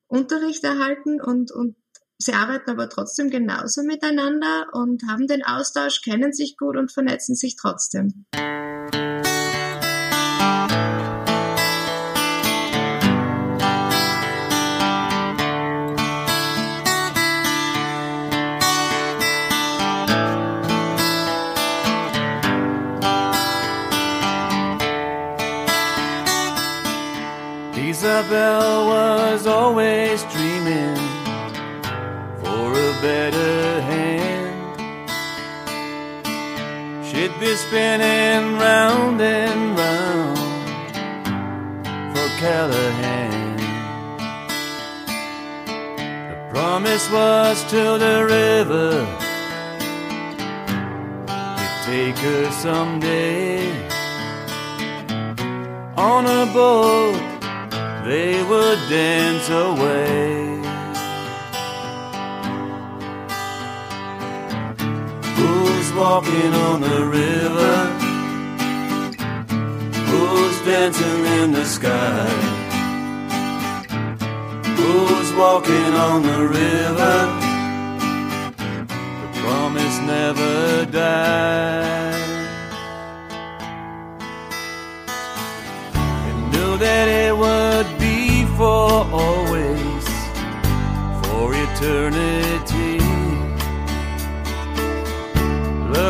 Unterricht 0.08 0.64
erhalten 0.64 1.20
und, 1.20 1.52
und 1.52 1.76
Sie 2.22 2.34
arbeiten 2.34 2.68
aber 2.68 2.90
trotzdem 2.90 3.30
genauso 3.30 3.82
miteinander 3.82 4.66
und 4.72 5.02
haben 5.08 5.26
den 5.26 5.42
Austausch, 5.42 6.02
kennen 6.02 6.34
sich 6.34 6.58
gut 6.58 6.76
und 6.76 6.92
vernetzen 6.92 7.34
sich 7.34 7.56
trotzdem. 7.56 8.26
Isabel 27.74 28.69
spinning 37.70 38.58
round 38.58 39.20
and 39.20 39.78
round 39.78 40.36
for 42.12 42.28
Callahan. 42.40 43.56
The 46.30 46.48
promise 46.50 47.08
was 47.12 47.62
to 47.70 47.96
the 48.04 48.26
river, 48.26 49.06
he'd 51.58 51.76
take 51.86 52.18
her 52.18 52.50
someday. 52.50 53.70
On 55.96 56.26
a 56.26 56.52
boat, 56.52 57.22
they 58.04 58.42
would 58.42 58.80
dance 58.88 59.48
away. 59.48 60.39
Walking 66.00 66.52
on 66.54 66.80
the 66.80 67.04
river? 67.04 67.74
Who's 70.10 70.56
dancing 70.64 71.24
in 71.40 71.52
the 71.52 71.66
sky? 71.66 72.26
Who's 74.78 75.30
walking 75.34 75.92
on 76.08 76.22
the 76.22 76.40
river? 76.60 77.16
The 79.22 79.30
promise 79.42 79.96
never 80.14 80.86
dies. 80.86 82.14
And 86.28 86.38
knew 86.52 86.78
that 86.78 87.06
it 87.08 87.34
would 87.42 87.88
be 87.98 88.46
for 88.56 89.04
always, 89.22 90.04
for 91.20 91.52
eternity. 91.66 92.79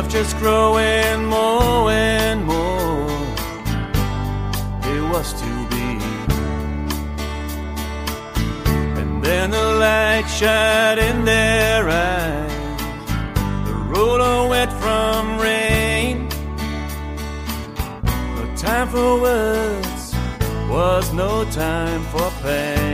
Love 0.01 0.09
just 0.09 0.38
growing 0.38 1.26
more 1.26 1.90
and 1.90 2.42
more. 2.46 3.07
It 4.94 5.03
was 5.12 5.34
to 5.34 5.51
be. 5.68 5.88
And 8.98 9.22
then 9.22 9.51
the 9.51 9.66
light 9.84 10.24
shot 10.26 10.98
in 10.98 11.26
their 11.26 11.86
eyes. 11.90 12.82
The 13.66 14.20
all 14.22 14.48
wet 14.48 14.72
from 14.80 15.38
rain. 15.38 16.28
No 18.36 18.57
time 18.57 18.88
for 18.88 19.20
words 19.20 20.14
was 20.70 21.12
no 21.12 21.44
time 21.51 22.03
for 22.05 22.30
pain. 22.42 22.89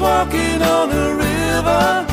Walking 0.00 0.62
on 0.62 0.88
the 0.88 1.08
river? 1.26 2.06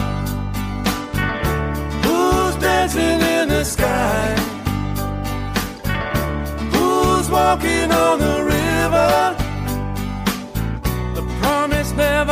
Who's 2.04 2.56
dancing 2.58 3.22
in 3.36 3.48
the 3.48 3.64
sky? 3.64 4.36
Who's 6.74 7.30
walking 7.30 7.90
on 7.92 8.20
the 8.20 8.44
river? 8.44 9.36
The 11.16 11.24
promise 11.40 11.92
never 11.94 12.27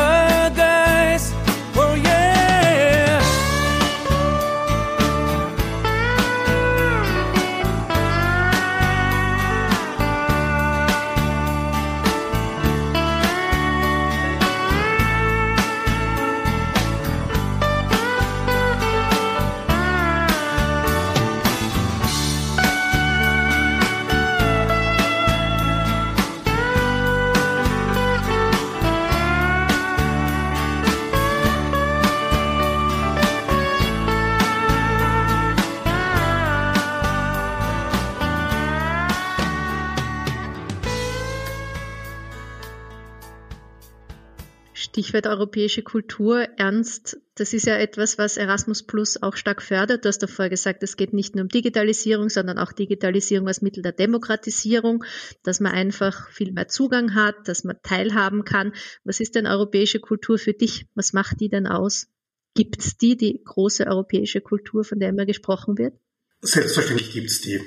europäische 45.23 45.81
Kultur. 45.81 46.47
Ernst, 46.57 47.17
das 47.35 47.53
ist 47.53 47.65
ja 47.65 47.77
etwas, 47.77 48.17
was 48.17 48.37
Erasmus 48.37 48.83
Plus 48.83 49.21
auch 49.23 49.35
stark 49.35 49.61
fördert. 49.61 50.03
Du 50.03 50.09
hast 50.09 50.19
davor 50.19 50.49
gesagt, 50.49 50.83
es 50.83 50.97
geht 50.97 51.13
nicht 51.13 51.35
nur 51.35 51.43
um 51.43 51.49
Digitalisierung, 51.49 52.29
sondern 52.29 52.57
auch 52.57 52.73
Digitalisierung 52.73 53.47
als 53.47 53.61
Mittel 53.61 53.81
der 53.81 53.93
Demokratisierung, 53.93 55.05
dass 55.43 55.61
man 55.61 55.71
einfach 55.71 56.29
viel 56.29 56.51
mehr 56.51 56.67
Zugang 56.67 57.15
hat, 57.15 57.35
dass 57.47 57.63
man 57.63 57.77
teilhaben 57.81 58.43
kann. 58.43 58.73
Was 59.05 59.21
ist 59.21 59.35
denn 59.35 59.47
europäische 59.47 59.99
Kultur 59.99 60.37
für 60.37 60.53
dich? 60.53 60.85
Was 60.93 61.13
macht 61.13 61.39
die 61.39 61.49
denn 61.49 61.67
aus? 61.67 62.07
Gibt 62.53 62.79
es 62.79 62.97
die, 62.97 63.15
die 63.15 63.41
große 63.43 63.87
europäische 63.87 64.41
Kultur, 64.41 64.83
von 64.83 64.99
der 64.99 65.09
immer 65.09 65.25
gesprochen 65.25 65.77
wird? 65.77 65.93
Selbstverständlich 66.41 67.13
gibt's 67.13 67.41
die. 67.41 67.61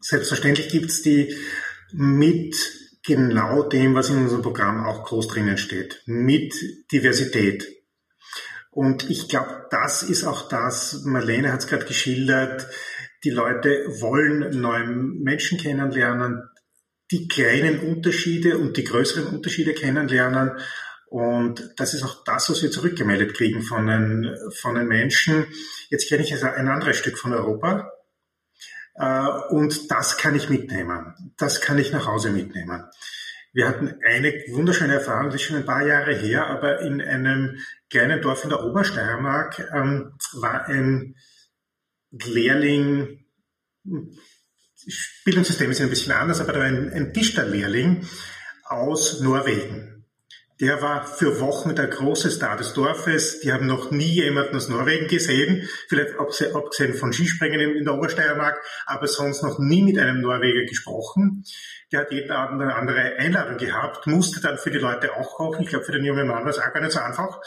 Selbstverständlich 0.00 0.68
gibt's 0.68 1.02
die 1.02 1.34
mit 1.92 2.56
genau 3.04 3.62
dem, 3.62 3.94
was 3.94 4.10
in 4.10 4.18
unserem 4.18 4.42
Programm 4.42 4.84
auch 4.84 5.04
groß 5.04 5.28
drinnen 5.28 5.58
steht, 5.58 6.02
mit 6.06 6.54
Diversität. 6.92 7.66
Und 8.70 9.10
ich 9.10 9.28
glaube, 9.28 9.66
das 9.70 10.02
ist 10.02 10.24
auch 10.24 10.48
das, 10.48 11.02
Marlene 11.04 11.52
hat 11.52 11.60
es 11.60 11.66
gerade 11.66 11.86
geschildert, 11.86 12.66
die 13.24 13.30
Leute 13.30 13.84
wollen 14.00 14.60
neue 14.60 14.86
Menschen 14.86 15.58
kennenlernen, 15.58 16.42
die 17.10 17.26
kleinen 17.28 17.80
Unterschiede 17.80 18.58
und 18.58 18.76
die 18.76 18.84
größeren 18.84 19.26
Unterschiede 19.26 19.74
kennenlernen. 19.74 20.52
Und 21.06 21.74
das 21.76 21.92
ist 21.92 22.04
auch 22.04 22.22
das, 22.24 22.48
was 22.48 22.62
wir 22.62 22.70
zurückgemeldet 22.70 23.34
kriegen 23.34 23.62
von 23.62 23.86
den, 23.88 24.36
von 24.60 24.76
den 24.76 24.86
Menschen. 24.86 25.46
Jetzt 25.90 26.08
kenne 26.08 26.22
ich 26.22 26.32
also 26.32 26.46
ein 26.46 26.68
anderes 26.68 26.96
Stück 26.96 27.18
von 27.18 27.32
Europa, 27.32 27.90
und 29.48 29.90
das 29.90 30.18
kann 30.18 30.34
ich 30.34 30.48
mitnehmen. 30.48 31.32
Das 31.36 31.60
kann 31.60 31.78
ich 31.78 31.92
nach 31.92 32.06
Hause 32.06 32.30
mitnehmen. 32.30 32.84
Wir 33.52 33.66
hatten 33.66 33.94
eine 34.06 34.32
wunderschöne 34.50 34.94
Erfahrung, 34.94 35.26
das 35.26 35.36
ist 35.36 35.42
schon 35.42 35.56
ein 35.56 35.66
paar 35.66 35.84
Jahre 35.84 36.14
her, 36.14 36.46
aber 36.46 36.80
in 36.82 37.00
einem 37.00 37.58
kleinen 37.88 38.22
Dorf 38.22 38.44
in 38.44 38.50
der 38.50 38.62
Obersteiermark 38.62 39.70
ähm, 39.74 40.12
war 40.34 40.66
ein 40.66 41.16
Lehrling, 42.12 43.24
Bildungssystem 45.24 45.70
ist 45.70 45.80
ein 45.80 45.90
bisschen 45.90 46.12
anders, 46.12 46.40
aber 46.40 46.52
da 46.52 46.58
war 46.60 46.66
ein, 46.66 46.92
ein 46.92 47.12
Tischlerlehrling 47.12 48.06
aus 48.64 49.20
Norwegen. 49.20 49.89
Der 50.60 50.82
war 50.82 51.06
für 51.06 51.40
Wochen 51.40 51.74
der 51.74 51.86
große 51.86 52.30
Star 52.30 52.56
des 52.58 52.74
Dorfes. 52.74 53.40
Die 53.40 53.50
haben 53.50 53.66
noch 53.66 53.90
nie 53.90 54.12
jemanden 54.12 54.56
aus 54.56 54.68
Norwegen 54.68 55.08
gesehen, 55.08 55.66
vielleicht 55.88 56.14
abgesehen 56.18 56.92
von 56.92 57.14
Skispringen 57.14 57.76
in 57.76 57.84
der 57.84 57.94
Obersteiermark, 57.94 58.62
aber 58.84 59.06
sonst 59.06 59.42
noch 59.42 59.58
nie 59.58 59.82
mit 59.82 59.98
einem 59.98 60.20
Norweger 60.20 60.66
gesprochen. 60.66 61.44
Der 61.90 62.00
hat 62.00 62.12
jeden 62.12 62.30
Abend 62.30 62.60
eine 62.60 62.74
andere 62.74 63.16
Einladung 63.16 63.56
gehabt, 63.56 64.06
musste 64.06 64.40
dann 64.40 64.58
für 64.58 64.70
die 64.70 64.78
Leute 64.78 65.16
auch 65.16 65.34
kochen. 65.34 65.62
Ich 65.62 65.70
glaube, 65.70 65.86
für 65.86 65.92
den 65.92 66.04
jungen 66.04 66.28
Mann 66.28 66.44
war 66.44 66.50
es 66.50 66.58
auch 66.58 66.72
gar 66.72 66.80
nicht 66.80 66.92
so 66.92 67.00
einfach, 67.00 67.40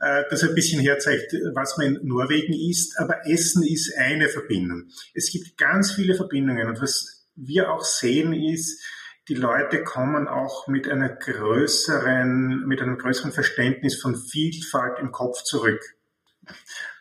äh, 0.00 0.22
dass 0.30 0.42
er 0.42 0.48
ein 0.48 0.54
bisschen 0.54 0.80
herzeigt, 0.80 1.34
was 1.54 1.76
man 1.76 1.96
in 1.96 2.06
Norwegen 2.06 2.54
isst. 2.54 2.98
Aber 2.98 3.26
Essen 3.26 3.62
ist 3.62 3.92
eine 3.98 4.30
Verbindung. 4.30 4.88
Es 5.12 5.30
gibt 5.30 5.58
ganz 5.58 5.92
viele 5.92 6.14
Verbindungen 6.14 6.66
und 6.66 6.80
was 6.80 7.26
wir 7.36 7.70
auch 7.70 7.84
sehen 7.84 8.32
ist, 8.32 8.82
die 9.28 9.34
Leute 9.34 9.82
kommen 9.82 10.28
auch 10.28 10.68
mit 10.68 10.88
einer 10.88 11.08
größeren, 11.08 12.66
mit 12.66 12.82
einem 12.82 12.98
größeren 12.98 13.32
Verständnis 13.32 14.00
von 14.00 14.16
Vielfalt 14.16 14.98
im 14.98 15.12
Kopf 15.12 15.42
zurück. 15.44 15.80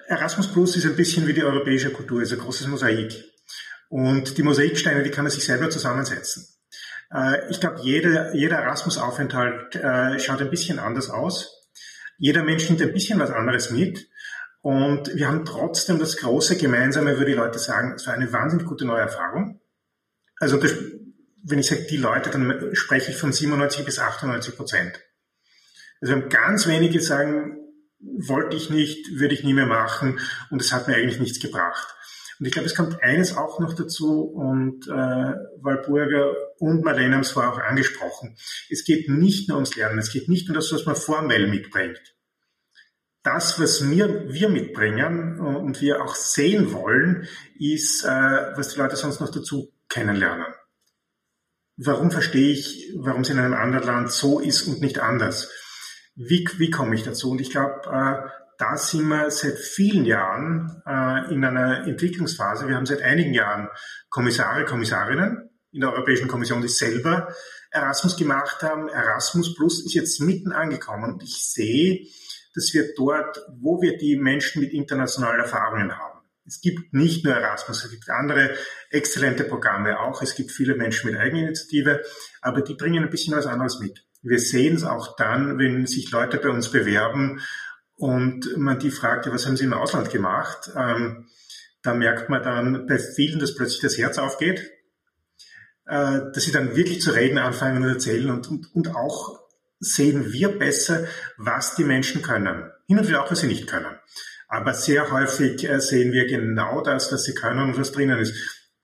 Erasmus 0.07 0.51
Plus 0.51 0.75
ist 0.75 0.85
ein 0.85 0.95
bisschen 0.95 1.27
wie 1.27 1.33
die 1.33 1.43
europäische 1.43 1.91
Kultur, 1.91 2.21
ist 2.21 2.31
ein 2.31 2.39
großes 2.39 2.67
Mosaik. 2.67 3.13
Und 3.89 4.37
die 4.37 4.43
Mosaiksteine, 4.43 5.03
die 5.03 5.11
kann 5.11 5.25
man 5.25 5.31
sich 5.31 5.43
selber 5.43 5.69
zusammensetzen. 5.69 6.47
Äh, 7.13 7.49
ich 7.49 7.59
glaube, 7.59 7.81
jeder, 7.81 8.33
jeder 8.33 8.57
Erasmus-Aufenthalt 8.57 9.75
äh, 9.75 10.19
schaut 10.19 10.41
ein 10.41 10.49
bisschen 10.49 10.79
anders 10.79 11.09
aus. 11.09 11.69
Jeder 12.17 12.43
Mensch 12.43 12.69
nimmt 12.69 12.81
ein 12.81 12.93
bisschen 12.93 13.19
was 13.19 13.31
anderes 13.31 13.69
mit. 13.69 14.07
Und 14.61 15.13
wir 15.13 15.27
haben 15.27 15.43
trotzdem 15.43 15.99
das 15.99 16.17
große 16.17 16.57
Gemeinsame, 16.57 17.17
würde 17.17 17.31
die 17.31 17.37
Leute 17.37 17.59
sagen, 17.59 17.93
es 17.95 18.07
war 18.07 18.13
eine 18.13 18.31
wahnsinnig 18.31 18.65
gute 18.65 18.85
neue 18.85 19.01
Erfahrung. 19.01 19.59
Also 20.37 20.57
wenn 21.43 21.59
ich 21.59 21.67
sage 21.67 21.85
die 21.89 21.97
Leute, 21.97 22.29
dann 22.29 22.73
spreche 22.73 23.11
ich 23.11 23.17
von 23.17 23.33
97 23.33 23.85
bis 23.85 23.99
98 23.99 24.55
Prozent. 24.55 24.99
Also 26.01 26.21
ganz 26.27 26.67
wenige 26.67 26.99
sagen, 26.99 27.59
wollte 27.99 28.55
ich 28.55 28.69
nicht, 28.69 29.19
würde 29.19 29.33
ich 29.33 29.43
nie 29.43 29.53
mehr 29.53 29.65
machen 29.65 30.19
und 30.49 30.61
es 30.61 30.73
hat 30.73 30.87
mir 30.87 30.95
eigentlich 30.95 31.19
nichts 31.19 31.39
gebracht. 31.39 31.95
Und 32.39 32.47
ich 32.47 32.51
glaube, 32.51 32.65
es 32.65 32.75
kommt 32.75 33.01
eines 33.01 33.37
auch 33.37 33.59
noch 33.59 33.73
dazu 33.73 34.23
und 34.23 34.87
äh, 34.87 34.91
Walburger 35.61 36.35
und 36.57 36.83
Marlene 36.83 37.15
haben 37.15 37.21
es 37.21 37.31
vorher 37.31 37.53
auch 37.53 37.59
angesprochen. 37.59 38.35
Es 38.69 38.83
geht 38.83 39.07
nicht 39.07 39.47
nur 39.47 39.57
ums 39.57 39.75
Lernen, 39.75 39.99
es 39.99 40.11
geht 40.11 40.27
nicht 40.27 40.47
nur 40.47 40.55
das, 40.55 40.71
was 40.73 40.85
man 40.85 40.95
formell 40.95 41.47
mitbringt. 41.47 42.01
Das, 43.21 43.59
was 43.61 43.89
wir, 43.89 44.33
wir 44.33 44.49
mitbringen 44.49 45.39
und 45.39 45.79
wir 45.79 46.03
auch 46.03 46.15
sehen 46.15 46.73
wollen, 46.73 47.27
ist, 47.57 48.03
äh, 48.03 48.07
was 48.07 48.69
die 48.69 48.79
Leute 48.79 48.97
sonst 48.97 49.21
noch 49.21 49.31
dazu 49.31 49.71
kennenlernen. 49.87 50.53
Warum 51.77 52.11
verstehe 52.11 52.53
ich, 52.53 52.93
warum 52.97 53.21
es 53.21 53.29
in 53.29 53.39
einem 53.39 53.53
anderen 53.53 53.87
Land 53.87 54.11
so 54.11 54.39
ist 54.39 54.67
und 54.67 54.81
nicht 54.81 54.99
anders? 54.99 55.49
Wie, 56.15 56.47
wie 56.57 56.69
komme 56.69 56.95
ich 56.95 57.03
dazu? 57.03 57.31
Und 57.31 57.41
ich 57.41 57.49
glaube, 57.49 57.81
äh, 57.87 58.29
da 58.59 58.77
sind 58.77 59.07
wir 59.07 59.31
seit 59.31 59.57
vielen 59.57 60.05
Jahren 60.05 60.83
äh, 60.85 61.33
in 61.33 61.43
einer 61.43 61.87
Entwicklungsphase. 61.87 62.67
Wir 62.67 62.75
haben 62.75 62.85
seit 62.85 63.01
einigen 63.01 63.33
Jahren 63.33 63.69
Kommissare, 64.09 64.65
Kommissarinnen 64.65 65.49
in 65.71 65.81
der 65.81 65.91
Europäischen 65.91 66.27
Kommission, 66.27 66.61
die 66.61 66.67
selber 66.67 67.33
Erasmus 67.71 68.15
gemacht 68.17 68.61
haben. 68.61 68.89
Erasmus 68.89 69.55
Plus 69.55 69.83
ist 69.83 69.95
jetzt 69.95 70.21
mitten 70.21 70.51
angekommen 70.51 71.13
und 71.13 71.23
ich 71.23 71.43
sehe, 71.51 72.05
dass 72.53 72.71
wir 72.73 72.93
dort, 72.95 73.43
wo 73.59 73.81
wir 73.81 73.97
die 73.97 74.15
Menschen 74.15 74.61
mit 74.61 74.73
internationalen 74.73 75.41
Erfahrungen 75.41 75.97
haben, 75.97 76.12
es 76.45 76.61
gibt 76.61 76.93
nicht 76.93 77.23
nur 77.23 77.33
Erasmus, 77.33 77.83
es 77.83 77.91
gibt 77.91 78.09
andere 78.09 78.55
exzellente 78.89 79.43
Programme 79.43 79.99
auch. 79.99 80.21
Es 80.21 80.35
gibt 80.35 80.51
viele 80.51 80.75
Menschen 80.75 81.09
mit 81.09 81.19
Eigeninitiative, 81.19 82.01
aber 82.41 82.61
die 82.61 82.75
bringen 82.75 83.03
ein 83.03 83.09
bisschen 83.09 83.35
was 83.35 83.47
anderes 83.47 83.79
mit. 83.79 84.05
Wir 84.21 84.39
sehen 84.39 84.75
es 84.75 84.83
auch 84.83 85.15
dann, 85.15 85.57
wenn 85.57 85.85
sich 85.85 86.11
Leute 86.11 86.37
bei 86.37 86.49
uns 86.49 86.71
bewerben 86.71 87.41
und 87.95 88.57
man 88.57 88.79
die 88.79 88.91
fragt, 88.91 89.31
was 89.31 89.45
haben 89.45 89.57
sie 89.57 89.65
im 89.65 89.73
Ausland 89.73 90.11
gemacht? 90.11 90.71
Ähm, 90.75 91.27
da 91.81 91.93
merkt 91.93 92.29
man 92.29 92.43
dann 92.43 92.87
bei 92.87 92.97
vielen, 92.97 93.39
dass 93.39 93.55
plötzlich 93.55 93.81
das 93.81 93.97
Herz 93.97 94.17
aufgeht, 94.17 94.71
äh, 95.85 96.19
dass 96.33 96.43
sie 96.43 96.51
dann 96.51 96.75
wirklich 96.75 97.01
zu 97.01 97.11
reden 97.11 97.37
anfangen 97.37 97.83
und 97.83 97.89
erzählen 97.89 98.31
und, 98.31 98.49
und, 98.49 98.73
und 98.73 98.95
auch 98.95 99.39
sehen 99.79 100.31
wir 100.31 100.57
besser, 100.57 101.05
was 101.37 101.75
die 101.75 101.83
Menschen 101.83 102.21
können. 102.21 102.71
Hin 102.87 102.99
und 102.99 103.07
wieder 103.07 103.23
auch, 103.23 103.31
was 103.31 103.41
sie 103.41 103.47
nicht 103.47 103.67
können. 103.67 103.97
Aber 104.53 104.75
sehr 104.75 105.09
häufig 105.09 105.67
äh, 105.67 105.81
sehen 105.81 106.11
wir 106.11 106.27
genau 106.27 106.81
das, 106.81 107.11
was 107.11 107.23
sie 107.23 107.33
können 107.33 107.69
und 107.69 107.79
was 107.79 107.91
drinnen 107.91 108.19
ist. 108.19 108.35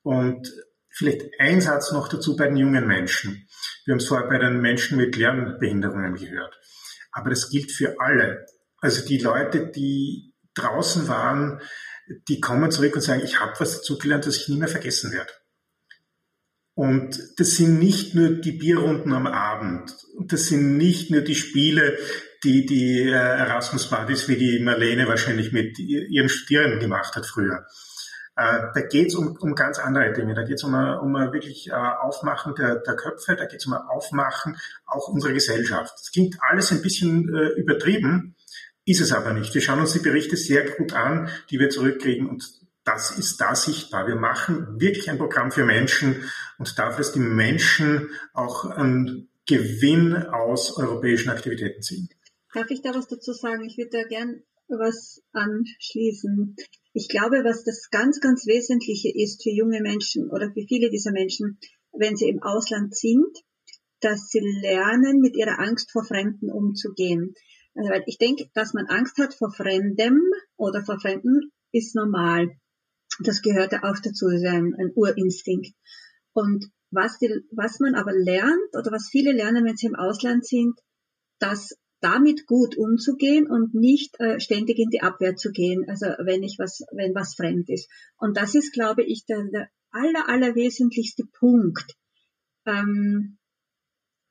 Und 0.02 0.52
vielleicht 0.90 1.22
ein 1.38 1.62
Satz 1.62 1.92
noch 1.92 2.08
dazu 2.08 2.36
bei 2.36 2.48
den 2.48 2.58
jungen 2.58 2.88
Menschen. 2.88 3.48
Wir 3.86 3.92
haben 3.92 4.00
es 4.00 4.08
vorher 4.08 4.28
bei 4.28 4.40
den 4.40 4.62
Menschen 4.62 4.98
mit 4.98 5.16
Lernbehinderungen 5.16 6.16
gehört. 6.16 6.60
Aber 7.12 7.30
das 7.30 7.52
gilt 7.52 7.72
für 7.72 8.00
alle. 8.00 8.48
Also 8.80 9.06
die 9.06 9.20
Leute, 9.20 9.68
die 9.68 10.34
draußen 10.56 11.08
waren, 11.08 11.62
die 12.28 12.40
kommen 12.40 12.72
zurück 12.72 12.96
und 12.96 13.02
sagen, 13.02 13.22
ich 13.24 13.40
habe 13.40 13.54
was 13.60 13.78
dazugelernt, 13.78 14.26
das 14.26 14.38
ich 14.38 14.48
nie 14.50 14.58
mehr 14.58 14.70
vergessen 14.70 15.12
werde. 15.12 15.32
Und 16.74 17.20
das 17.38 17.58
sind 17.58 17.78
nicht 17.78 18.16
nur 18.16 18.30
die 18.30 18.54
Bierrunden 18.54 19.14
am 19.14 19.28
Abend. 19.28 19.96
Das 20.26 20.48
sind 20.48 20.78
nicht 20.78 21.12
nur 21.12 21.22
die 21.22 21.36
Spiele, 21.36 21.96
die 22.44 22.66
die 22.66 23.04
äh, 23.04 23.12
Erasmus 23.12 23.90
Buddies, 23.90 24.28
wie 24.28 24.38
die 24.38 24.60
Marlene 24.60 25.08
wahrscheinlich 25.08 25.52
mit 25.52 25.80
ihren 25.80 26.30
Studierenden 26.30 26.80
gemacht 26.80 27.16
hat 27.16 27.26
früher. 27.26 27.66
Äh, 28.40 28.72
da 28.74 28.82
geht 28.82 29.08
es 29.08 29.16
um, 29.16 29.36
um 29.42 29.54
ganz 29.54 29.80
andere 29.80 30.14
Dinge. 30.14 30.34
Da 30.34 30.44
geht 30.44 30.56
es 30.56 30.64
um, 30.64 30.74
um 30.74 31.14
wirklich 31.34 31.70
äh, 31.70 31.74
Aufmachen 31.74 32.56
der, 32.56 32.78
der 32.78 32.96
Köpfe, 32.96 33.36
da 33.36 33.46
geht 33.46 33.60
es 33.60 33.66
um 33.68 33.74
Aufmachen 33.74 34.58
auch 34.86 35.10
unserer 35.10 35.34
Gesellschaft. 35.34 35.94
Das 36.00 36.12
klingt 36.12 36.38
alles 36.42 36.72
ein 36.72 36.82
bisschen 36.82 37.28
äh, 37.36 37.60
übertrieben, 37.60 38.36
ist 38.86 39.02
es 39.02 39.12
aber 39.12 39.34
nicht. 39.34 39.54
Wir 39.54 39.62
schauen 39.62 39.80
uns 39.80 39.92
die 39.92 40.00
Berichte 40.00 40.38
sehr 40.38 40.70
gut 40.70 40.94
an, 40.94 41.30
die 41.50 41.60
wir 41.60 41.70
zurückkriegen 41.70 42.30
und 42.30 42.46
das 42.86 43.12
ist 43.12 43.42
da 43.42 43.56
sichtbar. 43.56 44.08
Wir 44.08 44.16
machen 44.16 44.80
wirklich 44.80 45.10
ein 45.10 45.18
Programm 45.18 45.52
für 45.52 45.66
Menschen 45.66 46.24
und 46.58 46.80
dafür, 46.80 47.00
dass 47.00 47.12
die 47.12 47.20
Menschen 47.20 48.10
auch 48.34 48.66
einen 48.66 49.30
Gewinn 49.46 50.16
aus 50.16 50.78
europäischen 50.78 51.30
Aktivitäten 51.30 51.82
ziehen. 51.82 52.10
Darf 52.54 52.70
ich 52.72 52.82
da 52.82 52.95
was 52.95 53.08
dazu 53.08 53.34
sagen? 53.34 53.64
Ich 53.64 53.78
würde 53.78 53.91
da 53.91 54.04
gern 54.04 54.41
was 54.68 55.22
anschließen. 55.34 56.56
Ich 56.93 57.08
glaube, 57.10 57.43
was 57.43 57.64
das 57.64 57.89
ganz, 57.89 58.20
ganz 58.20 58.45
Wesentliche 58.45 59.12
ist 59.14 59.43
für 59.43 59.52
junge 59.52 59.82
Menschen 59.82 60.30
oder 60.30 60.52
für 60.52 60.66
viele 60.68 60.89
dieser 60.89 61.12
Menschen, 61.12 61.60
wenn 61.91 62.16
sie 62.16 62.30
im 62.30 62.41
Ausland 62.41 62.95
sind, 62.95 63.38
dass 64.00 64.30
sie 64.30 64.39
lernen, 64.39 65.20
mit 65.20 65.36
ihrer 65.36 65.60
Angst 65.60 65.91
vor 65.91 66.06
Fremden 66.06 66.52
umzugehen. 66.52 67.34
Also, 67.76 67.89
weil 67.91 68.04
ich 68.08 68.18
denke, 68.18 68.50
dass 68.54 68.74
man 68.74 68.88
Angst 68.88 69.18
hat 69.18 69.34
vor 69.34 69.52
Fremdem 69.52 70.22
oder 70.58 70.84
vor 70.84 71.00
Fremden, 71.00 71.52
ist 71.72 71.95
normal. 71.95 72.50
Das 73.20 73.41
gehört 73.41 73.74
ja 73.74 73.84
auch 73.84 74.00
dazu, 74.00 74.28
das 74.30 74.41
ist 74.41 74.45
ein, 74.45 74.74
ein 74.76 74.91
Urinstinkt. 74.95 75.74
Und 76.34 76.66
was, 76.91 77.20
die, 77.20 77.30
was 77.52 77.80
man 77.80 77.95
aber 77.95 78.14
lernt 78.14 78.74
oder 78.74 78.91
was 78.91 79.10
viele 79.12 79.34
lernen, 79.34 79.66
wenn 79.66 79.78
sie 79.78 79.88
im 79.88 79.95
Ausland 79.95 80.45
sind, 80.45 80.80
dass 81.39 81.78
damit 82.02 82.45
gut 82.45 82.78
umzugehen 82.78 83.47
und 83.47 83.74
nicht 83.74 84.20
äh, 84.20 84.39
ständig 84.39 84.80
in 84.80 84.89
die 84.89 85.02
Abwehr 85.02 85.36
zu 85.36 85.52
gehen, 85.52 85.86
also 85.88 86.06
wenn 86.24 86.43
ich 86.43 86.58
was, 86.58 86.82
wenn 86.91 87.14
was 87.14 87.36
fremd 87.36 87.70
ist. 87.70 87.89
Und 88.18 88.38
das 88.38 88.56
ist, 88.56 88.74
glaube 88.74 89.04
ich, 89.04 89.26
der, 89.26 89.43
der 89.52 89.70
aller, 89.91 90.30
aller 90.30 90.56
wesentlichste 90.56 91.24
Punkt 91.39 91.95
ähm, 92.66 93.38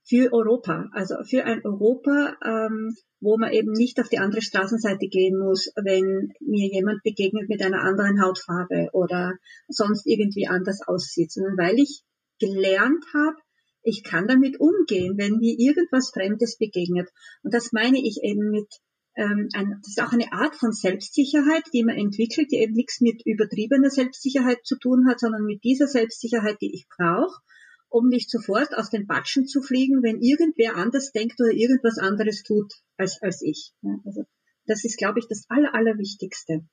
für 0.08 0.32
Europa, 0.32 0.88
also 0.92 1.16
für 1.28 1.44
ein 1.44 1.64
Europa, 1.64 2.36
ähm, 2.42 2.96
wo 3.20 3.36
man 3.36 3.52
eben 3.52 3.72
nicht 3.72 4.00
auf 4.00 4.08
die 4.08 4.18
andere 4.18 4.40
Straßenseite 4.40 5.08
gehen 5.08 5.38
muss, 5.38 5.70
wenn 5.76 6.32
mir 6.40 6.72
jemand 6.72 7.02
begegnet 7.02 7.48
mit 7.48 7.62
einer 7.62 7.82
anderen 7.82 8.22
Hautfarbe 8.22 8.88
oder 8.92 9.34
sonst 9.68 10.06
irgendwie 10.06 10.46
anders 10.46 10.80
aussieht, 10.86 11.32
sondern 11.32 11.58
weil 11.58 11.78
ich 11.78 12.04
gelernt 12.38 13.04
habe, 13.12 13.36
ich 13.82 14.02
kann 14.02 14.26
damit 14.26 14.60
umgehen, 14.60 15.16
wenn 15.16 15.38
mir 15.38 15.58
irgendwas 15.58 16.10
Fremdes 16.10 16.58
begegnet. 16.58 17.08
Und 17.42 17.54
das 17.54 17.72
meine 17.72 17.98
ich 17.98 18.20
eben 18.22 18.50
mit, 18.50 18.68
ähm, 19.16 19.48
ein, 19.54 19.78
das 19.82 19.88
ist 19.88 20.02
auch 20.02 20.12
eine 20.12 20.32
Art 20.32 20.54
von 20.56 20.72
Selbstsicherheit, 20.72 21.64
die 21.72 21.84
man 21.84 21.96
entwickelt, 21.96 22.50
die 22.50 22.58
eben 22.58 22.74
nichts 22.74 23.00
mit 23.00 23.24
übertriebener 23.24 23.90
Selbstsicherheit 23.90 24.64
zu 24.64 24.76
tun 24.78 25.08
hat, 25.08 25.20
sondern 25.20 25.44
mit 25.44 25.64
dieser 25.64 25.86
Selbstsicherheit, 25.86 26.58
die 26.60 26.74
ich 26.74 26.86
brauche, 26.96 27.40
um 27.88 28.08
nicht 28.08 28.30
sofort 28.30 28.74
aus 28.76 28.90
den 28.90 29.06
Batschen 29.06 29.46
zu 29.46 29.62
fliegen, 29.62 30.02
wenn 30.02 30.20
irgendwer 30.20 30.76
anders 30.76 31.10
denkt 31.12 31.40
oder 31.40 31.52
irgendwas 31.52 31.98
anderes 31.98 32.42
tut 32.42 32.72
als, 32.96 33.20
als 33.22 33.42
ich. 33.42 33.72
Ja, 33.82 33.96
also 34.04 34.24
das 34.66 34.84
ist, 34.84 34.98
glaube 34.98 35.18
ich, 35.18 35.26
das 35.28 35.44
Aller, 35.48 35.74
Allerwichtigste 35.74 36.66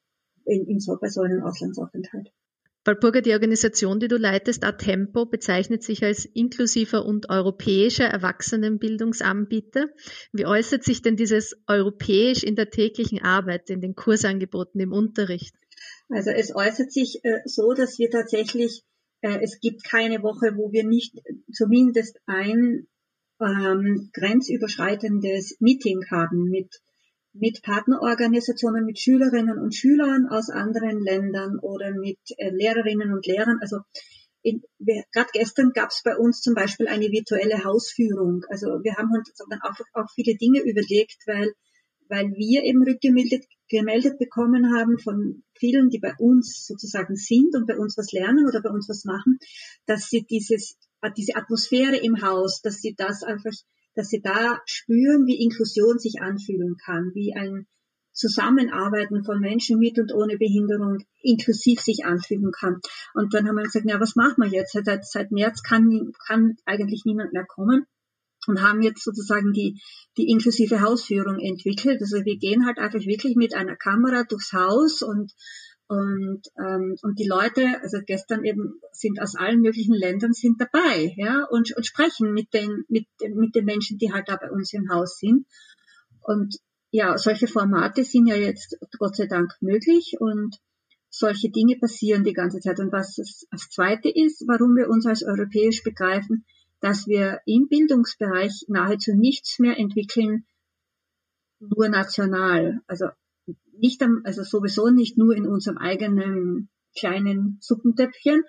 in, 0.45 0.67
in 0.67 0.79
so, 0.79 0.97
bei 0.99 1.07
so 1.07 1.21
einem 1.21 1.43
Auslandsaufenthalt. 1.43 2.29
Walpurga, 2.86 3.21
die 3.21 3.33
Organisation, 3.33 3.99
die 3.99 4.07
du 4.07 4.17
leitest, 4.17 4.63
Atempo, 4.63 5.25
bezeichnet 5.25 5.83
sich 5.83 6.03
als 6.03 6.25
inklusiver 6.25 7.05
und 7.05 7.29
europäischer 7.29 8.05
Erwachsenenbildungsanbieter. 8.05 9.88
Wie 10.31 10.45
äußert 10.45 10.83
sich 10.83 11.01
denn 11.01 11.15
dieses 11.15 11.57
europäisch 11.67 12.43
in 12.43 12.55
der 12.55 12.69
täglichen 12.69 13.21
Arbeit, 13.23 13.69
in 13.69 13.81
den 13.81 13.95
Kursangeboten, 13.95 14.79
im 14.79 14.93
Unterricht? 14.93 15.55
Also 16.09 16.29
es 16.29 16.55
äußert 16.55 16.91
sich 16.91 17.19
äh, 17.23 17.39
so, 17.45 17.73
dass 17.73 17.97
wir 17.97 18.11
tatsächlich 18.11 18.83
äh, 19.21 19.39
es 19.41 19.59
gibt 19.59 19.83
keine 19.83 20.21
Woche, 20.21 20.55
wo 20.55 20.71
wir 20.71 20.86
nicht 20.86 21.19
zumindest 21.51 22.19
ein 22.27 22.88
ähm, 23.41 24.09
grenzüberschreitendes 24.13 25.57
Meeting 25.59 26.05
haben 26.11 26.49
mit, 26.49 26.81
mit 27.38 27.61
Partnerorganisationen, 27.61 28.86
mit 28.86 28.99
Schülerinnen 28.99 29.59
und 29.59 29.75
Schülern 29.75 30.27
aus 30.29 30.49
anderen 30.49 31.01
Ländern 31.03 31.59
oder 31.59 31.91
mit 31.91 32.19
äh, 32.38 32.49
Lehrerinnen 32.49 33.13
und 33.13 33.25
Lehrern. 33.25 33.59
Also 33.61 33.79
gerade 34.43 35.29
gestern 35.33 35.71
gab 35.73 35.89
es 35.89 36.01
bei 36.03 36.15
uns 36.15 36.41
zum 36.41 36.53
Beispiel 36.53 36.88
eine 36.88 37.11
virtuelle 37.11 37.63
Hausführung. 37.63 38.43
Also 38.49 38.67
wir 38.83 38.95
haben 38.95 39.09
uns 39.11 39.33
dann 39.49 39.59
auch, 39.61 39.79
auch 39.93 40.09
viele 40.13 40.36
Dinge 40.38 40.61
überlegt, 40.61 41.17
weil 41.25 41.51
weil 42.07 42.31
wir 42.36 42.63
eben 42.63 42.83
rückgemeldet 42.83 43.45
gemeldet 43.67 44.19
bekommen 44.19 44.75
haben 44.75 44.99
von 44.99 45.43
vielen, 45.57 45.89
die 45.89 45.99
bei 45.99 46.13
uns 46.19 46.65
sozusagen 46.67 47.15
sind 47.15 47.55
und 47.55 47.65
bei 47.65 47.77
uns 47.77 47.97
was 47.97 48.11
lernen 48.11 48.47
oder 48.47 48.61
bei 48.61 48.69
uns 48.69 48.88
was 48.88 49.05
machen, 49.05 49.39
dass 49.88 50.09
sie 50.09 50.23
dieses, 50.23 50.77
diese 51.17 51.36
Atmosphäre 51.36 51.97
im 51.97 52.21
Haus, 52.21 52.61
dass 52.61 52.81
sie 52.81 52.93
das 52.95 53.23
einfach, 53.23 53.51
dass 53.95 54.09
sie 54.09 54.21
da 54.21 54.61
spüren, 54.65 55.25
wie 55.25 55.41
Inklusion 55.43 55.99
sich 55.99 56.21
anfühlen 56.21 56.75
kann, 56.77 57.11
wie 57.13 57.33
ein 57.33 57.67
Zusammenarbeiten 58.15 59.23
von 59.25 59.39
Menschen 59.39 59.77
mit 59.77 59.99
und 59.99 60.13
ohne 60.13 60.37
Behinderung 60.37 60.99
inklusiv 61.21 61.81
sich 61.81 62.05
anfühlen 62.05 62.51
kann. 62.51 62.79
Und 63.13 63.33
dann 63.33 63.47
haben 63.47 63.55
wir 63.55 63.63
gesagt, 63.63 63.89
ja, 63.89 63.99
was 63.99 64.15
machen 64.15 64.43
wir 64.43 64.49
jetzt? 64.49 64.71
Seit, 64.71 65.05
seit 65.05 65.31
März 65.31 65.63
kann, 65.63 66.11
kann 66.25 66.55
eigentlich 66.65 67.03
niemand 67.05 67.33
mehr 67.33 67.45
kommen 67.45 67.85
und 68.47 68.61
haben 68.61 68.81
jetzt 68.81 69.03
sozusagen 69.03 69.51
die, 69.51 69.81
die 70.17 70.29
inklusive 70.29 70.81
Hausführung 70.81 71.39
entwickelt. 71.39 72.01
Also 72.01 72.23
wir 72.23 72.37
gehen 72.37 72.65
halt 72.65 72.77
einfach 72.77 73.01
wirklich 73.01 73.35
mit 73.35 73.53
einer 73.53 73.75
Kamera 73.75 74.23
durchs 74.23 74.53
Haus 74.53 75.01
und 75.01 75.33
und, 75.88 76.41
ähm, 76.57 76.95
und 77.03 77.19
die 77.19 77.27
Leute, 77.27 77.79
also 77.81 77.99
gestern 78.05 78.43
eben 78.43 78.81
sind 78.91 79.21
aus 79.21 79.36
allen 79.36 79.61
möglichen 79.61 79.93
Ländern 79.93 80.33
sind 80.33 80.59
dabei, 80.59 81.13
ja, 81.15 81.45
und, 81.49 81.75
und 81.75 81.86
sprechen 81.86 82.33
mit 82.33 82.53
den, 82.53 82.86
mit, 82.89 83.07
mit 83.36 83.55
den 83.55 83.65
Menschen, 83.65 83.97
die 83.97 84.11
halt 84.11 84.27
da 84.27 84.36
bei 84.36 84.49
uns 84.49 84.73
im 84.73 84.89
Haus 84.89 85.19
sind. 85.19 85.45
Und 86.21 86.57
ja, 86.89 87.17
solche 87.17 87.47
Formate 87.47 88.03
sind 88.03 88.27
ja 88.27 88.36
jetzt 88.36 88.77
Gott 88.97 89.15
sei 89.15 89.27
Dank 89.27 89.51
möglich 89.61 90.15
und 90.19 90.57
solche 91.09 91.49
Dinge 91.49 91.77
passieren 91.77 92.23
die 92.23 92.33
ganze 92.33 92.59
Zeit. 92.59 92.79
Und 92.79 92.91
was 92.91 93.15
das, 93.15 93.45
das 93.51 93.69
Zweite 93.69 94.09
ist, 94.09 94.43
warum 94.47 94.75
wir 94.75 94.89
uns 94.89 95.05
als 95.05 95.23
europäisch 95.23 95.83
begreifen, 95.83 96.45
dass 96.79 97.07
wir 97.07 97.41
im 97.45 97.67
Bildungsbereich 97.67 98.65
nahezu 98.67 99.13
nichts 99.13 99.59
mehr 99.59 99.77
entwickeln, 99.77 100.45
nur 101.59 101.89
national. 101.89 102.79
Also 102.88 103.07
nicht, 103.77 104.01
am, 104.01 104.21
also 104.23 104.43
sowieso 104.43 104.89
nicht 104.89 105.17
nur 105.17 105.35
in 105.35 105.47
unserem 105.47 105.77
eigenen 105.77 106.69
kleinen 106.97 107.57
Suppentöpfchen, 107.61 108.43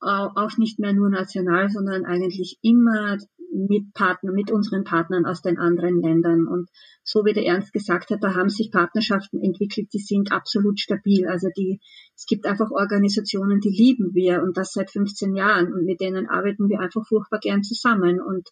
auch 0.00 0.56
nicht 0.58 0.78
mehr 0.78 0.92
nur 0.92 1.10
national, 1.10 1.68
sondern 1.70 2.04
eigentlich 2.04 2.58
immer 2.62 3.16
mit 3.52 3.92
Partnern, 3.94 4.34
mit 4.34 4.50
unseren 4.50 4.84
Partnern 4.84 5.24
aus 5.24 5.40
den 5.40 5.58
anderen 5.58 6.00
Ländern. 6.00 6.46
Und 6.46 6.68
so 7.02 7.24
wie 7.24 7.32
der 7.32 7.46
Ernst 7.46 7.72
gesagt 7.72 8.10
hat, 8.10 8.22
da 8.22 8.34
haben 8.34 8.48
sich 8.48 8.70
Partnerschaften 8.70 9.40
entwickelt, 9.40 9.88
die 9.92 9.98
sind 9.98 10.32
absolut 10.32 10.78
stabil. 10.80 11.26
Also 11.26 11.48
die, 11.56 11.80
es 12.14 12.26
gibt 12.26 12.46
einfach 12.46 12.70
Organisationen, 12.70 13.60
die 13.60 13.70
lieben 13.70 14.14
wir 14.14 14.42
und 14.42 14.56
das 14.56 14.72
seit 14.72 14.90
15 14.90 15.34
Jahren 15.34 15.72
und 15.72 15.84
mit 15.84 16.00
denen 16.00 16.28
arbeiten 16.28 16.68
wir 16.68 16.80
einfach 16.80 17.06
furchtbar 17.06 17.38
gern 17.40 17.62
zusammen 17.62 18.20
und 18.20 18.48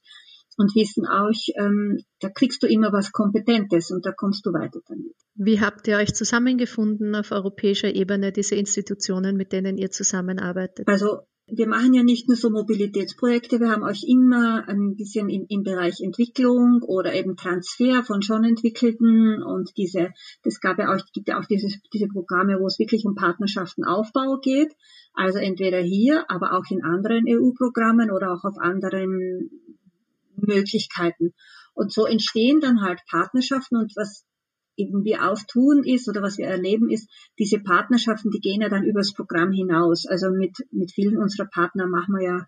und 0.57 0.75
wissen 0.75 1.07
auch, 1.07 1.33
ähm, 1.57 1.99
da 2.21 2.29
kriegst 2.29 2.63
du 2.63 2.67
immer 2.67 2.93
was 2.93 3.13
Kompetentes 3.13 3.91
und 3.91 4.05
da 4.07 4.13
kommst 4.13 4.47
du 4.47 4.53
weiter 4.53 4.81
damit. 4.89 5.15
Wie 5.35 5.61
habt 5.61 5.89
ihr 5.89 5.97
euch 5.97 6.15
zusammengefunden 6.15 7.15
auf 7.15 7.33
europäischer 7.33 7.95
Ebene, 7.95 8.33
diese 8.33 8.55
Institutionen, 8.55 9.37
mit 9.37 9.53
denen 9.53 9.77
ihr 9.77 9.91
zusammenarbeitet? 9.91 10.87
Also 10.89 11.21
wir 11.47 11.69
machen 11.69 11.93
ja 11.93 12.03
nicht 12.03 12.27
nur 12.29 12.37
so 12.37 12.49
Mobilitätsprojekte, 12.49 13.61
wir 13.61 13.71
haben 13.71 13.83
euch 13.83 14.05
immer 14.09 14.67
ein 14.67 14.97
bisschen 14.97 15.29
im, 15.29 15.45
im 15.49 15.63
Bereich 15.63 16.01
Entwicklung 16.01 16.81
oder 16.83 17.13
eben 17.13 17.37
Transfer 17.37 18.03
von 18.03 18.23
schon 18.23 18.45
entwickelten 18.45 19.43
und 19.43 19.71
diese, 19.77 20.11
das 20.43 20.61
gab 20.61 20.79
ja 20.79 20.95
auch, 20.95 21.01
gibt 21.13 21.29
ja 21.29 21.39
auch 21.39 21.45
dieses, 21.45 21.81
diese 21.93 22.09
Programme, 22.09 22.59
wo 22.61 22.67
es 22.67 22.79
wirklich 22.79 23.05
um 23.05 23.15
Partnerschaftenaufbau 23.15 24.39
geht. 24.41 24.73
Also 25.13 25.39
entweder 25.39 25.81
hier, 25.81 26.25
aber 26.29 26.55
auch 26.55 26.65
in 26.71 26.83
anderen 26.83 27.25
EU-Programmen 27.29 28.11
oder 28.11 28.33
auch 28.33 28.45
auf 28.45 28.57
anderen 28.59 29.51
Möglichkeiten. 30.37 31.35
Und 31.75 31.93
so 31.93 32.07
entstehen 32.07 32.61
dann 32.61 32.83
halt 32.83 33.01
Partnerschaften 33.09 33.77
und 33.77 33.93
was 33.97 34.25
eben 34.77 35.05
wir 35.05 35.31
auftun 35.31 35.85
ist 35.85 36.09
oder 36.09 36.23
was 36.23 36.39
wir 36.39 36.47
erleben 36.47 36.91
ist, 36.91 37.09
diese 37.39 37.61
Partnerschaften, 37.61 38.31
die 38.31 38.41
gehen 38.41 38.61
ja 38.61 38.69
dann 38.69 38.85
übers 38.85 39.13
Programm 39.13 39.53
hinaus. 39.53 40.07
Also 40.07 40.31
mit, 40.31 40.57
mit 40.71 40.93
vielen 40.93 41.19
unserer 41.19 41.47
Partner 41.47 41.87
machen 41.87 42.15
wir 42.15 42.25
ja 42.25 42.47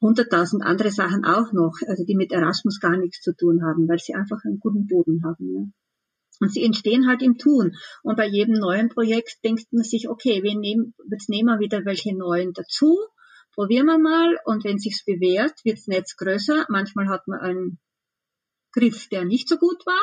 hunderttausend 0.00 0.64
andere 0.64 0.90
Sachen 0.90 1.24
auch 1.24 1.52
noch, 1.52 1.74
also 1.86 2.04
die 2.04 2.16
mit 2.16 2.32
Erasmus 2.32 2.80
gar 2.80 2.96
nichts 2.96 3.20
zu 3.20 3.34
tun 3.36 3.62
haben, 3.64 3.88
weil 3.88 3.98
sie 3.98 4.14
einfach 4.14 4.44
einen 4.44 4.58
guten 4.58 4.86
Boden 4.86 5.22
haben. 5.24 5.54
Ja. 5.54 5.64
Und 6.40 6.52
sie 6.52 6.64
entstehen 6.64 7.06
halt 7.06 7.22
im 7.22 7.38
Tun. 7.38 7.76
Und 8.02 8.16
bei 8.16 8.26
jedem 8.26 8.54
neuen 8.54 8.88
Projekt 8.88 9.38
denkt 9.44 9.72
man 9.72 9.84
sich, 9.84 10.08
okay, 10.08 10.42
wir 10.42 10.58
nehmen, 10.58 10.94
jetzt 11.08 11.28
nehmen 11.28 11.48
wir 11.48 11.60
wieder 11.60 11.84
welche 11.84 12.16
neuen 12.16 12.52
dazu, 12.52 12.98
probieren 13.54 13.86
wir 13.86 13.98
mal 13.98 14.38
und 14.44 14.64
wenn 14.64 14.78
sich's 14.78 15.04
bewährt, 15.04 15.52
wirds 15.64 15.86
Netz 15.86 16.16
größer. 16.16 16.66
Manchmal 16.68 17.08
hat 17.08 17.26
man 17.28 17.40
einen 17.40 17.78
Griff, 18.72 19.08
der 19.08 19.24
nicht 19.24 19.48
so 19.48 19.56
gut 19.56 19.84
war 19.86 20.00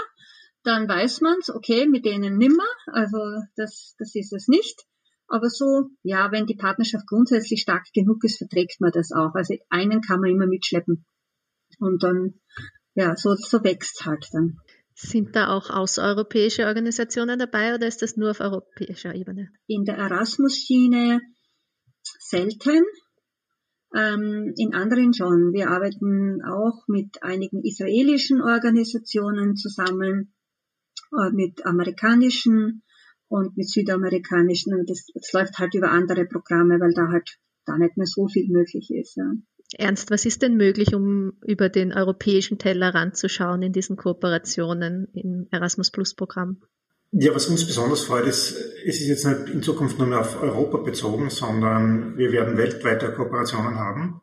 dann 0.63 0.87
weiß 0.87 1.21
man's, 1.21 1.49
okay, 1.49 1.87
mit 1.87 2.05
denen 2.05 2.37
nimmer, 2.37 2.67
also 2.87 3.17
das, 3.55 3.95
das 3.97 4.15
ist 4.15 4.33
es 4.33 4.47
nicht. 4.47 4.85
Aber 5.27 5.49
so, 5.49 5.89
ja, 6.01 6.31
wenn 6.31 6.47
die 6.47 6.55
Partnerschaft 6.55 7.05
grundsätzlich 7.07 7.61
stark 7.61 7.85
genug 7.93 8.23
ist, 8.23 8.39
verträgt 8.39 8.81
man 8.81 8.91
das 8.91 9.11
auch. 9.11 9.33
Also 9.35 9.55
einen 9.69 10.01
kann 10.01 10.21
man 10.21 10.31
immer 10.31 10.47
mitschleppen. 10.47 11.05
Und 11.77 12.03
dann, 12.03 12.33
ja, 12.95 13.15
so, 13.15 13.35
so 13.35 13.63
wächst 13.63 14.05
halt 14.05 14.27
dann. 14.33 14.57
Sind 14.95 15.35
da 15.35 15.55
auch 15.55 15.69
außereuropäische 15.69 16.65
Organisationen 16.65 17.39
dabei 17.39 17.75
oder 17.75 17.87
ist 17.87 18.01
das 18.01 18.17
nur 18.17 18.31
auf 18.31 18.41
europäischer 18.41 19.15
Ebene? 19.15 19.49
In 19.67 19.85
der 19.85 19.97
Erasmus-Schiene 19.97 21.21
selten. 22.19 22.83
Ähm, 23.95 24.53
in 24.55 24.73
anderen 24.73 25.13
schon. 25.13 25.51
Wir 25.51 25.69
arbeiten 25.69 26.41
auch 26.43 26.87
mit 26.87 27.23
einigen 27.23 27.63
israelischen 27.63 28.41
Organisationen 28.41 29.55
zusammen 29.55 30.33
äh, 31.11 31.31
mit 31.31 31.65
amerikanischen 31.65 32.83
und 33.27 33.57
mit 33.57 33.69
südamerikanischen 33.69 34.73
und 34.73 34.89
das, 34.89 35.07
das 35.13 35.31
läuft 35.33 35.57
halt 35.57 35.73
über 35.73 35.91
andere 35.91 36.25
Programme, 36.25 36.79
weil 36.79 36.93
da 36.93 37.09
halt 37.09 37.39
da 37.65 37.77
nicht 37.77 37.97
mehr 37.97 38.07
so 38.07 38.27
viel 38.27 38.49
möglich 38.49 38.89
ist. 38.91 39.15
Ja. 39.15 39.31
Ernst, 39.77 40.09
was 40.09 40.25
ist 40.25 40.41
denn 40.41 40.57
möglich, 40.57 40.95
um 40.95 41.33
über 41.45 41.69
den 41.69 41.93
europäischen 41.93 42.57
Teller 42.57 42.93
ranzuschauen 42.93 43.61
in 43.61 43.71
diesen 43.71 43.97
Kooperationen 43.97 45.07
im 45.13 45.47
Erasmus 45.51 45.91
Plus 45.91 46.15
Programm? 46.15 46.61
Ja, 47.11 47.33
was 47.33 47.47
uns 47.47 47.65
besonders 47.65 48.03
freut, 48.03 48.27
ist, 48.27 48.51
es 48.51 49.01
ist 49.01 49.07
jetzt 49.07 49.25
nicht 49.25 49.49
in 49.49 49.63
Zukunft 49.63 49.97
nur 49.97 50.07
mehr 50.07 50.19
auf 50.19 50.39
Europa 50.41 50.77
bezogen, 50.77 51.31
sondern 51.31 52.17
wir 52.17 52.31
werden 52.31 52.57
weltweite 52.57 53.11
Kooperationen 53.11 53.75
haben. 53.75 54.21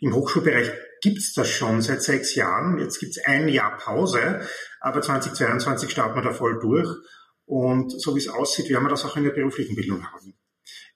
Im 0.00 0.14
Hochschulbereich 0.14 0.72
gibt's 1.02 1.34
das 1.34 1.50
schon 1.50 1.82
seit 1.82 2.02
sechs 2.02 2.34
Jahren. 2.34 2.78
Jetzt 2.78 3.00
gibt's 3.00 3.18
ein 3.22 3.48
Jahr 3.48 3.76
Pause, 3.76 4.40
aber 4.80 5.02
2022 5.02 5.90
starten 5.90 6.14
wir 6.14 6.22
da 6.22 6.32
voll 6.32 6.58
durch. 6.58 6.88
Und 7.44 8.00
so 8.00 8.14
wie 8.14 8.20
es 8.20 8.28
aussieht, 8.28 8.70
werden 8.70 8.84
wir 8.84 8.90
das 8.90 9.04
auch 9.04 9.16
in 9.18 9.24
der 9.24 9.32
beruflichen 9.32 9.76
Bildung 9.76 10.06
haben. 10.10 10.34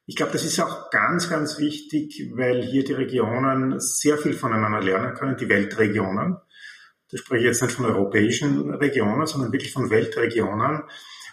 Ich 0.07 0.17
glaube, 0.17 0.33
das 0.33 0.45
ist 0.45 0.59
auch 0.61 0.91
ganz, 0.91 1.29
ganz 1.29 1.59
wichtig, 1.59 2.31
weil 2.35 2.63
hier 2.63 2.85
die 2.85 2.95
Regionen 2.95 3.79
sehr 3.79 4.17
viel 4.17 4.33
voneinander 4.33 4.81
lernen 4.81 5.15
können, 5.15 5.37
die 5.37 5.49
Weltregionen. 5.51 6.37
Da 7.11 7.19
spreche 7.19 7.41
ich 7.41 7.47
jetzt 7.47 7.63
nicht 7.63 7.75
von 7.75 7.85
europäischen 7.85 8.71
Regionen, 8.71 9.27
sondern 9.27 9.53
wirklich 9.53 9.73
von 9.73 9.91
Weltregionen, 9.91 10.85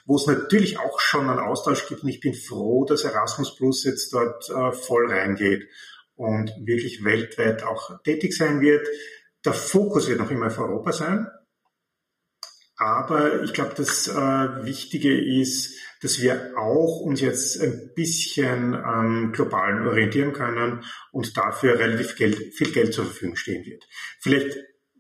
wo 0.06 0.16
es 0.16 0.28
natürlich 0.28 0.80
auch 0.80 1.00
schon 1.00 1.30
einen 1.30 1.40
Austausch 1.40 1.88
gibt. 1.88 2.04
Und 2.04 2.10
ich 2.10 2.20
bin 2.20 2.34
froh, 2.34 2.86
dass 2.86 3.04
Erasmus 3.04 3.56
Plus 3.56 3.84
jetzt 3.84 4.14
dort 4.14 4.50
äh, 4.50 4.72
voll 4.72 5.12
reingeht 5.12 5.68
und 6.16 6.52
wirklich 6.66 7.04
weltweit 7.04 7.64
auch 7.64 8.02
tätig 8.04 8.36
sein 8.36 8.62
wird. 8.62 8.88
Der 9.46 9.54
Fokus 9.54 10.08
wird 10.08 10.20
noch 10.20 10.32
immer 10.32 10.48
auf 10.48 10.60
Europa 10.60 10.92
sein. 10.92 11.28
Aber 12.76 13.44
ich 13.44 13.54
glaube, 13.54 13.74
das 13.76 14.08
äh, 14.08 14.66
Wichtige 14.66 15.40
ist, 15.40 15.78
dass 16.02 16.22
wir 16.22 16.58
auch 16.58 17.00
uns 17.00 17.22
jetzt 17.22 17.62
ein 17.62 17.92
bisschen 17.96 18.76
am 18.76 19.26
ähm, 19.26 19.32
globalen 19.32 19.88
orientieren 19.88 20.34
können 20.34 20.84
und 21.12 21.38
dafür 21.38 21.80
relativ 21.80 22.16
Geld, 22.18 22.54
viel 22.54 22.74
Geld 22.74 22.94
zur 22.94 23.06
Verfügung 23.06 23.38
stehen 23.38 23.66
wird. 23.66 23.86
Vielleicht 24.20 24.58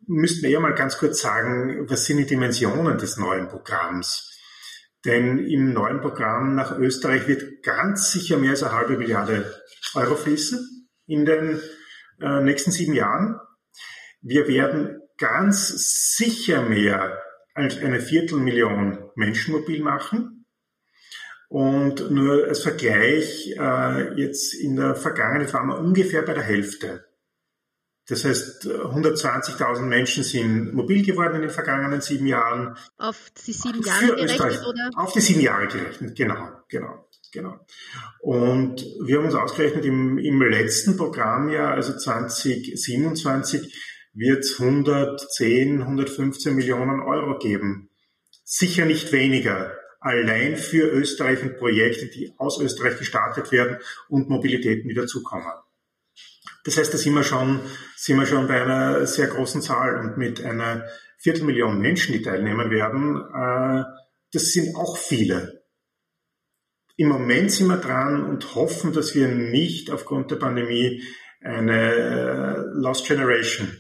müssten 0.08 0.44
wir 0.44 0.50
ja 0.50 0.60
mal 0.60 0.76
ganz 0.76 0.98
kurz 0.98 1.20
sagen, 1.20 1.90
was 1.90 2.06
sind 2.06 2.18
die 2.18 2.26
Dimensionen 2.26 2.98
des 2.98 3.18
neuen 3.18 3.50
Programms? 3.50 4.33
Denn 5.06 5.40
im 5.40 5.74
neuen 5.74 6.00
Programm 6.00 6.56
nach 6.56 6.78
Österreich 6.78 7.28
wird 7.28 7.62
ganz 7.64 8.12
sicher 8.12 8.38
mehr 8.38 8.52
als 8.52 8.64
eine 8.64 8.74
halbe 8.74 8.98
Milliarde 8.98 9.54
Euro 9.96 10.16
fließen 10.16 10.90
in 11.08 11.26
den 11.26 11.62
äh, 12.22 12.42
nächsten 12.42 12.72
sieben 12.72 12.94
Jahren. 12.94 13.40
Wir 14.22 14.48
werden 14.48 15.02
ganz 15.18 16.16
sicher 16.16 16.62
mehr 16.62 17.22
als 17.54 17.78
eine 17.78 18.00
Viertelmillion 18.00 19.10
Menschen 19.16 19.54
mobil 19.54 19.82
machen. 19.84 20.46
Und 21.50 22.10
nur 22.10 22.48
als 22.48 22.64
Vergleich, 22.64 23.56
äh, 23.60 24.14
jetzt 24.20 24.56
in 24.56 24.76
der 24.76 24.96
Vergangenheit 24.96 25.54
waren 25.54 25.68
wir 25.68 25.78
ungefähr 25.78 26.24
bei 26.24 26.34
der 26.34 26.44
Hälfte. 26.44 27.06
Das 28.08 28.26
heißt, 28.26 28.66
120.000 28.66 29.82
Menschen 29.84 30.24
sind 30.24 30.74
mobil 30.74 31.06
geworden 31.06 31.36
in 31.36 31.42
den 31.42 31.50
vergangenen 31.50 32.02
sieben 32.02 32.28
Jahren. 32.28 32.76
Auf 32.98 33.32
die 33.46 33.54
sieben 33.54 33.82
Jahre 33.82 34.08
gerechnet, 34.08 34.66
oder? 34.68 34.90
Auf 34.96 35.14
die 35.14 35.22
sieben 35.22 35.40
Jahre 35.40 35.68
gerechnet, 35.68 36.16
genau, 36.16 36.50
genau. 36.68 37.08
Genau. 37.34 37.60
Und 38.20 38.86
wir 39.04 39.18
haben 39.18 39.26
uns 39.26 39.34
ausgerechnet, 39.34 39.86
im, 39.86 40.20
im 40.20 40.40
letzten 40.44 40.98
Programmjahr, 40.98 41.74
also 41.74 41.98
2027, 41.98 43.74
wird 44.14 44.44
es 44.44 44.60
110, 44.60 45.82
115 45.82 46.56
Millionen 46.56 47.02
Euro 47.02 47.40
geben. 47.40 47.90
Sicher 48.44 48.86
nicht 48.86 49.12
weniger. 49.12 49.76
Allein 50.00 50.58
für 50.58 50.88
Österreich 50.90 51.42
und 51.42 51.58
Projekte, 51.58 52.08
die 52.08 52.34
aus 52.38 52.62
Österreich 52.62 53.00
gestartet 53.00 53.52
werden 53.52 53.78
und 54.10 54.30
Mobilitäten, 54.30 54.88
die 54.88 54.96
dazukommen. 54.96 55.52
Das 56.64 56.78
heißt, 56.78 56.94
da 56.94 56.98
sind 56.98 57.14
wir 57.14 57.24
schon, 57.24 57.60
sind 57.96 58.20
wir 58.20 58.26
schon 58.26 58.48
bei 58.48 58.62
einer 58.62 59.06
sehr 59.06 59.28
großen 59.28 59.62
Zahl 59.62 59.98
und 59.98 60.18
mit 60.18 60.44
einer 60.44 60.86
Viertelmillion 61.18 61.80
Menschen, 61.80 62.14
die 62.14 62.22
teilnehmen 62.22 62.70
werden, 62.70 63.18
äh, 63.18 63.84
das 64.32 64.52
sind 64.52 64.76
auch 64.76 64.98
viele. 64.98 65.64
Im 66.96 67.10
Moment 67.10 67.52
sind 67.52 67.68
wir 67.68 67.78
dran 67.78 68.24
und 68.24 68.56
hoffen, 68.56 68.94
dass 68.94 69.16
wir 69.16 69.28
nicht 69.28 69.90
aufgrund 69.92 70.32
der 70.32 70.36
Pandemie 70.36 71.04
eine 71.42 71.94
äh, 71.94 72.56
Lost 72.74 73.08
Generation 73.08 73.78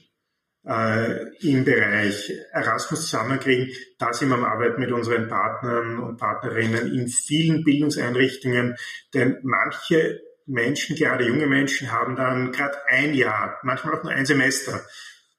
äh, 0.65 1.27
im 1.41 1.63
Bereich 1.63 2.31
Erasmus 2.51 3.01
zusammenkriegen. 3.01 3.69
Da 3.99 4.13
sind 4.13 4.29
wir 4.29 4.35
am 4.35 4.45
Arbeiten 4.45 4.79
mit 4.79 4.91
unseren 4.91 5.27
Partnern 5.27 5.99
und 5.99 6.17
Partnerinnen 6.17 6.93
in 6.93 7.07
vielen 7.07 7.63
Bildungseinrichtungen, 7.63 8.75
denn 9.13 9.37
manche 9.43 10.19
Menschen, 10.45 10.95
gerade 10.95 11.25
junge 11.25 11.47
Menschen, 11.47 11.91
haben 11.91 12.15
dann 12.15 12.51
gerade 12.51 12.77
ein 12.87 13.13
Jahr, 13.13 13.59
manchmal 13.63 13.95
auch 13.95 14.03
nur 14.03 14.11
ein 14.11 14.25
Semester 14.25 14.81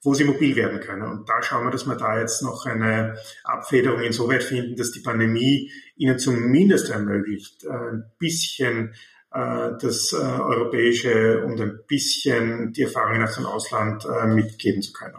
wo 0.05 0.15
sie 0.15 0.25
mobil 0.25 0.55
werden 0.55 0.81
können. 0.81 1.03
Und 1.03 1.29
da 1.29 1.43
schauen 1.43 1.65
wir, 1.65 1.71
dass 1.71 1.87
wir 1.87 1.97
da 1.97 2.21
jetzt 2.21 2.43
noch 2.43 2.67
eine 2.67 3.17
Abfederung 3.43 4.01
insoweit 4.01 4.45
finden, 4.45 4.77
dass 4.77 4.93
die 4.93 5.01
Pandemie 5.01 5.73
ihnen 5.97 6.19
zumindest 6.19 6.91
ermöglicht, 6.91 7.65
äh, 7.65 7.71
ein 7.71 8.05
bisschen 8.19 8.95
äh, 9.33 9.71
das 9.81 10.13
äh, 10.13 10.17
Europäische 10.17 11.45
und 11.45 11.61
ein 11.61 11.81
bisschen 11.89 12.73
die 12.73 12.83
Erfahrungen 12.83 13.23
aus 13.23 13.37
dem 13.37 13.47
Ausland 13.47 14.07
mitgeben 14.27 14.83
zu 14.83 14.93
können. 14.93 15.19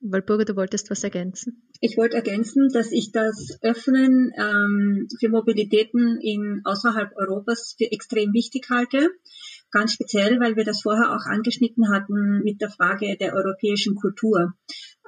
Walburga, 0.00 0.44
du 0.44 0.56
wolltest 0.56 0.90
was 0.90 1.02
ergänzen? 1.04 1.69
Ich 1.80 1.96
wollte 1.96 2.16
ergänzen, 2.16 2.68
dass 2.68 2.92
ich 2.92 3.10
das 3.10 3.58
Öffnen 3.62 4.32
ähm, 4.36 5.08
für 5.18 5.30
Mobilitäten 5.30 6.18
in 6.20 6.60
außerhalb 6.64 7.16
Europas 7.16 7.74
für 7.76 7.90
extrem 7.90 8.32
wichtig 8.34 8.68
halte 8.70 9.08
ganz 9.70 9.92
speziell, 9.92 10.40
weil 10.40 10.56
wir 10.56 10.64
das 10.64 10.82
vorher 10.82 11.14
auch 11.14 11.26
angeschnitten 11.26 11.90
hatten 11.90 12.42
mit 12.42 12.60
der 12.60 12.70
Frage 12.70 13.16
der 13.16 13.34
europäischen 13.34 13.94
Kultur. 13.94 14.52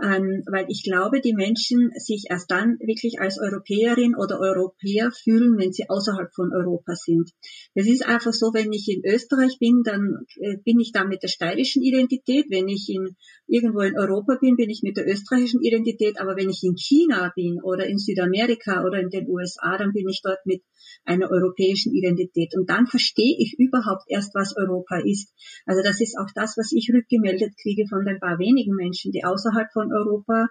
Ähm, 0.01 0.43
weil 0.51 0.67
ich 0.69 0.83
glaube, 0.83 1.21
die 1.21 1.35
Menschen 1.35 1.91
sich 1.97 2.25
erst 2.31 2.51
dann 2.51 2.79
wirklich 2.81 3.21
als 3.21 3.39
Europäerin 3.39 4.17
oder 4.17 4.41
Europäer 4.41 5.13
fühlen, 5.13 5.59
wenn 5.59 5.73
sie 5.73 5.89
außerhalb 5.89 6.33
von 6.35 6.51
Europa 6.53 6.95
sind. 6.97 7.31
Es 7.75 7.87
ist 7.87 8.07
einfach 8.07 8.33
so, 8.33 8.55
wenn 8.55 8.73
ich 8.73 8.89
in 8.89 9.05
Österreich 9.05 9.59
bin, 9.61 9.83
dann 9.85 10.25
äh, 10.37 10.57
bin 10.65 10.81
ich 10.81 10.93
da 10.93 11.05
mit 11.05 11.23
der 11.23 11.29
steirischen 11.29 11.83
Identität. 11.83 12.47
Wenn 12.49 12.69
ich 12.69 12.89
in, 12.89 13.17
irgendwo 13.47 13.81
in 13.81 13.99
Europa 13.99 14.39
bin, 14.41 14.57
bin 14.57 14.71
ich 14.71 14.81
mit 14.83 14.97
der 14.97 15.07
österreichischen 15.07 15.61
Identität. 15.61 16.19
Aber 16.19 16.37
wenn 16.37 16.49
ich 16.49 16.63
in 16.63 16.77
China 16.77 17.31
bin 17.37 17.61
oder 17.63 17.87
in 17.87 17.99
Südamerika 17.99 18.85
oder 18.85 18.99
in 18.99 19.11
den 19.11 19.29
USA, 19.29 19.77
dann 19.77 19.93
bin 19.93 20.09
ich 20.09 20.21
dort 20.23 20.45
mit 20.47 20.63
einer 21.05 21.31
europäischen 21.31 21.93
Identität. 21.95 22.55
Und 22.57 22.71
dann 22.71 22.87
verstehe 22.87 23.37
ich 23.39 23.57
überhaupt 23.59 24.05
erst, 24.09 24.35
was 24.35 24.57
Europa 24.57 25.01
ist. 25.05 25.33
Also 25.67 25.83
das 25.83 26.01
ist 26.01 26.17
auch 26.19 26.31
das, 26.35 26.57
was 26.57 26.73
ich 26.73 26.91
rückgemeldet 26.93 27.55
kriege 27.61 27.87
von 27.89 28.05
den 28.05 28.21
paar 28.21 28.39
wenigen 28.39 28.75
Menschen, 28.75 29.13
die 29.13 29.25
außerhalb 29.25 29.73
von 29.73 29.82
Europa 29.91 30.49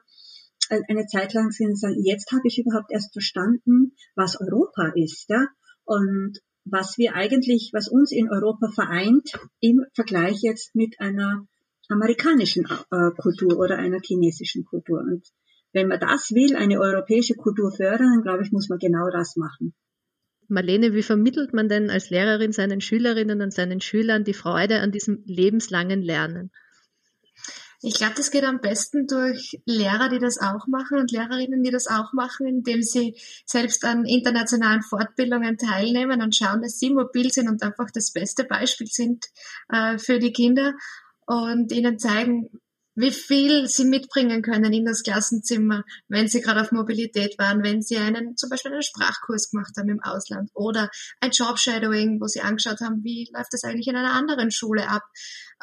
äh, 0.69 0.81
eine 0.89 1.05
Zeit 1.05 1.33
lang 1.33 1.51
sind, 1.51 1.79
sagen, 1.79 2.03
jetzt 2.03 2.31
habe 2.31 2.47
ich 2.47 2.57
überhaupt 2.57 2.91
erst 2.91 3.13
verstanden, 3.13 3.93
was 4.15 4.39
Europa 4.41 4.91
ist, 4.95 5.29
ja, 5.29 5.45
und 5.85 6.39
was 6.65 6.97
wir 6.97 7.15
eigentlich, 7.15 7.71
was 7.73 7.87
uns 7.87 8.11
in 8.11 8.29
Europa 8.29 8.69
vereint 8.73 9.31
im 9.59 9.83
Vergleich 9.93 10.39
jetzt 10.41 10.75
mit 10.75 10.99
einer 10.99 11.45
amerikanischen 11.89 12.65
äh, 12.65 13.11
Kultur 13.17 13.57
oder 13.57 13.77
einer 13.77 13.99
chinesischen 14.03 14.63
Kultur. 14.65 14.99
Und 14.99 15.25
wenn 15.73 15.87
man 15.87 15.99
das 15.99 16.31
will, 16.31 16.55
eine 16.55 16.79
europäische 16.79 17.35
Kultur 17.35 17.71
fördern, 17.71 18.13
dann 18.13 18.23
glaube 18.23 18.43
ich, 18.43 18.51
muss 18.51 18.69
man 18.69 18.79
genau 18.79 19.09
das 19.11 19.35
machen. 19.35 19.73
Marlene, 20.47 20.93
wie 20.93 21.03
vermittelt 21.03 21.53
man 21.53 21.69
denn 21.69 21.89
als 21.89 22.09
Lehrerin 22.09 22.51
seinen 22.51 22.81
Schülerinnen 22.81 23.41
und 23.41 23.53
seinen 23.53 23.79
Schülern 23.79 24.25
die 24.25 24.33
Freude 24.33 24.81
an 24.81 24.91
diesem 24.91 25.23
lebenslangen 25.25 26.01
Lernen? 26.01 26.51
Ich 27.83 27.95
glaube, 27.95 28.13
das 28.15 28.29
geht 28.29 28.43
am 28.43 28.61
besten 28.61 29.07
durch 29.07 29.59
Lehrer, 29.65 30.09
die 30.09 30.19
das 30.19 30.37
auch 30.37 30.67
machen 30.67 30.99
und 30.99 31.11
Lehrerinnen, 31.11 31.63
die 31.63 31.71
das 31.71 31.87
auch 31.87 32.13
machen, 32.13 32.45
indem 32.45 32.83
sie 32.83 33.15
selbst 33.45 33.83
an 33.85 34.05
internationalen 34.05 34.83
Fortbildungen 34.83 35.57
teilnehmen 35.57 36.21
und 36.21 36.35
schauen, 36.35 36.61
dass 36.61 36.77
sie 36.77 36.91
mobil 36.91 37.31
sind 37.31 37.49
und 37.49 37.63
einfach 37.63 37.89
das 37.91 38.11
beste 38.11 38.43
Beispiel 38.43 38.87
sind 38.87 39.25
äh, 39.69 39.97
für 39.97 40.19
die 40.19 40.31
Kinder 40.31 40.73
und 41.25 41.71
ihnen 41.71 41.97
zeigen, 41.97 42.49
wie 42.93 43.11
viel 43.11 43.67
sie 43.67 43.85
mitbringen 43.85 44.41
können 44.41 44.73
in 44.73 44.85
das 44.85 45.01
Klassenzimmer, 45.01 45.83
wenn 46.07 46.27
sie 46.27 46.41
gerade 46.41 46.61
auf 46.61 46.71
Mobilität 46.71 47.39
waren, 47.39 47.63
wenn 47.63 47.81
sie 47.81 47.97
einen, 47.97 48.35
zum 48.35 48.49
Beispiel 48.49 48.73
einen 48.73 48.83
Sprachkurs 48.83 49.49
gemacht 49.49 49.73
haben 49.77 49.89
im 49.89 50.03
Ausland 50.03 50.51
oder 50.53 50.89
ein 51.21 51.31
Jobshadowing, 51.31 52.19
wo 52.19 52.27
sie 52.27 52.41
angeschaut 52.41 52.81
haben, 52.81 53.03
wie 53.03 53.29
läuft 53.33 53.53
das 53.53 53.63
eigentlich 53.63 53.87
in 53.87 53.95
einer 53.95 54.13
anderen 54.13 54.51
Schule 54.51 54.89
ab. 54.89 55.03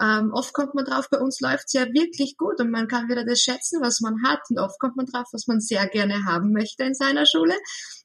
Ähm, 0.00 0.30
oft 0.32 0.52
kommt 0.52 0.74
man 0.74 0.84
drauf, 0.84 1.08
bei 1.10 1.18
uns 1.18 1.40
läuft 1.40 1.64
es 1.66 1.72
ja 1.72 1.86
wirklich 1.86 2.36
gut 2.36 2.60
und 2.60 2.70
man 2.70 2.86
kann 2.86 3.08
wieder 3.08 3.24
das 3.24 3.40
schätzen, 3.40 3.80
was 3.80 4.00
man 4.00 4.22
hat 4.24 4.40
und 4.50 4.58
oft 4.58 4.78
kommt 4.78 4.96
man 4.96 5.06
drauf, 5.06 5.26
was 5.32 5.46
man 5.46 5.60
sehr 5.60 5.88
gerne 5.88 6.24
haben 6.24 6.52
möchte 6.52 6.84
in 6.84 6.94
seiner 6.94 7.26
Schule 7.26 7.54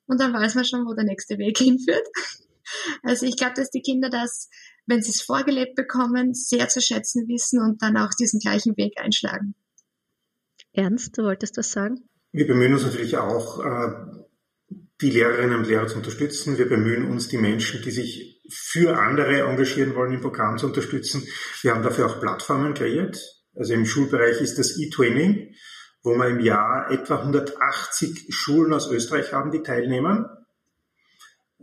und 0.07 0.19
dann 0.19 0.33
weiß 0.33 0.55
man 0.55 0.65
schon, 0.65 0.85
wo 0.85 0.93
der 0.93 1.05
nächste 1.05 1.37
Weg 1.37 1.57
hinführt. 1.59 2.07
Also 3.03 3.25
ich 3.25 3.37
glaube, 3.37 3.53
dass 3.55 3.69
die 3.69 3.81
Kinder 3.81 4.09
das 4.09 4.49
wenn 4.85 5.01
sie 5.01 5.11
es 5.11 5.21
vorgelebt 5.21 5.75
bekommen, 5.75 6.33
sehr 6.33 6.67
zu 6.67 6.81
schätzen 6.81 7.27
wissen 7.27 7.61
und 7.61 7.81
dann 7.81 7.97
auch 7.97 8.11
diesen 8.19 8.39
gleichen 8.39 8.75
Weg 8.77 8.99
einschlagen. 8.99 9.55
Ernst, 10.73 11.17
du 11.17 11.23
wolltest 11.23 11.57
das 11.57 11.71
sagen? 11.71 12.09
Wir 12.31 12.47
bemühen 12.47 12.73
uns 12.73 12.83
natürlich 12.83 13.17
auch, 13.17 13.63
äh, 13.63 14.23
die 15.01 15.11
Lehrerinnen 15.11 15.59
und 15.59 15.67
Lehrer 15.67 15.87
zu 15.87 15.97
unterstützen. 15.97 16.57
Wir 16.57 16.67
bemühen 16.67 17.09
uns, 17.09 17.27
die 17.27 17.37
Menschen, 17.37 17.81
die 17.83 17.91
sich 17.91 18.32
für 18.49 18.97
andere 18.97 19.41
engagieren 19.41 19.95
wollen, 19.95 20.13
im 20.13 20.21
Programm 20.21 20.57
zu 20.57 20.67
unterstützen. 20.67 21.27
Wir 21.61 21.73
haben 21.73 21.83
dafür 21.83 22.07
auch 22.07 22.19
Plattformen 22.19 22.73
kreiert. 22.73 23.19
Also 23.55 23.73
im 23.73 23.85
Schulbereich 23.85 24.41
ist 24.41 24.57
das 24.57 24.77
E-Twinning, 24.77 25.53
wo 26.01 26.15
wir 26.15 26.27
im 26.27 26.39
Jahr 26.39 26.91
etwa 26.91 27.19
180 27.19 28.27
Schulen 28.29 28.73
aus 28.73 28.89
Österreich 28.89 29.31
haben, 29.31 29.51
die 29.51 29.63
teilnehmen. 29.63 30.25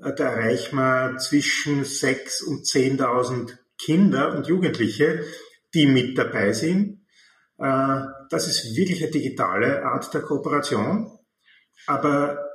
Äh, 0.03 0.14
da 0.14 0.31
erreicht 0.31 0.72
man 0.72 1.18
zwischen 1.18 1.85
6.000 1.85 2.45
und 2.45 2.64
10.000 2.64 3.59
Kinder 3.78 4.37
und 4.37 4.47
Jugendliche, 4.47 5.24
die 5.74 5.87
mit 5.87 6.16
dabei 6.16 6.53
sind. 6.53 7.07
Äh, 7.59 8.01
das 8.31 8.49
ist 8.49 8.76
wirklich 8.76 9.03
eine 9.03 9.11
digitale 9.11 9.85
Art 9.85 10.12
der 10.14 10.22
Kooperation. 10.22 11.11
Aber 11.87 12.49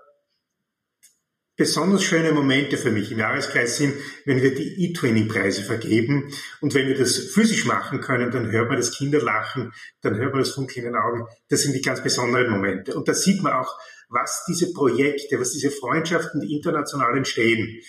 besonders 1.57 2.03
schöne 2.03 2.31
Momente 2.31 2.77
für 2.77 2.91
mich 2.91 3.11
im 3.11 3.19
Jahreskreis 3.19 3.77
sind, 3.77 3.93
wenn 4.25 4.41
wir 4.41 4.53
die 4.53 4.85
E-Training-Preise 4.85 5.63
vergeben. 5.63 6.31
Und 6.59 6.73
wenn 6.73 6.87
wir 6.87 6.97
das 6.97 7.17
physisch 7.17 7.65
machen 7.65 8.01
können, 8.01 8.31
dann 8.31 8.51
hört 8.51 8.67
man 8.67 8.77
das 8.77 8.91
Kinderlachen, 8.91 9.71
dann 10.01 10.17
hört 10.17 10.33
man 10.33 10.41
das 10.41 10.51
Funkeln 10.51 10.85
in 10.85 10.93
den 10.93 11.01
Augen. 11.01 11.25
Das 11.49 11.61
sind 11.61 11.73
die 11.73 11.81
ganz 11.81 12.03
besonderen 12.03 12.49
Momente. 12.49 12.93
Und 12.95 13.07
da 13.07 13.13
sieht 13.13 13.41
man 13.41 13.53
auch, 13.53 13.77
was 14.09 14.43
diese 14.47 14.73
Projekte, 14.73 15.39
was 15.39 15.51
diese 15.51 15.71
Freundschaften, 15.71 16.41
die 16.41 16.55
international 16.55 17.17
entstehen, 17.17 17.81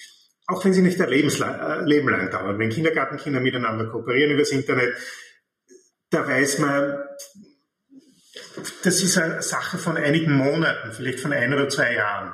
auch 0.47 0.65
wenn 0.65 0.73
sie 0.73 0.83
nicht 0.83 1.01
ein 1.01 1.09
Lebenslang, 1.09 1.59
äh, 1.59 1.85
Leben 1.85 2.09
lang 2.09 2.31
dauern, 2.31 2.59
wenn 2.59 2.71
Kindergartenkinder 2.71 3.41
miteinander 3.41 3.87
kooperieren 3.87 4.31
über 4.31 4.43
das 4.43 4.51
Internet, 4.51 4.95
da 6.11 6.27
weiß 6.27 6.61
man, 6.61 6.99
das 8.85 9.03
ist 9.03 9.19
eine 9.19 9.43
Sache 9.43 9.77
von 9.77 9.97
einigen 9.97 10.33
Monaten, 10.33 10.93
vielleicht 10.93 11.21
von 11.21 11.33
ein 11.33 11.53
oder 11.53 11.69
zwei 11.69 11.95
Jahren. 11.95 12.33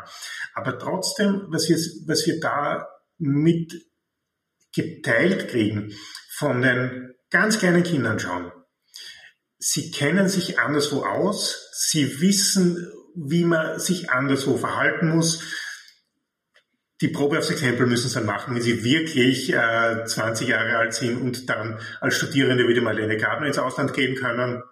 Aber 0.55 0.79
trotzdem, 0.79 1.47
was 1.49 1.69
wir, 1.69 1.77
was 2.07 2.27
wir 2.27 2.41
da 2.41 2.89
mit 3.19 3.73
geteilt 4.75 5.49
kriegen 5.49 5.93
von 6.37 6.63
den 6.63 7.15
ganz 7.31 7.59
kleinen 7.59 7.83
Kindern 7.83 8.19
schon, 8.19 8.53
sie 9.59 9.91
kennen 9.91 10.29
sich 10.29 10.59
anderswo 10.59 11.05
aus, 11.05 11.71
sie 11.73 12.21
wissen, 12.21 12.91
wie 13.15 13.45
man 13.45 13.79
sich 13.79 14.11
anderswo 14.11 14.57
verhalten 14.57 15.11
muss. 15.11 15.43
Die 17.01 17.09
Probe 17.09 17.39
aufs 17.39 17.51
Exempel 17.51 17.87
müssen 17.87 18.09
sie 18.09 18.15
dann 18.15 18.27
machen, 18.27 18.55
wenn 18.55 18.63
sie 18.63 18.85
wirklich 18.85 19.53
äh, 19.53 20.05
20 20.05 20.49
Jahre 20.49 20.77
alt 20.77 20.95
sind 20.95 21.21
und 21.21 21.49
dann 21.49 21.81
als 22.01 22.17
Studierende 22.17 22.69
wieder 22.69 22.81
mal 22.81 22.99
eine 22.99 23.17
Garten 23.17 23.45
ins 23.45 23.59
Ausland 23.59 23.93
gehen 23.93 24.15
können. 24.15 24.63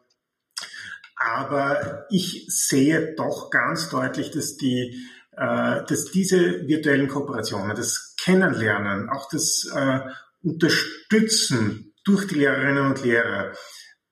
Aber 1.16 2.07
ich 2.09 2.47
sehe 2.49 3.14
doch 3.14 3.51
ganz 3.51 3.91
deutlich, 3.91 4.31
dass 4.31 4.57
die, 4.57 5.07
dass 5.41 6.11
diese 6.12 6.66
virtuellen 6.68 7.09
Kooperationen, 7.09 7.74
das 7.74 8.14
Kennenlernen, 8.22 9.09
auch 9.09 9.28
das 9.30 9.66
äh, 9.74 10.01
Unterstützen 10.43 11.95
durch 12.05 12.26
die 12.26 12.36
Lehrerinnen 12.36 12.86
und 12.86 13.03
Lehrer 13.03 13.53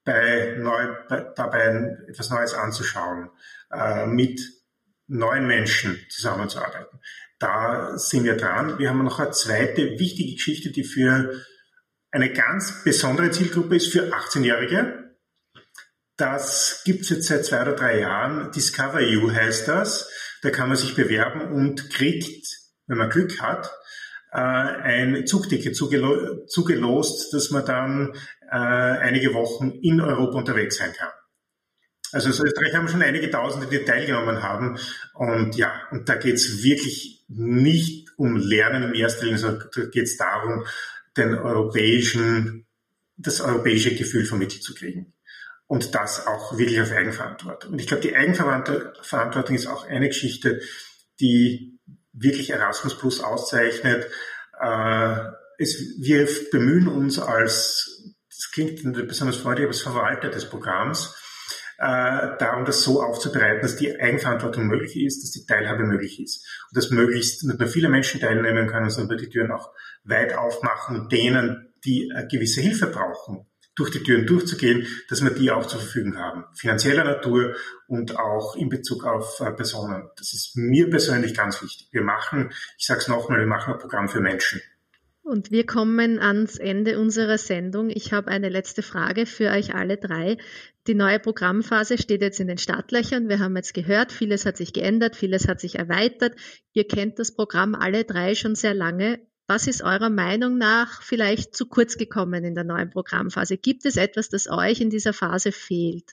bei 0.03 0.55
neu, 0.57 0.87
bei, 1.07 1.31
dabei 1.35 1.97
etwas 2.07 2.29
Neues 2.29 2.53
anzuschauen, 2.53 3.29
äh, 3.71 4.07
mit 4.07 4.41
neuen 5.07 5.45
Menschen 5.45 5.99
zusammenzuarbeiten. 6.09 6.99
Da 7.37 7.97
sind 7.97 8.23
wir 8.23 8.35
dran. 8.35 8.79
Wir 8.79 8.89
haben 8.89 9.03
noch 9.03 9.19
eine 9.19 9.31
zweite 9.31 9.99
wichtige 9.99 10.33
Geschichte, 10.33 10.71
die 10.71 10.83
für 10.83 11.31
eine 12.11 12.33
ganz 12.33 12.83
besondere 12.83 13.31
Zielgruppe 13.31 13.75
ist, 13.75 13.91
für 13.91 14.11
18-Jährige. 14.13 15.15
Das 16.17 16.81
gibt 16.85 17.01
es 17.01 17.09
jetzt 17.09 17.27
seit 17.27 17.45
zwei 17.45 17.61
oder 17.61 17.75
drei 17.75 17.99
Jahren. 17.99 18.51
Discover 18.51 18.99
You 18.99 19.31
heißt 19.31 19.67
das. 19.67 20.09
Da 20.41 20.49
kann 20.51 20.69
man 20.69 20.77
sich 20.77 20.95
bewerben 20.95 21.41
und 21.53 21.89
kriegt, 21.89 22.47
wenn 22.87 22.97
man 22.97 23.09
Glück 23.09 23.41
hat, 23.41 23.71
äh, 24.31 24.37
ein 24.37 25.27
Zugticket 25.27 25.75
zugelost, 25.75 27.33
dass 27.33 27.51
man 27.51 27.65
dann 27.65 28.13
äh, 28.49 28.55
einige 28.55 29.33
Wochen 29.33 29.71
in 29.81 30.01
Europa 30.01 30.37
unterwegs 30.37 30.77
sein 30.77 30.93
kann. 30.93 31.09
Also 32.11 32.29
aus 32.29 32.39
Österreich 32.39 32.73
haben 32.73 32.87
schon 32.87 33.03
einige 33.03 33.29
Tausende, 33.29 33.67
die 33.67 33.85
teilgenommen 33.85 34.41
haben. 34.41 34.79
Und 35.13 35.55
ja, 35.55 35.73
und 35.91 36.09
da 36.09 36.15
geht 36.15 36.35
es 36.35 36.63
wirklich 36.63 37.23
nicht 37.27 38.09
um 38.17 38.37
Lernen 38.37 38.83
im 38.83 38.93
ersten 38.93 39.25
Linie, 39.25 39.39
sondern 39.39 39.69
da 39.73 39.85
geht 39.85 40.05
es 40.05 40.17
darum, 40.17 40.65
den 41.15 41.35
europäischen, 41.35 42.65
das 43.17 43.41
europäische 43.41 43.95
Gefühl 43.95 44.25
vermittelt 44.25 44.63
zu 44.63 44.73
kriegen. 44.73 45.13
Und 45.69 45.93
das 45.93 46.25
auch 46.25 46.57
wirklich 46.57 46.81
auf 46.81 46.91
Eigenverantwortung. 46.91 47.73
Und 47.73 47.79
ich 47.79 47.85
glaube, 47.85 48.01
die 48.01 48.15
Eigenverantwortung 48.15 49.55
ist 49.55 49.67
auch 49.67 49.85
eine 49.85 50.07
Geschichte, 50.07 50.61
die 51.19 51.79
wirklich 52.11 52.49
Erasmus 52.49 52.97
Plus 52.97 53.21
auszeichnet. 53.21 54.07
Äh, 54.59 55.15
es, 55.59 55.77
wir 55.99 56.27
bemühen 56.51 56.87
uns 56.87 57.19
als, 57.19 58.15
das 58.29 58.49
klingt 58.51 58.81
besonders 59.07 59.37
freundlich, 59.37 59.65
aber 59.65 59.73
als 59.73 59.81
Verwalter 59.81 60.29
des 60.29 60.49
Programms, 60.49 61.15
äh, 61.77 62.35
darum, 62.39 62.65
das 62.65 62.81
so 62.81 63.03
aufzubereiten, 63.03 63.61
dass 63.61 63.75
die 63.75 63.95
Eigenverantwortung 63.95 64.65
möglich 64.65 64.97
ist, 64.97 65.21
dass 65.21 65.31
die 65.33 65.45
Teilhabe 65.45 65.83
möglich 65.83 66.19
ist. 66.19 66.47
Und 66.71 66.77
dass 66.77 66.89
möglichst 66.89 67.43
nicht 67.43 67.59
nur 67.59 67.69
viele 67.69 67.89
Menschen 67.89 68.19
teilnehmen 68.19 68.65
können, 68.65 68.89
sondern 68.89 69.19
die 69.19 69.29
Türen 69.29 69.51
auch 69.51 69.71
weit 70.03 70.33
aufmachen, 70.33 71.09
denen, 71.09 71.75
die 71.85 72.11
eine 72.11 72.27
gewisse 72.27 72.61
Hilfe 72.61 72.87
brauchen, 72.87 73.45
durch 73.79 73.91
die 73.91 74.03
Türen 74.03 74.25
durchzugehen, 74.25 74.85
dass 75.09 75.23
wir 75.23 75.31
die 75.31 75.51
auch 75.51 75.65
zur 75.65 75.79
Verfügung 75.79 76.17
haben. 76.17 76.45
Finanzieller 76.53 77.03
Natur 77.03 77.55
und 77.87 78.17
auch 78.19 78.55
in 78.55 78.69
Bezug 78.69 79.05
auf 79.05 79.39
äh, 79.39 79.51
Personen. 79.51 80.09
Das 80.17 80.33
ist 80.33 80.55
mir 80.55 80.89
persönlich 80.89 81.33
ganz 81.33 81.61
wichtig. 81.61 81.87
Wir 81.91 82.03
machen, 82.03 82.51
ich 82.77 82.85
sage 82.85 82.99
es 82.99 83.07
nochmal, 83.07 83.39
wir 83.39 83.47
machen 83.47 83.73
ein 83.73 83.79
Programm 83.79 84.09
für 84.09 84.19
Menschen. 84.19 84.61
Und 85.29 85.51
wir 85.51 85.65
kommen 85.65 86.17
ans 86.17 86.57
Ende 86.57 86.99
unserer 86.99 87.37
Sendung. 87.37 87.91
Ich 87.91 88.13
habe 88.13 88.29
eine 88.29 88.49
letzte 88.49 88.81
Frage 88.81 89.27
für 89.27 89.51
euch 89.51 89.75
alle 89.75 89.97
drei. 89.97 90.37
Die 90.87 90.95
neue 90.95 91.19
Programmphase 91.19 91.99
steht 91.99 92.23
jetzt 92.23 92.39
in 92.39 92.47
den 92.47 92.57
Startlöchern. 92.57 93.29
Wir 93.29 93.37
haben 93.37 93.55
jetzt 93.55 93.75
gehört, 93.75 94.11
vieles 94.11 94.47
hat 94.47 94.57
sich 94.57 94.73
geändert, 94.73 95.15
vieles 95.15 95.47
hat 95.47 95.59
sich 95.59 95.75
erweitert. 95.75 96.33
Ihr 96.73 96.87
kennt 96.87 97.19
das 97.19 97.31
Programm 97.31 97.75
alle 97.75 98.05
drei 98.05 98.33
schon 98.33 98.55
sehr 98.55 98.73
lange. 98.73 99.19
Was 99.49 99.65
ist 99.65 99.81
eurer 99.81 100.11
Meinung 100.11 100.59
nach 100.59 101.01
vielleicht 101.01 101.55
zu 101.55 101.65
kurz 101.65 101.97
gekommen 101.97 102.43
in 102.43 102.53
der 102.53 102.63
neuen 102.63 102.91
Programmphase? 102.91 103.57
Gibt 103.57 103.83
es 103.83 103.97
etwas, 103.97 104.29
das 104.29 104.47
euch 104.47 104.79
in 104.79 104.91
dieser 104.91 105.11
Phase 105.11 105.51
fehlt? 105.51 106.11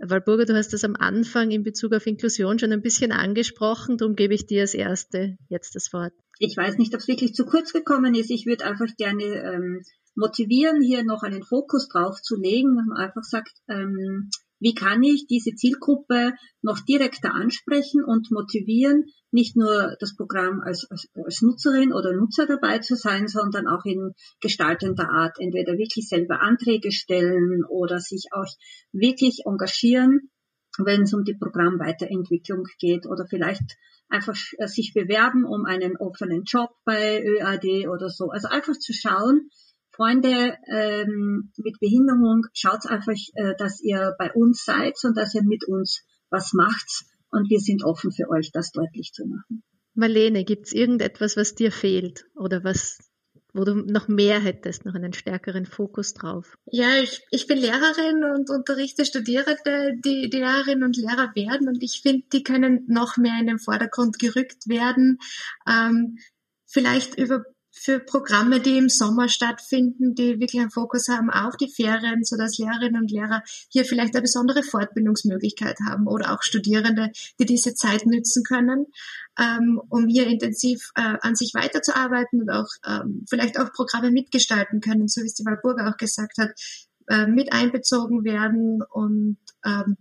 Walburga, 0.00 0.44
du 0.44 0.56
hast 0.56 0.72
das 0.72 0.82
am 0.82 0.96
Anfang 0.96 1.52
in 1.52 1.62
Bezug 1.62 1.92
auf 1.94 2.08
Inklusion 2.08 2.58
schon 2.58 2.72
ein 2.72 2.82
bisschen 2.82 3.12
angesprochen. 3.12 3.96
Darum 3.96 4.16
gebe 4.16 4.34
ich 4.34 4.46
dir 4.46 4.62
als 4.62 4.74
Erste 4.74 5.38
jetzt 5.48 5.76
das 5.76 5.92
Wort. 5.92 6.12
Ich 6.40 6.56
weiß 6.56 6.78
nicht, 6.78 6.92
ob 6.94 7.00
es 7.00 7.06
wirklich 7.06 7.32
zu 7.32 7.46
kurz 7.46 7.72
gekommen 7.72 8.16
ist. 8.16 8.32
Ich 8.32 8.44
würde 8.44 8.64
einfach 8.64 8.88
gerne 8.96 9.22
ähm, 9.22 9.82
motivieren, 10.16 10.82
hier 10.82 11.04
noch 11.04 11.22
einen 11.22 11.44
Fokus 11.44 11.86
drauf 11.86 12.20
zu 12.20 12.34
legen, 12.34 12.74
dass 12.74 12.86
man 12.86 12.98
einfach 12.98 13.22
sagt, 13.22 13.52
ähm, 13.68 14.30
wie 14.60 14.74
kann 14.74 15.02
ich 15.02 15.26
diese 15.26 15.54
Zielgruppe 15.54 16.34
noch 16.62 16.78
direkter 16.80 17.34
ansprechen 17.34 18.04
und 18.04 18.30
motivieren, 18.30 19.04
nicht 19.32 19.56
nur 19.56 19.96
das 20.00 20.14
Programm 20.16 20.60
als, 20.60 20.86
als, 20.90 21.08
als 21.14 21.42
Nutzerin 21.42 21.92
oder 21.92 22.12
Nutzer 22.14 22.46
dabei 22.46 22.78
zu 22.78 22.94
sein, 22.94 23.26
sondern 23.26 23.66
auch 23.66 23.84
in 23.84 24.12
gestaltender 24.40 25.08
Art, 25.08 25.36
entweder 25.40 25.72
wirklich 25.72 26.08
selber 26.08 26.40
Anträge 26.42 26.92
stellen 26.92 27.64
oder 27.68 28.00
sich 28.00 28.26
auch 28.32 28.48
wirklich 28.92 29.42
engagieren, 29.46 30.30
wenn 30.78 31.02
es 31.02 31.14
um 31.14 31.24
die 31.24 31.36
Programmweiterentwicklung 31.36 32.64
geht 32.78 33.06
oder 33.06 33.26
vielleicht 33.28 33.76
einfach 34.08 34.36
äh, 34.58 34.66
sich 34.66 34.92
bewerben 34.94 35.44
um 35.44 35.64
einen 35.64 35.96
offenen 35.96 36.42
Job 36.44 36.70
bei 36.84 37.22
ÖAD 37.24 37.88
oder 37.88 38.08
so. 38.08 38.30
Also 38.30 38.48
einfach 38.48 38.76
zu 38.76 38.92
schauen, 38.92 39.48
Freunde 40.00 40.56
ähm, 40.66 41.52
mit 41.58 41.78
Behinderung, 41.78 42.46
schaut 42.54 42.86
einfach, 42.86 43.12
äh, 43.34 43.54
dass 43.58 43.82
ihr 43.82 44.14
bei 44.18 44.32
uns 44.32 44.64
seid 44.64 44.94
und 45.04 45.14
dass 45.14 45.34
ihr 45.34 45.42
mit 45.42 45.68
uns 45.68 46.02
was 46.30 46.54
macht. 46.54 47.04
Und 47.30 47.50
wir 47.50 47.60
sind 47.60 47.84
offen 47.84 48.10
für 48.10 48.30
euch, 48.30 48.50
das 48.50 48.72
deutlich 48.72 49.12
zu 49.12 49.26
machen. 49.26 49.62
Marlene, 49.92 50.44
gibt 50.44 50.68
es 50.68 50.72
irgendetwas, 50.72 51.36
was 51.36 51.54
dir 51.54 51.70
fehlt 51.70 52.24
oder 52.34 52.64
was, 52.64 52.98
wo 53.52 53.64
du 53.64 53.74
noch 53.74 54.08
mehr 54.08 54.40
hättest, 54.40 54.86
noch 54.86 54.94
einen 54.94 55.12
stärkeren 55.12 55.66
Fokus 55.66 56.14
drauf? 56.14 56.54
Ja, 56.64 56.96
ich, 57.02 57.20
ich 57.30 57.46
bin 57.46 57.58
Lehrerin 57.58 58.24
und 58.24 58.48
unterrichte 58.48 59.04
Studierende, 59.04 59.98
die, 60.02 60.30
die 60.30 60.38
Lehrerinnen 60.38 60.84
und 60.84 60.96
Lehrer 60.96 61.30
werden 61.34 61.68
und 61.68 61.82
ich 61.82 62.00
finde, 62.02 62.26
die 62.32 62.42
können 62.42 62.86
noch 62.88 63.18
mehr 63.18 63.38
in 63.38 63.48
den 63.48 63.58
Vordergrund 63.58 64.18
gerückt 64.18 64.66
werden. 64.66 65.18
Ähm, 65.68 66.16
vielleicht 66.66 67.18
über 67.18 67.44
für 67.70 68.00
Programme, 68.00 68.60
die 68.60 68.76
im 68.76 68.88
Sommer 68.88 69.28
stattfinden, 69.28 70.14
die 70.14 70.40
wirklich 70.40 70.60
einen 70.60 70.70
Fokus 70.70 71.08
haben 71.08 71.30
auf 71.30 71.56
die 71.56 71.70
Ferien, 71.70 72.24
so 72.24 72.36
dass 72.36 72.58
Lehrerinnen 72.58 73.02
und 73.02 73.10
Lehrer 73.10 73.42
hier 73.68 73.84
vielleicht 73.84 74.14
eine 74.14 74.22
besondere 74.22 74.62
Fortbildungsmöglichkeit 74.62 75.78
haben 75.88 76.06
oder 76.06 76.32
auch 76.32 76.42
Studierende, 76.42 77.10
die 77.38 77.46
diese 77.46 77.74
Zeit 77.74 78.06
nützen 78.06 78.42
können, 78.42 78.86
ähm, 79.38 79.80
um 79.88 80.08
hier 80.08 80.26
intensiv 80.26 80.90
äh, 80.96 81.16
an 81.20 81.36
sich 81.36 81.54
weiterzuarbeiten 81.54 82.42
und 82.42 82.50
auch 82.50 82.68
ähm, 82.86 83.24
vielleicht 83.28 83.58
auch 83.58 83.72
Programme 83.72 84.10
mitgestalten 84.10 84.80
können, 84.80 85.08
so 85.08 85.22
wie 85.22 85.26
es 85.26 85.34
die 85.34 85.44
Walburga 85.44 85.90
auch 85.90 85.96
gesagt 85.96 86.38
hat, 86.38 86.50
äh, 87.08 87.26
mit 87.26 87.52
einbezogen 87.52 88.24
werden 88.24 88.82
und 88.82 89.38
ähm, 89.64 89.96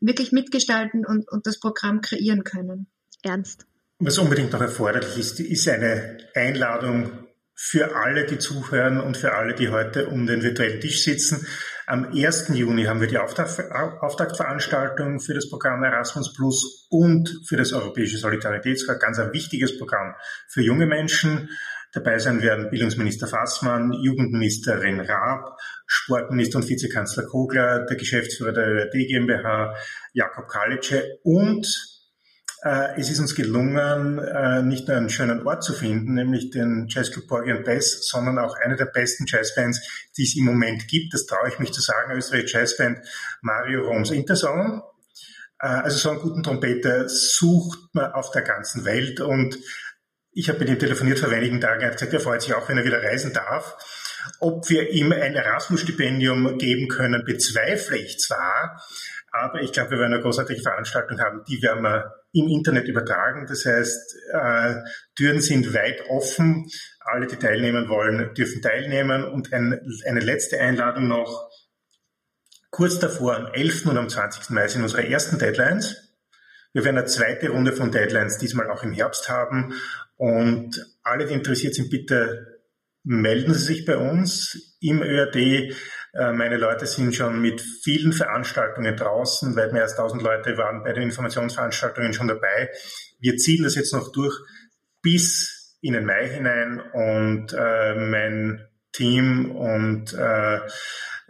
wirklich 0.00 0.32
mitgestalten 0.32 1.04
und, 1.04 1.30
und 1.30 1.46
das 1.46 1.60
Programm 1.60 2.00
kreieren 2.00 2.44
können. 2.44 2.86
Ernst. 3.22 3.66
Was 4.00 4.18
unbedingt 4.18 4.52
noch 4.52 4.60
erforderlich 4.60 5.16
ist, 5.18 5.38
ist 5.38 5.68
eine 5.68 6.18
Einladung 6.34 7.28
für 7.54 7.94
alle, 7.94 8.26
die 8.26 8.38
zuhören 8.38 9.00
und 9.00 9.16
für 9.16 9.34
alle, 9.34 9.54
die 9.54 9.68
heute 9.68 10.08
um 10.08 10.26
den 10.26 10.42
virtuellen 10.42 10.80
Tisch 10.80 11.04
sitzen. 11.04 11.46
Am 11.86 12.06
1. 12.06 12.48
Juni 12.54 12.82
haben 12.84 13.00
wir 13.00 13.06
die 13.06 13.18
Auftaktveranstaltung 13.18 15.20
für 15.20 15.34
das 15.34 15.48
Programm 15.48 15.84
Erasmus 15.84 16.34
Plus 16.34 16.88
und 16.90 17.42
für 17.46 17.56
das 17.56 17.72
Europäische 17.72 18.18
Solidaritätsrat, 18.18 18.98
ganz 18.98 19.20
ein 19.20 19.32
wichtiges 19.32 19.78
Programm 19.78 20.16
für 20.48 20.62
junge 20.62 20.86
Menschen. 20.86 21.50
Dabei 21.92 22.18
sein 22.18 22.42
werden 22.42 22.70
Bildungsminister 22.70 23.28
Fassmann, 23.28 23.92
Jugendministerin 23.92 24.98
Raab, 24.98 25.56
Sportminister 25.86 26.58
und 26.58 26.68
Vizekanzler 26.68 27.26
Kogler, 27.26 27.86
der 27.86 27.96
Geschäftsführer 27.96 28.50
der 28.50 28.66
ÖRD 28.66 29.06
GmbH, 29.06 29.76
Jakob 30.12 30.48
Kalitsche 30.48 31.20
und 31.22 31.93
es 32.96 33.10
ist 33.10 33.20
uns 33.20 33.34
gelungen, 33.34 34.18
äh, 34.18 34.62
nicht 34.62 34.88
nur 34.88 34.96
einen 34.96 35.10
schönen 35.10 35.46
Ort 35.46 35.62
zu 35.62 35.74
finden, 35.74 36.14
nämlich 36.14 36.50
den 36.50 36.86
Jazzclub 36.88 37.28
Bess, 37.62 38.08
sondern 38.08 38.38
auch 38.38 38.56
eine 38.56 38.76
der 38.76 38.86
besten 38.86 39.26
Jazzbands, 39.26 40.08
die 40.16 40.22
es 40.22 40.34
im 40.34 40.46
Moment 40.46 40.88
gibt. 40.88 41.12
Das 41.12 41.26
traue 41.26 41.48
ich 41.48 41.58
mich 41.58 41.72
zu 41.72 41.82
sagen, 41.82 42.16
österreichische 42.16 42.58
Jazzband 42.58 42.98
Mario 43.42 43.82
Roms 43.82 44.10
Intersong. 44.10 44.82
Äh, 45.60 45.66
also 45.66 45.98
so 45.98 46.10
einen 46.10 46.20
guten 46.20 46.42
Trompeter 46.42 47.06
sucht 47.06 47.80
man 47.92 48.12
auf 48.12 48.30
der 48.30 48.42
ganzen 48.42 48.86
Welt 48.86 49.20
und 49.20 49.58
ich 50.32 50.48
habe 50.48 50.60
mit 50.60 50.70
ihm 50.70 50.78
telefoniert 50.78 51.18
vor 51.18 51.30
wenigen 51.30 51.60
Tagen, 51.60 51.82
er 51.82 51.88
hat 51.88 51.98
gesagt, 51.98 52.14
er 52.14 52.20
freut 52.20 52.40
sich 52.40 52.54
auch, 52.54 52.68
wenn 52.68 52.78
er 52.78 52.84
wieder 52.84 53.02
reisen 53.02 53.34
darf. 53.34 53.76
Ob 54.40 54.70
wir 54.70 54.90
ihm 54.90 55.12
ein 55.12 55.34
Erasmus-Stipendium 55.34 56.56
geben 56.56 56.88
können, 56.88 57.24
bezweifle 57.26 57.98
ich 57.98 58.18
zwar, 58.18 58.82
aber 59.30 59.60
ich 59.60 59.72
glaube, 59.72 59.90
wir 59.90 59.98
werden 59.98 60.14
eine 60.14 60.22
großartige 60.22 60.62
Veranstaltung 60.62 61.20
haben, 61.20 61.44
die 61.46 61.60
werden 61.60 61.82
wir 61.82 62.23
im 62.34 62.48
Internet 62.48 62.88
übertragen. 62.88 63.46
Das 63.46 63.64
heißt, 63.64 64.16
äh, 64.32 64.74
Türen 65.16 65.40
sind 65.40 65.72
weit 65.72 66.02
offen. 66.08 66.68
Alle, 67.00 67.26
die 67.26 67.36
teilnehmen 67.36 67.88
wollen, 67.88 68.34
dürfen 68.34 68.60
teilnehmen. 68.60 69.24
Und 69.24 69.52
ein, 69.52 69.80
eine 70.06 70.20
letzte 70.20 70.60
Einladung 70.60 71.08
noch. 71.08 71.48
Kurz 72.70 72.98
davor, 72.98 73.36
am 73.36 73.46
11. 73.46 73.86
und 73.86 73.96
am 73.96 74.08
20. 74.08 74.50
Mai 74.50 74.66
sind 74.66 74.82
unsere 74.82 75.08
ersten 75.08 75.38
Deadlines. 75.38 76.16
Wir 76.72 76.84
werden 76.84 76.98
eine 76.98 77.06
zweite 77.06 77.50
Runde 77.50 77.72
von 77.72 77.92
Deadlines 77.92 78.38
diesmal 78.38 78.68
auch 78.68 78.82
im 78.82 78.92
Herbst 78.92 79.28
haben. 79.28 79.74
Und 80.16 80.84
alle, 81.04 81.26
die 81.26 81.34
interessiert 81.34 81.74
sind, 81.74 81.88
bitte 81.88 82.60
melden 83.04 83.54
Sie 83.54 83.64
sich 83.64 83.84
bei 83.84 83.96
uns 83.96 84.76
im 84.80 85.02
ÖRD. 85.02 85.72
Äh, 86.14 86.32
meine 86.32 86.56
Leute 86.56 86.86
sind 86.86 87.14
schon 87.14 87.40
mit 87.40 87.60
vielen 87.60 88.12
Veranstaltungen 88.12 88.96
draußen, 88.96 89.56
weit 89.56 89.72
mehr 89.72 89.82
als 89.82 89.92
1000 89.92 90.22
Leute 90.22 90.56
waren 90.56 90.84
bei 90.84 90.92
den 90.92 91.04
Informationsveranstaltungen 91.04 92.12
schon 92.12 92.28
dabei. 92.28 92.70
Wir 93.20 93.36
ziehen 93.36 93.64
das 93.64 93.74
jetzt 93.74 93.92
noch 93.92 94.12
durch 94.12 94.34
bis 95.02 95.76
in 95.80 95.92
den 95.92 96.06
Mai 96.06 96.28
hinein 96.28 96.80
und 96.80 97.52
äh, 97.52 97.94
mein 97.94 98.66
Team 98.92 99.50
und 99.50 100.14
äh, 100.14 100.60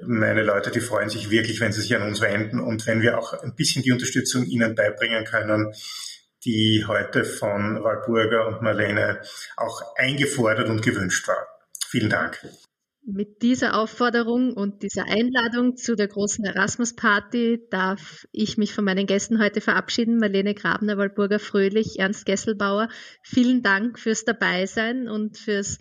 meine 0.03 0.43
Leute, 0.43 0.71
die 0.71 0.81
freuen 0.81 1.09
sich 1.09 1.31
wirklich, 1.31 1.61
wenn 1.61 1.73
sie 1.73 1.81
sich 1.81 1.95
an 1.97 2.03
uns 2.03 2.21
wenden 2.21 2.61
und 2.61 2.87
wenn 2.87 3.01
wir 3.01 3.19
auch 3.19 3.33
ein 3.43 3.55
bisschen 3.55 3.83
die 3.83 3.93
Unterstützung 3.93 4.45
ihnen 4.45 4.75
beibringen 4.75 5.25
können, 5.25 5.73
die 6.45 6.85
heute 6.87 7.25
von 7.25 7.83
Walburger 7.83 8.47
und 8.49 8.63
Marlene 8.63 9.21
auch 9.57 9.97
eingefordert 9.97 10.69
und 10.69 10.83
gewünscht 10.83 11.27
war. 11.27 11.47
Vielen 11.89 12.11
Dank. 12.11 12.41
Mit 13.07 13.43
dieser 13.43 13.79
Aufforderung 13.79 14.55
und 14.55 14.83
dieser 14.83 15.05
Einladung 15.05 15.77
zu 15.77 15.95
der 15.95 16.09
großen 16.09 16.43
Erasmus-Party 16.43 17.67
darf 17.69 18.27
ich 18.33 18.57
mich 18.57 18.73
von 18.73 18.87
meinen 18.87 19.07
Gästen 19.07 19.43
heute 19.43 19.61
verabschieden. 19.61 20.17
Marlene 20.17 20.55
Grabner, 20.55 20.97
Walburger 20.97 21.39
Fröhlich, 21.39 21.99
Ernst 21.99 22.25
Gesselbauer. 22.25 22.89
Vielen 23.23 23.63
Dank 23.63 23.99
fürs 23.99 24.25
Dabeisein 24.25 25.11
und 25.11 25.37
fürs 25.37 25.81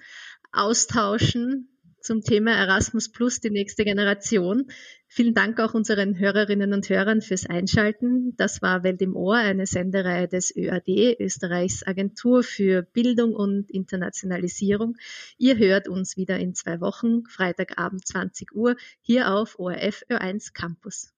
Austauschen 0.51 1.69
zum 2.01 2.23
Thema 2.23 2.51
Erasmus 2.51 3.09
Plus, 3.09 3.39
die 3.39 3.51
nächste 3.51 3.85
Generation. 3.85 4.67
Vielen 5.15 5.35
Dank 5.35 5.59
auch 5.59 5.75
unseren 5.75 6.17
Hörerinnen 6.17 6.73
und 6.73 6.89
Hörern 6.89 7.21
fürs 7.21 7.45
Einschalten. 7.45 8.35
Das 8.35 8.63
war 8.63 8.83
Welt 8.83 8.99
im 9.03 9.15
Ohr, 9.15 9.35
eine 9.35 9.67
Sendereihe 9.67 10.27
des 10.27 10.51
ÖAD, 10.55 11.19
Österreichs 11.19 11.85
Agentur 11.85 12.41
für 12.41 12.81
Bildung 12.81 13.35
und 13.35 13.69
Internationalisierung. 13.69 14.95
Ihr 15.37 15.59
hört 15.59 15.87
uns 15.87 16.17
wieder 16.17 16.39
in 16.39 16.55
zwei 16.55 16.81
Wochen, 16.81 17.27
Freitagabend 17.27 18.07
20 18.07 18.55
Uhr, 18.55 18.75
hier 19.01 19.31
auf 19.35 19.59
ORF 19.59 20.03
Ö1 20.09 20.51
Campus. 20.51 21.13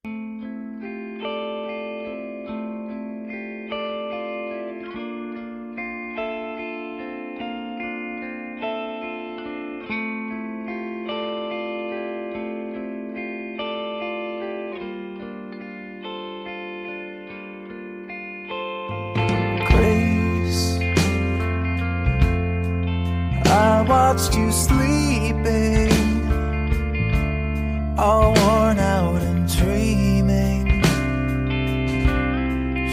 Sleeping, 24.56 25.92
all 27.98 28.34
worn 28.34 28.80
out 28.80 29.22
and 29.22 29.48
dreaming. 29.58 30.82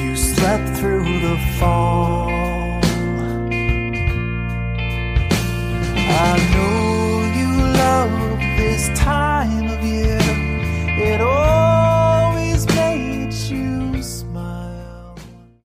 You 0.02 0.16
slept 0.16 0.76
through 0.78 1.20
the 1.20 1.38
fall. 1.58 1.81